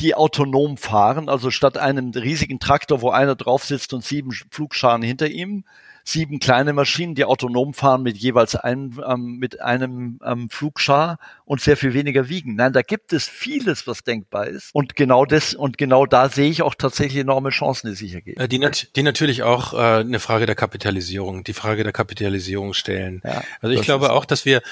die 0.00 0.14
autonom 0.14 0.76
fahren, 0.76 1.28
also 1.28 1.50
statt 1.50 1.78
einem 1.78 2.10
riesigen 2.10 2.58
Traktor, 2.58 3.00
wo 3.00 3.10
einer 3.10 3.36
drauf 3.36 3.64
sitzt 3.64 3.92
und 3.92 4.04
sieben 4.04 4.32
Flugscharen 4.50 5.02
hinter 5.02 5.28
ihm, 5.28 5.64
sieben 6.04 6.38
kleine 6.38 6.74
Maschinen, 6.74 7.14
die 7.14 7.24
autonom 7.24 7.72
fahren 7.72 8.02
mit 8.02 8.18
jeweils 8.18 8.54
einem, 8.54 9.02
ähm, 9.06 9.38
mit 9.38 9.60
einem 9.60 10.20
ähm, 10.24 10.50
Flugschar 10.50 11.18
und 11.46 11.62
sehr 11.62 11.76
viel 11.76 11.94
weniger 11.94 12.28
wiegen. 12.28 12.56
Nein, 12.56 12.74
da 12.74 12.82
gibt 12.82 13.12
es 13.12 13.26
vieles, 13.26 13.86
was 13.86 14.04
denkbar 14.04 14.46
ist. 14.46 14.70
Und 14.74 14.96
genau 14.96 15.24
das, 15.24 15.54
und 15.54 15.78
genau 15.78 16.04
da 16.04 16.28
sehe 16.28 16.50
ich 16.50 16.62
auch 16.62 16.74
tatsächlich 16.74 17.22
enorme 17.22 17.50
Chancen, 17.50 17.88
die 17.88 17.96
sich 17.96 18.14
ergeben. 18.14 18.40
Äh, 18.40 18.48
die, 18.48 18.58
nat 18.58 18.94
die 18.96 19.02
natürlich 19.02 19.42
auch 19.42 19.72
äh, 19.72 20.00
eine 20.00 20.20
Frage 20.20 20.44
der 20.44 20.54
Kapitalisierung, 20.54 21.42
die 21.42 21.54
Frage 21.54 21.84
der 21.84 21.92
Kapitalisierung 21.92 22.74
stellen. 22.74 23.22
Ja, 23.24 23.42
also 23.60 23.74
ich 23.74 23.82
glaube 23.82 24.12
auch, 24.12 24.26
dass 24.26 24.44
wir, 24.44 24.62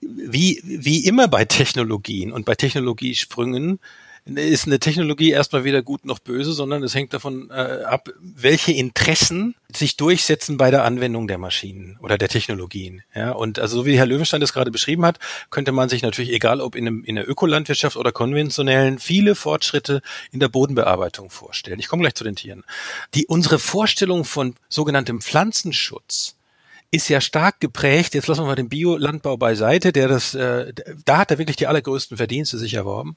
wie, 0.00 0.62
wie 0.64 1.04
immer 1.04 1.28
bei 1.28 1.44
Technologien 1.44 2.32
und 2.32 2.46
bei 2.46 2.54
Technologiesprüngen, 2.54 3.80
ist 4.24 4.66
eine 4.66 4.78
Technologie 4.78 5.30
erstmal 5.30 5.64
weder 5.64 5.82
gut 5.82 6.04
noch 6.04 6.18
böse, 6.18 6.52
sondern 6.52 6.82
es 6.82 6.94
hängt 6.94 7.12
davon 7.12 7.50
äh, 7.50 7.84
ab, 7.84 8.10
welche 8.20 8.72
Interessen 8.72 9.54
sich 9.74 9.96
durchsetzen 9.96 10.56
bei 10.56 10.70
der 10.70 10.84
Anwendung 10.84 11.28
der 11.28 11.38
Maschinen 11.38 11.98
oder 12.00 12.18
der 12.18 12.28
Technologien. 12.28 13.02
Ja, 13.14 13.32
und 13.32 13.58
also 13.58 13.78
so 13.78 13.86
wie 13.86 13.96
Herr 13.96 14.06
Löwenstein 14.06 14.40
das 14.40 14.52
gerade 14.52 14.70
beschrieben 14.70 15.04
hat, 15.04 15.18
könnte 15.50 15.72
man 15.72 15.88
sich 15.88 16.02
natürlich, 16.02 16.32
egal 16.32 16.60
ob 16.60 16.74
in, 16.74 16.86
einem, 16.86 17.04
in 17.04 17.16
der 17.16 17.28
Ökolandwirtschaft 17.28 17.96
oder 17.96 18.12
konventionellen, 18.12 18.98
viele 18.98 19.34
Fortschritte 19.34 20.02
in 20.32 20.40
der 20.40 20.48
Bodenbearbeitung 20.48 21.30
vorstellen. 21.30 21.78
Ich 21.78 21.88
komme 21.88 22.02
gleich 22.02 22.14
zu 22.14 22.24
den 22.24 22.36
Tieren. 22.36 22.64
Die 23.14 23.26
unsere 23.26 23.58
Vorstellung 23.58 24.24
von 24.24 24.54
sogenanntem 24.68 25.20
Pflanzenschutz 25.20 26.36
ist 26.90 27.08
ja 27.08 27.20
stark 27.20 27.60
geprägt. 27.60 28.14
Jetzt 28.14 28.26
lassen 28.26 28.42
wir 28.42 28.46
mal 28.46 28.56
den 28.56 28.68
Biolandbau 28.68 29.36
beiseite, 29.36 29.92
der 29.92 30.08
das, 30.08 30.34
äh, 30.34 30.72
da 31.04 31.18
hat 31.18 31.30
er 31.30 31.38
wirklich 31.38 31.56
die 31.56 31.68
allergrößten 31.68 32.16
Verdienste 32.16 32.58
sich 32.58 32.74
erworben, 32.74 33.16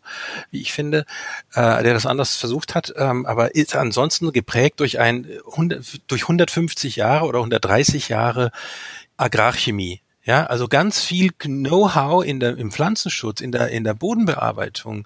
wie 0.52 0.62
ich 0.62 0.72
finde, 0.72 1.06
äh, 1.54 1.84
der 1.84 1.94
das 1.94 2.06
anders 2.06 2.36
versucht 2.36 2.76
hat, 2.76 2.94
ähm, 2.98 3.26
aber 3.26 3.56
ist 3.56 3.76
ansonsten 3.76 4.32
geprägt 4.32 4.80
durch 4.80 5.00
ein 5.00 5.28
100, 5.46 6.02
durch 6.08 6.24
150 6.24 6.98
Jahre 6.98 7.26
oder 7.26 7.40
130 7.40 8.10
Jahre 8.10 8.52
Agrarchemie. 9.18 10.03
Ja, 10.26 10.46
also 10.46 10.70
ganz 10.70 11.02
viel 11.02 11.32
Know-how 11.32 12.24
in 12.24 12.40
der, 12.40 12.58
im 12.58 12.72
Pflanzenschutz, 12.72 13.42
in 13.42 13.52
der, 13.52 13.70
in 13.70 13.84
der 13.84 13.94
Bodenbearbeitung, 13.94 15.06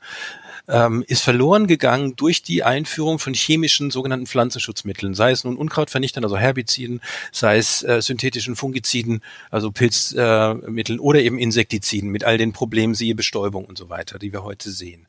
ähm, 0.67 1.03
ist 1.08 1.23
verloren 1.23 1.65
gegangen 1.65 2.15
durch 2.15 2.43
die 2.43 2.63
Einführung 2.63 3.17
von 3.17 3.34
chemischen 3.34 3.89
sogenannten 3.89 4.27
Pflanzenschutzmitteln, 4.27 5.15
sei 5.15 5.32
es 5.32 5.43
nun 5.43 5.58
Unkrautvernichtern, 5.58 6.23
also 6.23 6.38
Herbiziden, 6.38 7.01
sei 7.32 7.58
es 7.58 7.82
äh, 7.84 8.01
synthetischen 8.01 8.56
Fungiziden, 8.56 9.21
also 9.49 9.71
Pilzmitteln 9.71 10.99
äh, 10.99 11.01
oder 11.01 11.21
eben 11.21 11.39
Insektiziden 11.39 12.10
mit 12.10 12.23
all 12.23 12.38
den 12.38 12.53
Problemen, 12.53 12.93
siehe 12.93 13.15
Bestäubung 13.15 13.65
und 13.65 13.77
so 13.77 13.89
weiter, 13.89 14.19
die 14.19 14.34
wir 14.34 14.43
heute 14.43 14.69
sehen. 14.69 15.08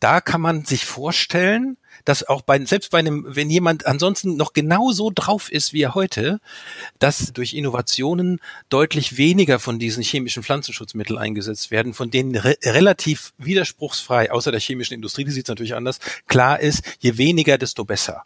Da 0.00 0.20
kann 0.20 0.40
man 0.40 0.64
sich 0.64 0.86
vorstellen, 0.86 1.76
dass 2.06 2.26
auch 2.26 2.40
bei, 2.40 2.64
selbst 2.64 2.90
bei 2.90 2.98
einem, 2.98 3.26
wenn 3.28 3.50
jemand 3.50 3.84
ansonsten 3.84 4.36
noch 4.36 4.54
genau 4.54 4.92
so 4.92 5.12
drauf 5.14 5.52
ist 5.52 5.74
wie 5.74 5.82
er 5.82 5.94
heute, 5.94 6.40
dass 6.98 7.32
durch 7.34 7.52
Innovationen 7.52 8.40
deutlich 8.70 9.18
weniger 9.18 9.58
von 9.58 9.78
diesen 9.78 10.02
chemischen 10.02 10.42
Pflanzenschutzmitteln 10.42 11.18
eingesetzt 11.18 11.70
werden, 11.70 11.92
von 11.92 12.10
denen 12.10 12.34
re 12.36 12.56
relativ 12.64 13.34
widerspruchsfrei, 13.38 14.30
außer 14.30 14.50
der 14.50 14.60
chemischen 14.60 14.94
Industrie, 14.94 15.24
die 15.24 15.32
sieht 15.32 15.46
es 15.46 15.48
natürlich 15.48 15.74
anders, 15.74 15.98
klar 16.28 16.60
ist, 16.60 16.82
je 17.00 17.18
weniger, 17.18 17.58
desto 17.58 17.84
besser. 17.84 18.22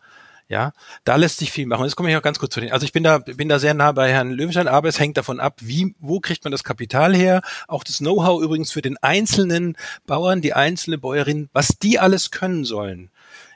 Ja, 0.49 0.73
da 1.05 1.15
lässt 1.15 1.39
sich 1.39 1.53
viel 1.53 1.67
machen. 1.67 1.85
Jetzt 1.85 1.95
komme 1.95 2.11
ich 2.11 2.17
auch 2.17 2.23
ganz 2.23 2.41
kurz 2.41 2.53
zu 2.53 2.61
den. 2.61 2.73
Also 2.73 2.85
ich 2.85 2.93
bin 2.93 3.05
da, 3.05 3.19
bin 3.19 3.49
da 3.49 3.61
sehr 3.61 3.73
nah 3.73 3.93
bei 3.93 4.11
Herrn 4.11 4.33
Löwenstein, 4.33 4.67
aber 4.67 4.89
es 4.89 4.99
hängt 4.99 5.17
davon 5.17 5.39
ab, 5.39 5.59
wie, 5.61 5.95
wo 6.01 6.19
kriegt 6.19 6.43
man 6.43 6.51
das 6.51 6.65
Kapital 6.65 7.15
her? 7.15 7.41
Auch 7.69 7.85
das 7.85 7.99
Know-how 7.99 8.43
übrigens 8.43 8.73
für 8.73 8.83
den 8.83 8.97
einzelnen 8.99 9.77
Bauern, 10.07 10.41
die 10.41 10.53
einzelne 10.53 10.99
Bäuerin, 10.99 11.49
was 11.53 11.79
die 11.81 12.01
alles 12.01 12.33
können 12.33 12.65
sollen. 12.65 13.11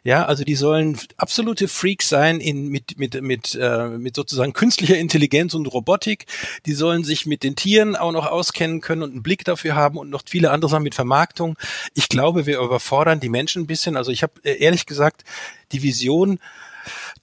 Ja, 0.06 0.26
also 0.26 0.44
die 0.44 0.54
sollen 0.54 0.98
absolute 1.16 1.66
Freaks 1.66 2.10
sein 2.10 2.38
in, 2.38 2.68
mit, 2.68 2.98
mit, 2.98 3.22
mit, 3.22 3.58
äh, 3.58 3.88
mit 3.88 4.14
sozusagen 4.14 4.52
künstlicher 4.52 4.98
Intelligenz 4.98 5.54
und 5.54 5.64
Robotik. 5.66 6.26
Die 6.66 6.74
sollen 6.74 7.04
sich 7.04 7.24
mit 7.24 7.42
den 7.42 7.56
Tieren 7.56 7.96
auch 7.96 8.12
noch 8.12 8.26
auskennen 8.26 8.82
können 8.82 9.02
und 9.02 9.12
einen 9.12 9.22
Blick 9.22 9.46
dafür 9.46 9.74
haben 9.74 9.96
und 9.96 10.10
noch 10.10 10.20
viele 10.26 10.50
andere 10.50 10.70
Sachen 10.70 10.82
mit 10.82 10.94
Vermarktung. 10.94 11.56
Ich 11.94 12.10
glaube, 12.10 12.44
wir 12.44 12.60
überfordern 12.60 13.18
die 13.18 13.30
Menschen 13.30 13.62
ein 13.62 13.66
bisschen. 13.66 13.96
Also 13.96 14.12
ich 14.12 14.22
habe 14.22 14.34
äh, 14.42 14.58
ehrlich 14.58 14.84
gesagt 14.84 15.24
die 15.72 15.82
Vision, 15.82 16.38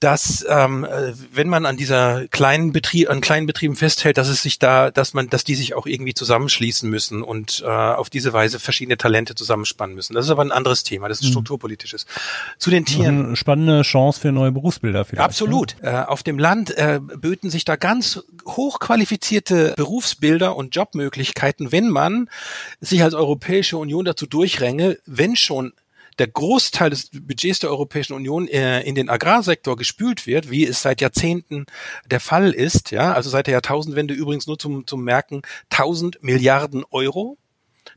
dass 0.02 0.44
ähm, 0.48 0.84
äh, 0.84 1.12
wenn 1.32 1.48
man 1.48 1.64
an 1.64 1.76
dieser 1.76 2.26
kleinen 2.28 2.72
Betrieb, 2.72 3.08
an 3.08 3.20
kleinen 3.20 3.46
Betrieben 3.46 3.76
festhält, 3.76 4.18
dass 4.18 4.28
es 4.28 4.42
sich 4.42 4.58
da, 4.58 4.90
dass 4.90 5.14
man, 5.14 5.28
dass 5.28 5.44
die 5.44 5.54
sich 5.54 5.74
auch 5.74 5.86
irgendwie 5.86 6.14
zusammenschließen 6.14 6.90
müssen 6.90 7.22
und 7.22 7.62
äh, 7.64 7.68
auf 7.68 8.10
diese 8.10 8.32
Weise 8.32 8.58
verschiedene 8.58 8.96
Talente 8.96 9.34
zusammenspannen 9.34 9.94
müssen. 9.94 10.14
Das 10.14 10.24
ist 10.24 10.30
aber 10.30 10.42
ein 10.42 10.50
anderes 10.50 10.82
Thema, 10.82 11.08
das 11.08 11.20
ist 11.20 11.26
mhm. 11.26 11.30
strukturpolitisches. 11.30 12.06
Zu 12.58 12.70
den 12.70 12.84
Tieren. 12.84 13.26
Eine 13.26 13.36
spannende 13.36 13.82
Chance 13.82 14.20
für 14.20 14.32
neue 14.32 14.50
Berufsbilder 14.50 15.04
vielleicht. 15.04 15.24
Absolut. 15.24 15.76
Ne? 15.82 15.90
Äh, 15.90 16.04
auf 16.04 16.22
dem 16.22 16.38
Land 16.38 16.76
äh, 16.76 16.98
böten 17.00 17.50
sich 17.50 17.64
da 17.64 17.76
ganz 17.76 18.24
hochqualifizierte 18.44 19.74
Berufsbilder 19.76 20.56
und 20.56 20.74
Jobmöglichkeiten, 20.74 21.70
wenn 21.70 21.88
man 21.88 22.28
sich 22.80 23.02
als 23.04 23.14
Europäische 23.14 23.76
Union 23.76 24.04
dazu 24.04 24.26
durchränge, 24.26 24.98
wenn 25.06 25.36
schon 25.36 25.72
der 26.18 26.28
Großteil 26.28 26.90
des 26.90 27.10
Budgets 27.10 27.60
der 27.60 27.70
Europäischen 27.70 28.14
Union 28.14 28.48
äh, 28.48 28.82
in 28.82 28.94
den 28.94 29.08
Agrarsektor 29.08 29.76
gespült 29.76 30.26
wird, 30.26 30.50
wie 30.50 30.66
es 30.66 30.82
seit 30.82 31.00
Jahrzehnten 31.00 31.66
der 32.06 32.20
Fall 32.20 32.52
ist, 32.52 32.90
ja, 32.90 33.12
also 33.12 33.30
seit 33.30 33.46
der 33.46 33.52
Jahrtausendwende 33.52 34.14
übrigens 34.14 34.46
nur 34.46 34.58
zum, 34.58 34.86
zum 34.86 35.04
Merken 35.04 35.42
1000 35.70 36.22
Milliarden 36.22 36.84
Euro. 36.90 37.38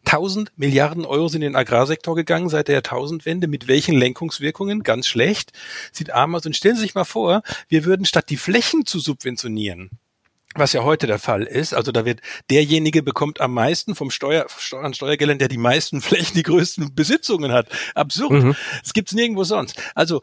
1000 0.06 0.52
Milliarden 0.58 1.06
Euro 1.06 1.28
sind 1.28 1.42
in 1.42 1.52
den 1.52 1.56
Agrarsektor 1.56 2.16
gegangen 2.16 2.50
seit 2.50 2.68
der 2.68 2.76
Jahrtausendwende. 2.76 3.48
Mit 3.48 3.68
welchen 3.68 3.96
Lenkungswirkungen? 3.96 4.84
Ganz 4.84 5.08
schlecht. 5.08 5.52
Sieht 5.92 6.12
arm 6.12 6.36
aus. 6.36 6.46
Und 6.46 6.56
stellen 6.56 6.76
Sie 6.76 6.82
sich 6.82 6.96
mal 6.96 7.06
vor, 7.06 7.44
wir 7.68 7.86
würden 7.86 8.06
statt 8.06 8.30
die 8.30 8.38
Flächen 8.38 8.86
zu 8.86 9.00
subventionieren, 9.00 9.92
was 10.56 10.74
ja 10.74 10.84
heute 10.84 11.08
der 11.08 11.20
Fall 11.20 11.44
ist. 11.44 11.74
Also 11.74 11.92
da 11.92 12.06
wird 12.06 12.22
derjenige 12.50 13.04
bekommt 13.04 13.42
am 13.42 13.54
meisten 13.54 13.96
vom 13.96 14.10
Steuer, 14.10 14.48
an 14.82 14.94
Steuergeldern, 14.94 15.40
der 15.40 15.48
die 15.48 15.58
meisten 15.58 16.02
Flächen, 16.02 16.36
die 16.36 16.44
größten 16.44 16.96
Besitzungen 16.96 17.52
hat. 17.52 17.68
Absurd. 17.94 18.44
Mhm. 18.44 18.56
Das 18.82 18.94
gibt's 18.94 19.14
nirgendwo 19.14 19.44
sonst. 19.44 19.82
Also 19.94 20.22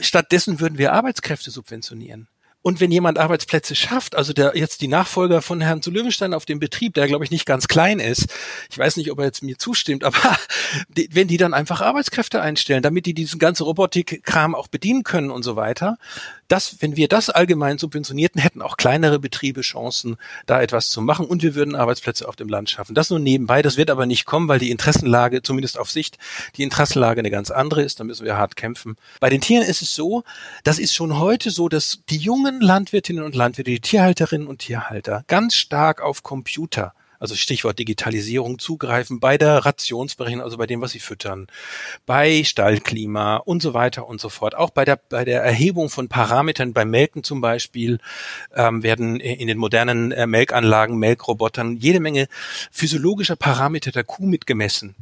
stattdessen 0.00 0.60
würden 0.60 0.78
wir 0.78 0.92
Arbeitskräfte 0.92 1.50
subventionieren. 1.50 2.28
Und 2.62 2.80
wenn 2.80 2.92
jemand 2.92 3.18
Arbeitsplätze 3.18 3.74
schafft, 3.74 4.14
also 4.14 4.32
der 4.32 4.56
jetzt 4.56 4.82
die 4.82 4.88
Nachfolger 4.88 5.42
von 5.42 5.60
Herrn 5.60 5.82
zu 5.82 5.90
Löwenstein 5.90 6.32
auf 6.32 6.46
dem 6.46 6.60
Betrieb, 6.60 6.94
der 6.94 7.08
glaube 7.08 7.24
ich 7.24 7.32
nicht 7.32 7.44
ganz 7.44 7.66
klein 7.66 7.98
ist, 7.98 8.32
ich 8.70 8.78
weiß 8.78 8.96
nicht, 8.96 9.10
ob 9.10 9.18
er 9.18 9.24
jetzt 9.24 9.42
mir 9.42 9.58
zustimmt, 9.58 10.04
aber 10.04 10.16
die, 10.88 11.08
wenn 11.12 11.26
die 11.26 11.38
dann 11.38 11.54
einfach 11.54 11.80
Arbeitskräfte 11.80 12.40
einstellen, 12.40 12.82
damit 12.82 13.06
die 13.06 13.14
diesen 13.14 13.40
ganzen 13.40 13.64
Robotikkram 13.64 14.54
auch 14.54 14.68
bedienen 14.68 15.02
können 15.02 15.32
und 15.32 15.42
so 15.42 15.56
weiter, 15.56 15.98
das, 16.52 16.76
wenn 16.80 16.96
wir 16.96 17.08
das 17.08 17.30
allgemein 17.30 17.78
subventionierten, 17.78 18.38
hätten 18.38 18.60
auch 18.60 18.76
kleinere 18.76 19.18
Betriebe 19.18 19.62
Chancen, 19.62 20.16
da 20.44 20.60
etwas 20.60 20.90
zu 20.90 21.00
machen 21.00 21.24
und 21.24 21.42
wir 21.42 21.54
würden 21.54 21.74
Arbeitsplätze 21.74 22.28
auf 22.28 22.36
dem 22.36 22.48
Land 22.48 22.68
schaffen. 22.68 22.94
Das 22.94 23.08
nur 23.08 23.18
nebenbei, 23.18 23.62
das 23.62 23.78
wird 23.78 23.88
aber 23.88 24.04
nicht 24.04 24.26
kommen, 24.26 24.48
weil 24.48 24.58
die 24.58 24.70
Interessenlage, 24.70 25.42
zumindest 25.42 25.78
auf 25.78 25.90
Sicht, 25.90 26.18
die 26.56 26.62
Interessenlage 26.62 27.20
eine 27.20 27.30
ganz 27.30 27.50
andere 27.50 27.82
ist, 27.82 28.00
da 28.00 28.04
müssen 28.04 28.26
wir 28.26 28.36
hart 28.36 28.56
kämpfen. 28.56 28.96
Bei 29.18 29.30
den 29.30 29.40
Tieren 29.40 29.64
ist 29.64 29.80
es 29.80 29.94
so, 29.94 30.24
das 30.62 30.78
ist 30.78 30.94
schon 30.94 31.18
heute 31.18 31.50
so, 31.50 31.70
dass 31.70 32.00
die 32.10 32.18
jungen 32.18 32.60
Landwirtinnen 32.60 33.24
und 33.24 33.34
Landwirte, 33.34 33.70
die 33.70 33.80
Tierhalterinnen 33.80 34.46
und 34.46 34.58
Tierhalter 34.58 35.24
ganz 35.28 35.54
stark 35.54 36.02
auf 36.02 36.22
Computer 36.22 36.92
also 37.22 37.36
Stichwort 37.36 37.78
Digitalisierung 37.78 38.58
zugreifen 38.58 39.20
bei 39.20 39.38
der 39.38 39.64
Rationsberechnung, 39.64 40.42
also 40.42 40.56
bei 40.56 40.66
dem, 40.66 40.80
was 40.80 40.90
sie 40.90 40.98
füttern, 40.98 41.46
bei 42.04 42.42
Stallklima 42.42 43.36
und 43.36 43.62
so 43.62 43.74
weiter 43.74 44.08
und 44.08 44.20
so 44.20 44.28
fort. 44.28 44.56
Auch 44.56 44.70
bei 44.70 44.84
der, 44.84 44.96
bei 44.96 45.24
der 45.24 45.40
Erhebung 45.40 45.88
von 45.88 46.08
Parametern 46.08 46.72
beim 46.72 46.90
Melken 46.90 47.22
zum 47.22 47.40
Beispiel 47.40 48.00
ähm, 48.56 48.82
werden 48.82 49.20
in 49.20 49.46
den 49.46 49.56
modernen 49.56 50.10
äh, 50.10 50.26
Melkanlagen, 50.26 50.98
Melkrobotern 50.98 51.76
jede 51.76 52.00
Menge 52.00 52.26
physiologischer 52.72 53.36
Parameter 53.36 53.92
der 53.92 54.02
Kuh 54.02 54.26
mitgemessen 54.26 54.96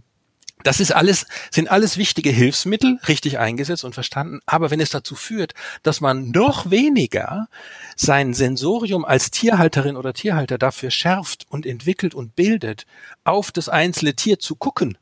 das 0.62 0.81
ist 0.81 0.92
alles, 0.92 1.27
sind 1.51 1.70
alles 1.70 1.96
wichtige 1.96 2.31
Hilfsmittel, 2.31 2.99
richtig 3.09 3.38
eingesetzt 3.38 3.85
und 3.85 3.94
verstanden. 3.94 4.40
Aber 4.46 4.70
wenn 4.70 4.81
es 4.81 4.90
dazu 4.90 5.14
führt, 5.14 5.55
dass 5.83 6.01
man 6.01 6.31
noch 6.31 6.70
weniger 6.70 7.49
sein 7.96 8.35
Sensorium 8.35 9.05
als 9.05 9.31
Tierhalterin 9.31 9.96
oder 9.96 10.12
Tierhalter 10.12 10.59
dafür 10.59 10.90
schärft 10.90 11.46
und 11.49 11.66
entwickelt 11.66 12.14
und 12.14 12.37
bildet, 12.37 12.87
auf 13.25 13.53
das 13.53 13.68
einzelne 13.68 14.14
Tier 14.14 14.38
zu 14.38 14.57
gucken, 14.57 14.99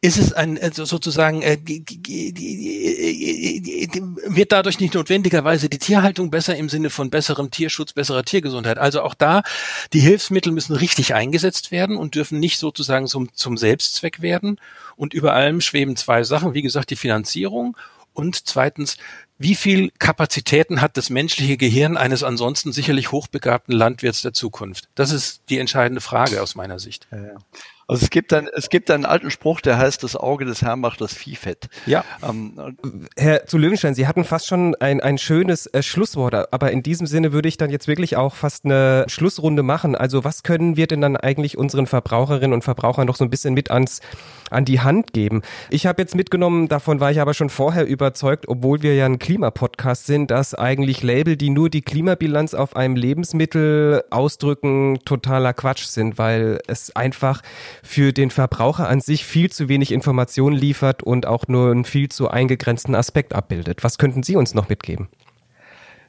ist 0.00 0.18
es 0.18 0.32
ein 0.32 0.58
also 0.60 0.84
sozusagen 0.84 1.42
äh, 1.42 1.58
wird 4.26 4.52
dadurch 4.52 4.78
nicht 4.78 4.94
notwendigerweise 4.94 5.68
die 5.68 5.78
Tierhaltung 5.78 6.30
besser 6.30 6.56
im 6.56 6.68
Sinne 6.68 6.90
von 6.90 7.10
besserem 7.10 7.50
Tierschutz, 7.50 7.92
besserer 7.92 8.24
Tiergesundheit. 8.24 8.78
Also 8.78 9.02
auch 9.02 9.14
da 9.14 9.42
die 9.92 10.00
Hilfsmittel 10.00 10.52
müssen 10.52 10.76
richtig 10.76 11.14
eingesetzt 11.14 11.70
werden 11.70 11.96
und 11.96 12.14
dürfen 12.14 12.38
nicht 12.38 12.58
sozusagen 12.58 13.06
zum, 13.06 13.32
zum 13.34 13.56
Selbstzweck 13.56 14.22
werden. 14.22 14.60
Und 14.96 15.14
über 15.14 15.32
allem 15.32 15.60
schweben 15.60 15.96
zwei 15.96 16.22
Sachen, 16.24 16.54
wie 16.54 16.62
gesagt, 16.62 16.90
die 16.90 16.96
Finanzierung 16.96 17.76
und 18.16 18.48
zweitens, 18.48 18.96
wie 19.38 19.54
viel 19.54 19.90
Kapazitäten 19.98 20.80
hat 20.80 20.96
das 20.96 21.10
menschliche 21.10 21.58
Gehirn 21.58 21.98
eines 21.98 22.22
ansonsten 22.22 22.72
sicherlich 22.72 23.12
hochbegabten 23.12 23.74
Landwirts 23.74 24.22
der 24.22 24.32
Zukunft? 24.32 24.88
Das 24.94 25.12
ist 25.12 25.42
die 25.50 25.58
entscheidende 25.58 26.00
Frage 26.00 26.40
aus 26.40 26.54
meiner 26.54 26.78
Sicht. 26.78 27.06
Ja, 27.12 27.18
ja. 27.18 27.36
Also 27.88 28.02
es 28.04 28.10
gibt, 28.10 28.32
ein, 28.32 28.48
es 28.52 28.68
gibt 28.68 28.90
einen 28.90 29.04
alten 29.04 29.30
Spruch, 29.30 29.60
der 29.60 29.78
heißt, 29.78 30.02
das 30.02 30.16
Auge 30.16 30.44
des 30.44 30.60
Herrn 30.60 30.80
macht 30.80 31.00
das 31.00 31.14
Vieh 31.14 31.36
fett. 31.36 31.68
Ja. 31.86 32.04
Ähm, 32.20 32.76
Herr 33.16 33.46
zu 33.46 33.58
Löwenstein, 33.58 33.94
Sie 33.94 34.08
hatten 34.08 34.24
fast 34.24 34.48
schon 34.48 34.74
ein, 34.76 35.00
ein 35.00 35.18
schönes 35.18 35.66
äh, 35.66 35.84
Schlusswort, 35.84 36.52
aber 36.52 36.72
in 36.72 36.82
diesem 36.82 37.06
Sinne 37.06 37.32
würde 37.32 37.48
ich 37.48 37.58
dann 37.58 37.70
jetzt 37.70 37.86
wirklich 37.86 38.16
auch 38.16 38.34
fast 38.34 38.64
eine 38.64 39.04
Schlussrunde 39.06 39.62
machen. 39.62 39.94
Also 39.94 40.24
was 40.24 40.42
können 40.42 40.76
wir 40.76 40.88
denn 40.88 41.00
dann 41.00 41.16
eigentlich 41.16 41.56
unseren 41.56 41.86
Verbraucherinnen 41.86 42.54
und 42.54 42.64
Verbrauchern 42.64 43.06
noch 43.06 43.16
so 43.16 43.24
ein 43.24 43.30
bisschen 43.30 43.54
mit 43.54 43.70
ans 43.70 44.00
an 44.50 44.64
die 44.64 44.80
Hand 44.80 45.12
geben. 45.12 45.42
Ich 45.70 45.86
habe 45.86 46.02
jetzt 46.02 46.14
mitgenommen, 46.14 46.68
davon 46.68 47.00
war 47.00 47.10
ich 47.10 47.20
aber 47.20 47.34
schon 47.34 47.50
vorher 47.50 47.86
überzeugt, 47.86 48.48
obwohl 48.48 48.82
wir 48.82 48.94
ja 48.94 49.06
ein 49.06 49.18
Klimapodcast 49.18 50.06
sind, 50.06 50.30
dass 50.30 50.54
eigentlich 50.54 51.02
Label, 51.02 51.36
die 51.36 51.50
nur 51.50 51.70
die 51.70 51.82
Klimabilanz 51.82 52.54
auf 52.54 52.76
einem 52.76 52.96
Lebensmittel 52.96 54.04
ausdrücken, 54.10 55.00
totaler 55.04 55.52
Quatsch 55.52 55.86
sind, 55.86 56.18
weil 56.18 56.60
es 56.66 56.94
einfach 56.94 57.42
für 57.82 58.12
den 58.12 58.30
Verbraucher 58.30 58.88
an 58.88 59.00
sich 59.00 59.24
viel 59.24 59.50
zu 59.50 59.68
wenig 59.68 59.92
Informationen 59.92 60.56
liefert 60.56 61.02
und 61.02 61.26
auch 61.26 61.48
nur 61.48 61.70
einen 61.70 61.84
viel 61.84 62.08
zu 62.08 62.28
eingegrenzten 62.28 62.94
Aspekt 62.94 63.34
abbildet. 63.34 63.84
Was 63.84 63.98
könnten 63.98 64.22
Sie 64.22 64.36
uns 64.36 64.54
noch 64.54 64.68
mitgeben? 64.68 65.08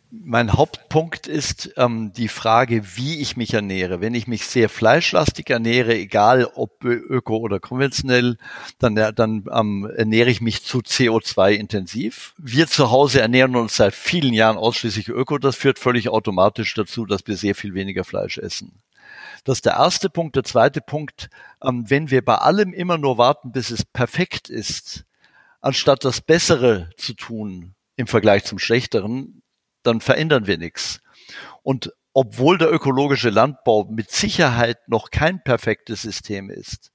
Mein 0.10 0.54
Hauptpunkt 0.54 1.28
ist 1.28 1.74
ähm, 1.76 2.14
die 2.14 2.30
Frage, 2.30 2.96
wie 2.96 3.20
ich 3.20 3.36
mich 3.36 3.54
ernähre. 3.54 4.00
Wenn 4.00 4.14
ich 4.14 4.26
mich 4.26 4.46
sehr 4.46 4.70
fleischlastig 4.70 5.50
ernähre, 5.50 5.96
egal 5.96 6.50
ob 6.56 6.82
öko 6.86 7.38
oder 7.38 7.60
konventionell, 7.60 8.38
dann, 8.80 8.96
dann 8.96 9.44
ähm, 9.52 9.90
ernähre 9.98 10.30
ich 10.30 10.40
mich 10.40 10.64
zu 10.64 10.80
CO2-intensiv. 10.80 12.36
Wir 12.38 12.68
zu 12.68 12.90
Hause 12.90 13.20
ernähren 13.20 13.58
uns 13.58 13.76
seit 13.76 13.94
vielen 13.94 14.34
Jahren 14.34 14.56
ausschließlich 14.56 15.10
öko. 15.10 15.40
Das 15.40 15.58
führt 15.58 15.78
völlig 15.78 16.08
automatisch 16.08 16.74
dazu, 16.74 17.06
dass 17.06 17.28
wir 17.28 17.36
sehr 17.36 17.54
viel 17.54 17.74
weniger 17.74 18.06
Fleisch 18.06 18.38
essen. 18.38 18.72
Das 19.48 19.60
ist 19.60 19.66
der 19.66 19.76
erste 19.76 20.10
Punkt. 20.10 20.36
Der 20.36 20.44
zweite 20.44 20.82
Punkt, 20.82 21.30
ähm, 21.64 21.90
wenn 21.90 22.12
wir 22.12 22.22
bei 22.22 22.36
allem 22.36 22.74
immer 22.74 22.98
nur 22.98 23.18
warten, 23.18 23.54
bis 23.54 23.70
es 23.70 23.86
perfekt 23.86 24.50
ist, 24.50 25.06
anstatt 25.62 26.04
das 26.04 26.20
Bessere 26.20 26.90
zu 26.98 27.14
tun 27.14 27.74
im 27.96 28.08
Vergleich 28.08 28.44
zum 28.44 28.60
Schlechteren, 28.60 29.42
dann 29.84 30.02
verändern 30.02 30.48
wir 30.48 30.58
nichts. 30.58 31.00
Und 31.64 31.94
obwohl 32.12 32.58
der 32.58 32.74
ökologische 32.74 33.30
Landbau 33.30 33.86
mit 33.86 34.12
Sicherheit 34.12 34.80
noch 34.90 35.12
kein 35.12 35.42
perfektes 35.42 36.02
System 36.02 36.50
ist, 36.50 36.92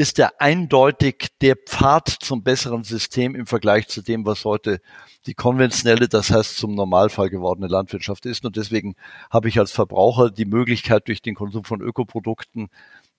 ist 0.00 0.18
er 0.18 0.40
eindeutig 0.40 1.26
der 1.42 1.56
Pfad 1.56 2.08
zum 2.08 2.42
besseren 2.42 2.84
System 2.84 3.34
im 3.34 3.44
Vergleich 3.44 3.86
zu 3.86 4.00
dem, 4.00 4.24
was 4.24 4.46
heute 4.46 4.80
die 5.26 5.34
konventionelle, 5.34 6.08
das 6.08 6.30
heißt 6.30 6.56
zum 6.56 6.74
Normalfall 6.74 7.28
gewordene 7.28 7.66
Landwirtschaft 7.66 8.24
ist. 8.24 8.46
Und 8.46 8.56
deswegen 8.56 8.94
habe 9.30 9.50
ich 9.50 9.58
als 9.58 9.72
Verbraucher 9.72 10.30
die 10.30 10.46
Möglichkeit, 10.46 11.06
durch 11.06 11.20
den 11.20 11.34
Konsum 11.34 11.64
von 11.64 11.82
Ökoprodukten 11.82 12.70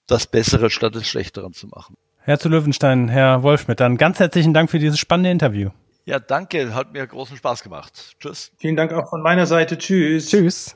das 0.07 0.25
Bessere 0.25 0.71
statt 0.71 0.95
des 0.95 1.07
Schlechteren 1.07 1.53
zu 1.53 1.67
machen. 1.67 1.97
Herr 2.21 2.39
zu 2.39 2.49
Löwenstein, 2.49 3.09
Herr 3.09 3.43
Wolfschmidt, 3.43 3.79
dann 3.79 3.97
ganz 3.97 4.19
herzlichen 4.19 4.55
Dank 4.55 4.71
für 4.71 4.79
dieses 4.79 4.97
spannende 4.97 5.29
Interview. 5.29 5.69
Ja, 6.05 6.17
danke. 6.17 6.73
Hat 6.73 6.93
mir 6.93 7.05
großen 7.05 7.37
Spaß 7.37 7.61
gemacht. 7.61 8.15
Tschüss. 8.19 8.53
Vielen 8.57 8.75
Dank 8.75 8.91
auch 8.91 9.07
von 9.07 9.21
meiner 9.21 9.45
Seite. 9.45 9.77
Tschüss. 9.77 10.29
Tschüss. 10.29 10.75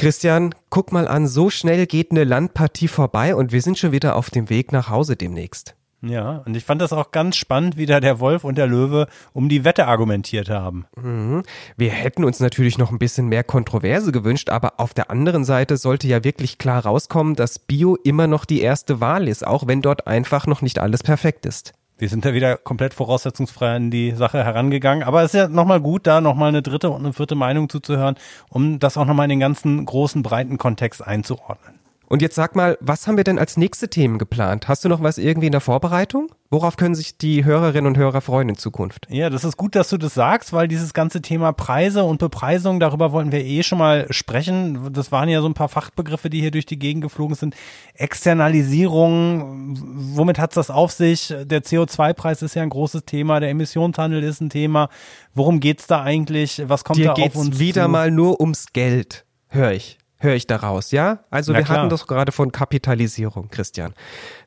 Christian, 0.00 0.54
guck 0.70 0.92
mal 0.92 1.06
an, 1.06 1.28
so 1.28 1.50
schnell 1.50 1.86
geht 1.86 2.10
eine 2.10 2.24
Landpartie 2.24 2.88
vorbei 2.88 3.36
und 3.36 3.52
wir 3.52 3.60
sind 3.60 3.76
schon 3.76 3.92
wieder 3.92 4.16
auf 4.16 4.30
dem 4.30 4.48
Weg 4.48 4.72
nach 4.72 4.88
Hause 4.88 5.14
demnächst. 5.14 5.74
Ja, 6.00 6.42
und 6.46 6.56
ich 6.56 6.64
fand 6.64 6.80
das 6.80 6.94
auch 6.94 7.10
ganz 7.10 7.36
spannend, 7.36 7.76
wie 7.76 7.84
da 7.84 8.00
der 8.00 8.18
Wolf 8.18 8.44
und 8.44 8.56
der 8.56 8.66
Löwe 8.66 9.08
um 9.34 9.50
die 9.50 9.62
Wette 9.62 9.86
argumentiert 9.86 10.48
haben. 10.48 10.86
Mhm. 10.96 11.42
Wir 11.76 11.90
hätten 11.90 12.24
uns 12.24 12.40
natürlich 12.40 12.78
noch 12.78 12.90
ein 12.90 12.98
bisschen 12.98 13.28
mehr 13.28 13.44
Kontroverse 13.44 14.10
gewünscht, 14.10 14.48
aber 14.48 14.80
auf 14.80 14.94
der 14.94 15.10
anderen 15.10 15.44
Seite 15.44 15.76
sollte 15.76 16.08
ja 16.08 16.24
wirklich 16.24 16.56
klar 16.56 16.86
rauskommen, 16.86 17.36
dass 17.36 17.58
Bio 17.58 17.98
immer 18.02 18.26
noch 18.26 18.46
die 18.46 18.62
erste 18.62 19.02
Wahl 19.02 19.28
ist, 19.28 19.46
auch 19.46 19.66
wenn 19.66 19.82
dort 19.82 20.06
einfach 20.06 20.46
noch 20.46 20.62
nicht 20.62 20.78
alles 20.78 21.02
perfekt 21.02 21.44
ist. 21.44 21.74
Wir 22.00 22.08
sind 22.08 22.24
da 22.24 22.32
wieder 22.32 22.56
komplett 22.56 22.94
voraussetzungsfrei 22.94 23.76
an 23.76 23.90
die 23.90 24.12
Sache 24.12 24.42
herangegangen. 24.42 25.04
Aber 25.04 25.22
es 25.22 25.34
ist 25.34 25.38
ja 25.38 25.48
nochmal 25.48 25.80
gut, 25.80 26.06
da 26.06 26.22
nochmal 26.22 26.48
eine 26.48 26.62
dritte 26.62 26.88
und 26.88 27.04
eine 27.04 27.12
vierte 27.12 27.34
Meinung 27.34 27.68
zuzuhören, 27.68 28.16
um 28.48 28.78
das 28.78 28.96
auch 28.96 29.04
nochmal 29.04 29.24
in 29.24 29.30
den 29.30 29.40
ganzen 29.40 29.84
großen, 29.84 30.22
breiten 30.22 30.56
Kontext 30.56 31.06
einzuordnen. 31.06 31.79
Und 32.10 32.22
jetzt 32.22 32.34
sag 32.34 32.56
mal, 32.56 32.76
was 32.80 33.06
haben 33.06 33.16
wir 33.16 33.22
denn 33.22 33.38
als 33.38 33.56
nächste 33.56 33.88
Themen 33.88 34.18
geplant? 34.18 34.66
Hast 34.66 34.84
du 34.84 34.88
noch 34.88 35.00
was 35.00 35.16
irgendwie 35.16 35.46
in 35.46 35.52
der 35.52 35.60
Vorbereitung? 35.60 36.32
Worauf 36.50 36.76
können 36.76 36.96
sich 36.96 37.16
die 37.16 37.44
Hörerinnen 37.44 37.86
und 37.86 37.96
Hörer 37.96 38.20
freuen 38.20 38.48
in 38.48 38.56
Zukunft? 38.56 39.06
Ja, 39.10 39.30
das 39.30 39.44
ist 39.44 39.56
gut, 39.56 39.76
dass 39.76 39.90
du 39.90 39.96
das 39.96 40.14
sagst, 40.14 40.52
weil 40.52 40.66
dieses 40.66 40.92
ganze 40.92 41.22
Thema 41.22 41.52
Preise 41.52 42.02
und 42.02 42.18
Bepreisung, 42.18 42.80
darüber 42.80 43.12
wollten 43.12 43.30
wir 43.30 43.44
eh 43.44 43.62
schon 43.62 43.78
mal 43.78 44.08
sprechen. 44.10 44.92
Das 44.92 45.12
waren 45.12 45.28
ja 45.28 45.40
so 45.40 45.46
ein 45.46 45.54
paar 45.54 45.68
Fachbegriffe, 45.68 46.30
die 46.30 46.40
hier 46.40 46.50
durch 46.50 46.66
die 46.66 46.80
Gegend 46.80 47.04
geflogen 47.04 47.36
sind. 47.36 47.54
Externalisierung, 47.94 49.76
womit 49.78 50.40
hat's 50.40 50.56
das 50.56 50.68
auf 50.68 50.90
sich? 50.90 51.32
Der 51.44 51.62
CO2-Preis 51.62 52.42
ist 52.42 52.56
ja 52.56 52.64
ein 52.64 52.70
großes 52.70 53.04
Thema, 53.04 53.38
der 53.38 53.50
Emissionshandel 53.50 54.24
ist 54.24 54.40
ein 54.40 54.50
Thema. 54.50 54.88
Worum 55.32 55.60
geht's 55.60 55.86
da 55.86 56.02
eigentlich? 56.02 56.60
Was 56.66 56.82
kommt 56.82 56.98
Dir 56.98 57.14
da 57.14 57.22
auf 57.22 57.36
uns 57.36 57.60
wieder 57.60 57.84
zu? 57.84 57.88
mal 57.88 58.10
nur 58.10 58.40
ums 58.40 58.72
Geld, 58.72 59.26
höre 59.46 59.70
ich 59.70 59.99
höre 60.20 60.34
ich 60.34 60.46
daraus, 60.46 60.92
ja? 60.92 61.20
Also 61.30 61.52
Na 61.52 61.58
wir 61.58 61.64
klar. 61.64 61.78
hatten 61.78 61.90
das 61.90 62.06
gerade 62.06 62.30
von 62.30 62.52
Kapitalisierung, 62.52 63.48
Christian. 63.50 63.94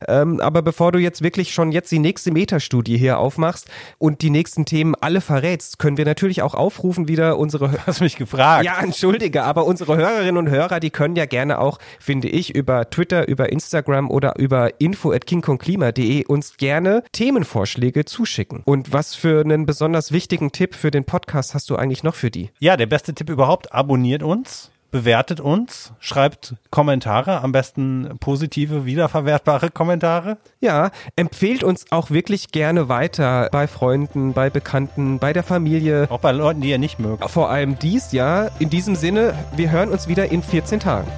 Ähm, 0.07 0.39
aber 0.39 0.61
bevor 0.61 0.91
du 0.91 0.99
jetzt 0.99 1.21
wirklich 1.21 1.53
schon 1.53 1.71
jetzt 1.71 1.91
die 1.91 1.99
nächste 1.99 2.31
Metastudie 2.31 2.97
hier 2.97 3.17
aufmachst 3.17 3.69
und 3.97 4.21
die 4.21 4.29
nächsten 4.29 4.65
Themen 4.65 4.95
alle 4.95 5.19
verrätst, 5.19 5.79
können 5.79 5.97
wir 5.97 6.05
natürlich 6.05 6.41
auch 6.41 6.53
aufrufen, 6.53 7.07
wieder 7.07 7.37
unsere 7.37 7.69
Du 7.73 7.77
hast 7.87 8.01
mich 8.01 8.17
gefragt. 8.17 8.65
ja, 8.65 8.79
entschuldige, 8.81 9.43
aber 9.43 9.65
unsere 9.65 9.97
Hörerinnen 9.97 10.37
und 10.37 10.49
Hörer, 10.49 10.79
die 10.79 10.91
können 10.91 11.15
ja 11.15 11.25
gerne 11.25 11.59
auch, 11.59 11.79
finde 11.99 12.29
ich, 12.29 12.53
über 12.53 12.89
Twitter, 12.89 13.27
über 13.27 13.51
Instagram 13.51 14.11
oder 14.11 14.37
über 14.37 14.79
info 14.79 15.11
at 15.11 15.25
kingkongklima.de 15.25 16.25
uns 16.27 16.57
gerne 16.57 17.03
Themenvorschläge 17.13 18.05
zuschicken. 18.05 18.61
Und 18.65 18.93
was 18.93 19.15
für 19.15 19.41
einen 19.41 19.65
besonders 19.65 20.11
wichtigen 20.11 20.51
Tipp 20.51 20.75
für 20.75 20.91
den 20.91 21.03
Podcast 21.05 21.53
hast 21.55 21.69
du 21.69 21.75
eigentlich 21.75 22.03
noch 22.03 22.15
für 22.15 22.29
die? 22.29 22.51
Ja, 22.59 22.77
der 22.77 22.85
beste 22.85 23.13
Tipp 23.13 23.29
überhaupt, 23.29 23.73
abonniert 23.73 24.21
uns, 24.23 24.69
bewertet 24.93 25.41
uns, 25.41 25.91
schreibt 25.99 26.55
Kommentare, 26.69 27.41
am 27.41 27.51
besten 27.51 28.15
positive, 28.19 28.85
wiederverwertbare 28.85 29.71
Kommentare. 29.71 30.37
Ja, 30.61 30.91
empfehlt 31.15 31.63
uns 31.63 31.91
auch 31.91 32.11
wirklich 32.11 32.51
gerne 32.51 32.87
weiter 32.89 33.49
bei 33.51 33.67
Freunden, 33.67 34.33
bei 34.33 34.51
Bekannten, 34.51 35.17
bei 35.17 35.33
der 35.33 35.43
Familie. 35.43 36.07
Auch 36.09 36.19
bei 36.19 36.31
Leuten, 36.31 36.61
die 36.61 36.69
ihr 36.69 36.77
nicht 36.77 36.99
mögt. 36.99 37.27
Vor 37.29 37.49
allem 37.49 37.77
dies 37.79 38.11
Jahr. 38.11 38.51
In 38.59 38.69
diesem 38.69 38.95
Sinne, 38.95 39.33
wir 39.55 39.71
hören 39.71 39.89
uns 39.89 40.07
wieder 40.07 40.31
in 40.31 40.43
14 40.43 40.79
Tagen. 40.79 41.11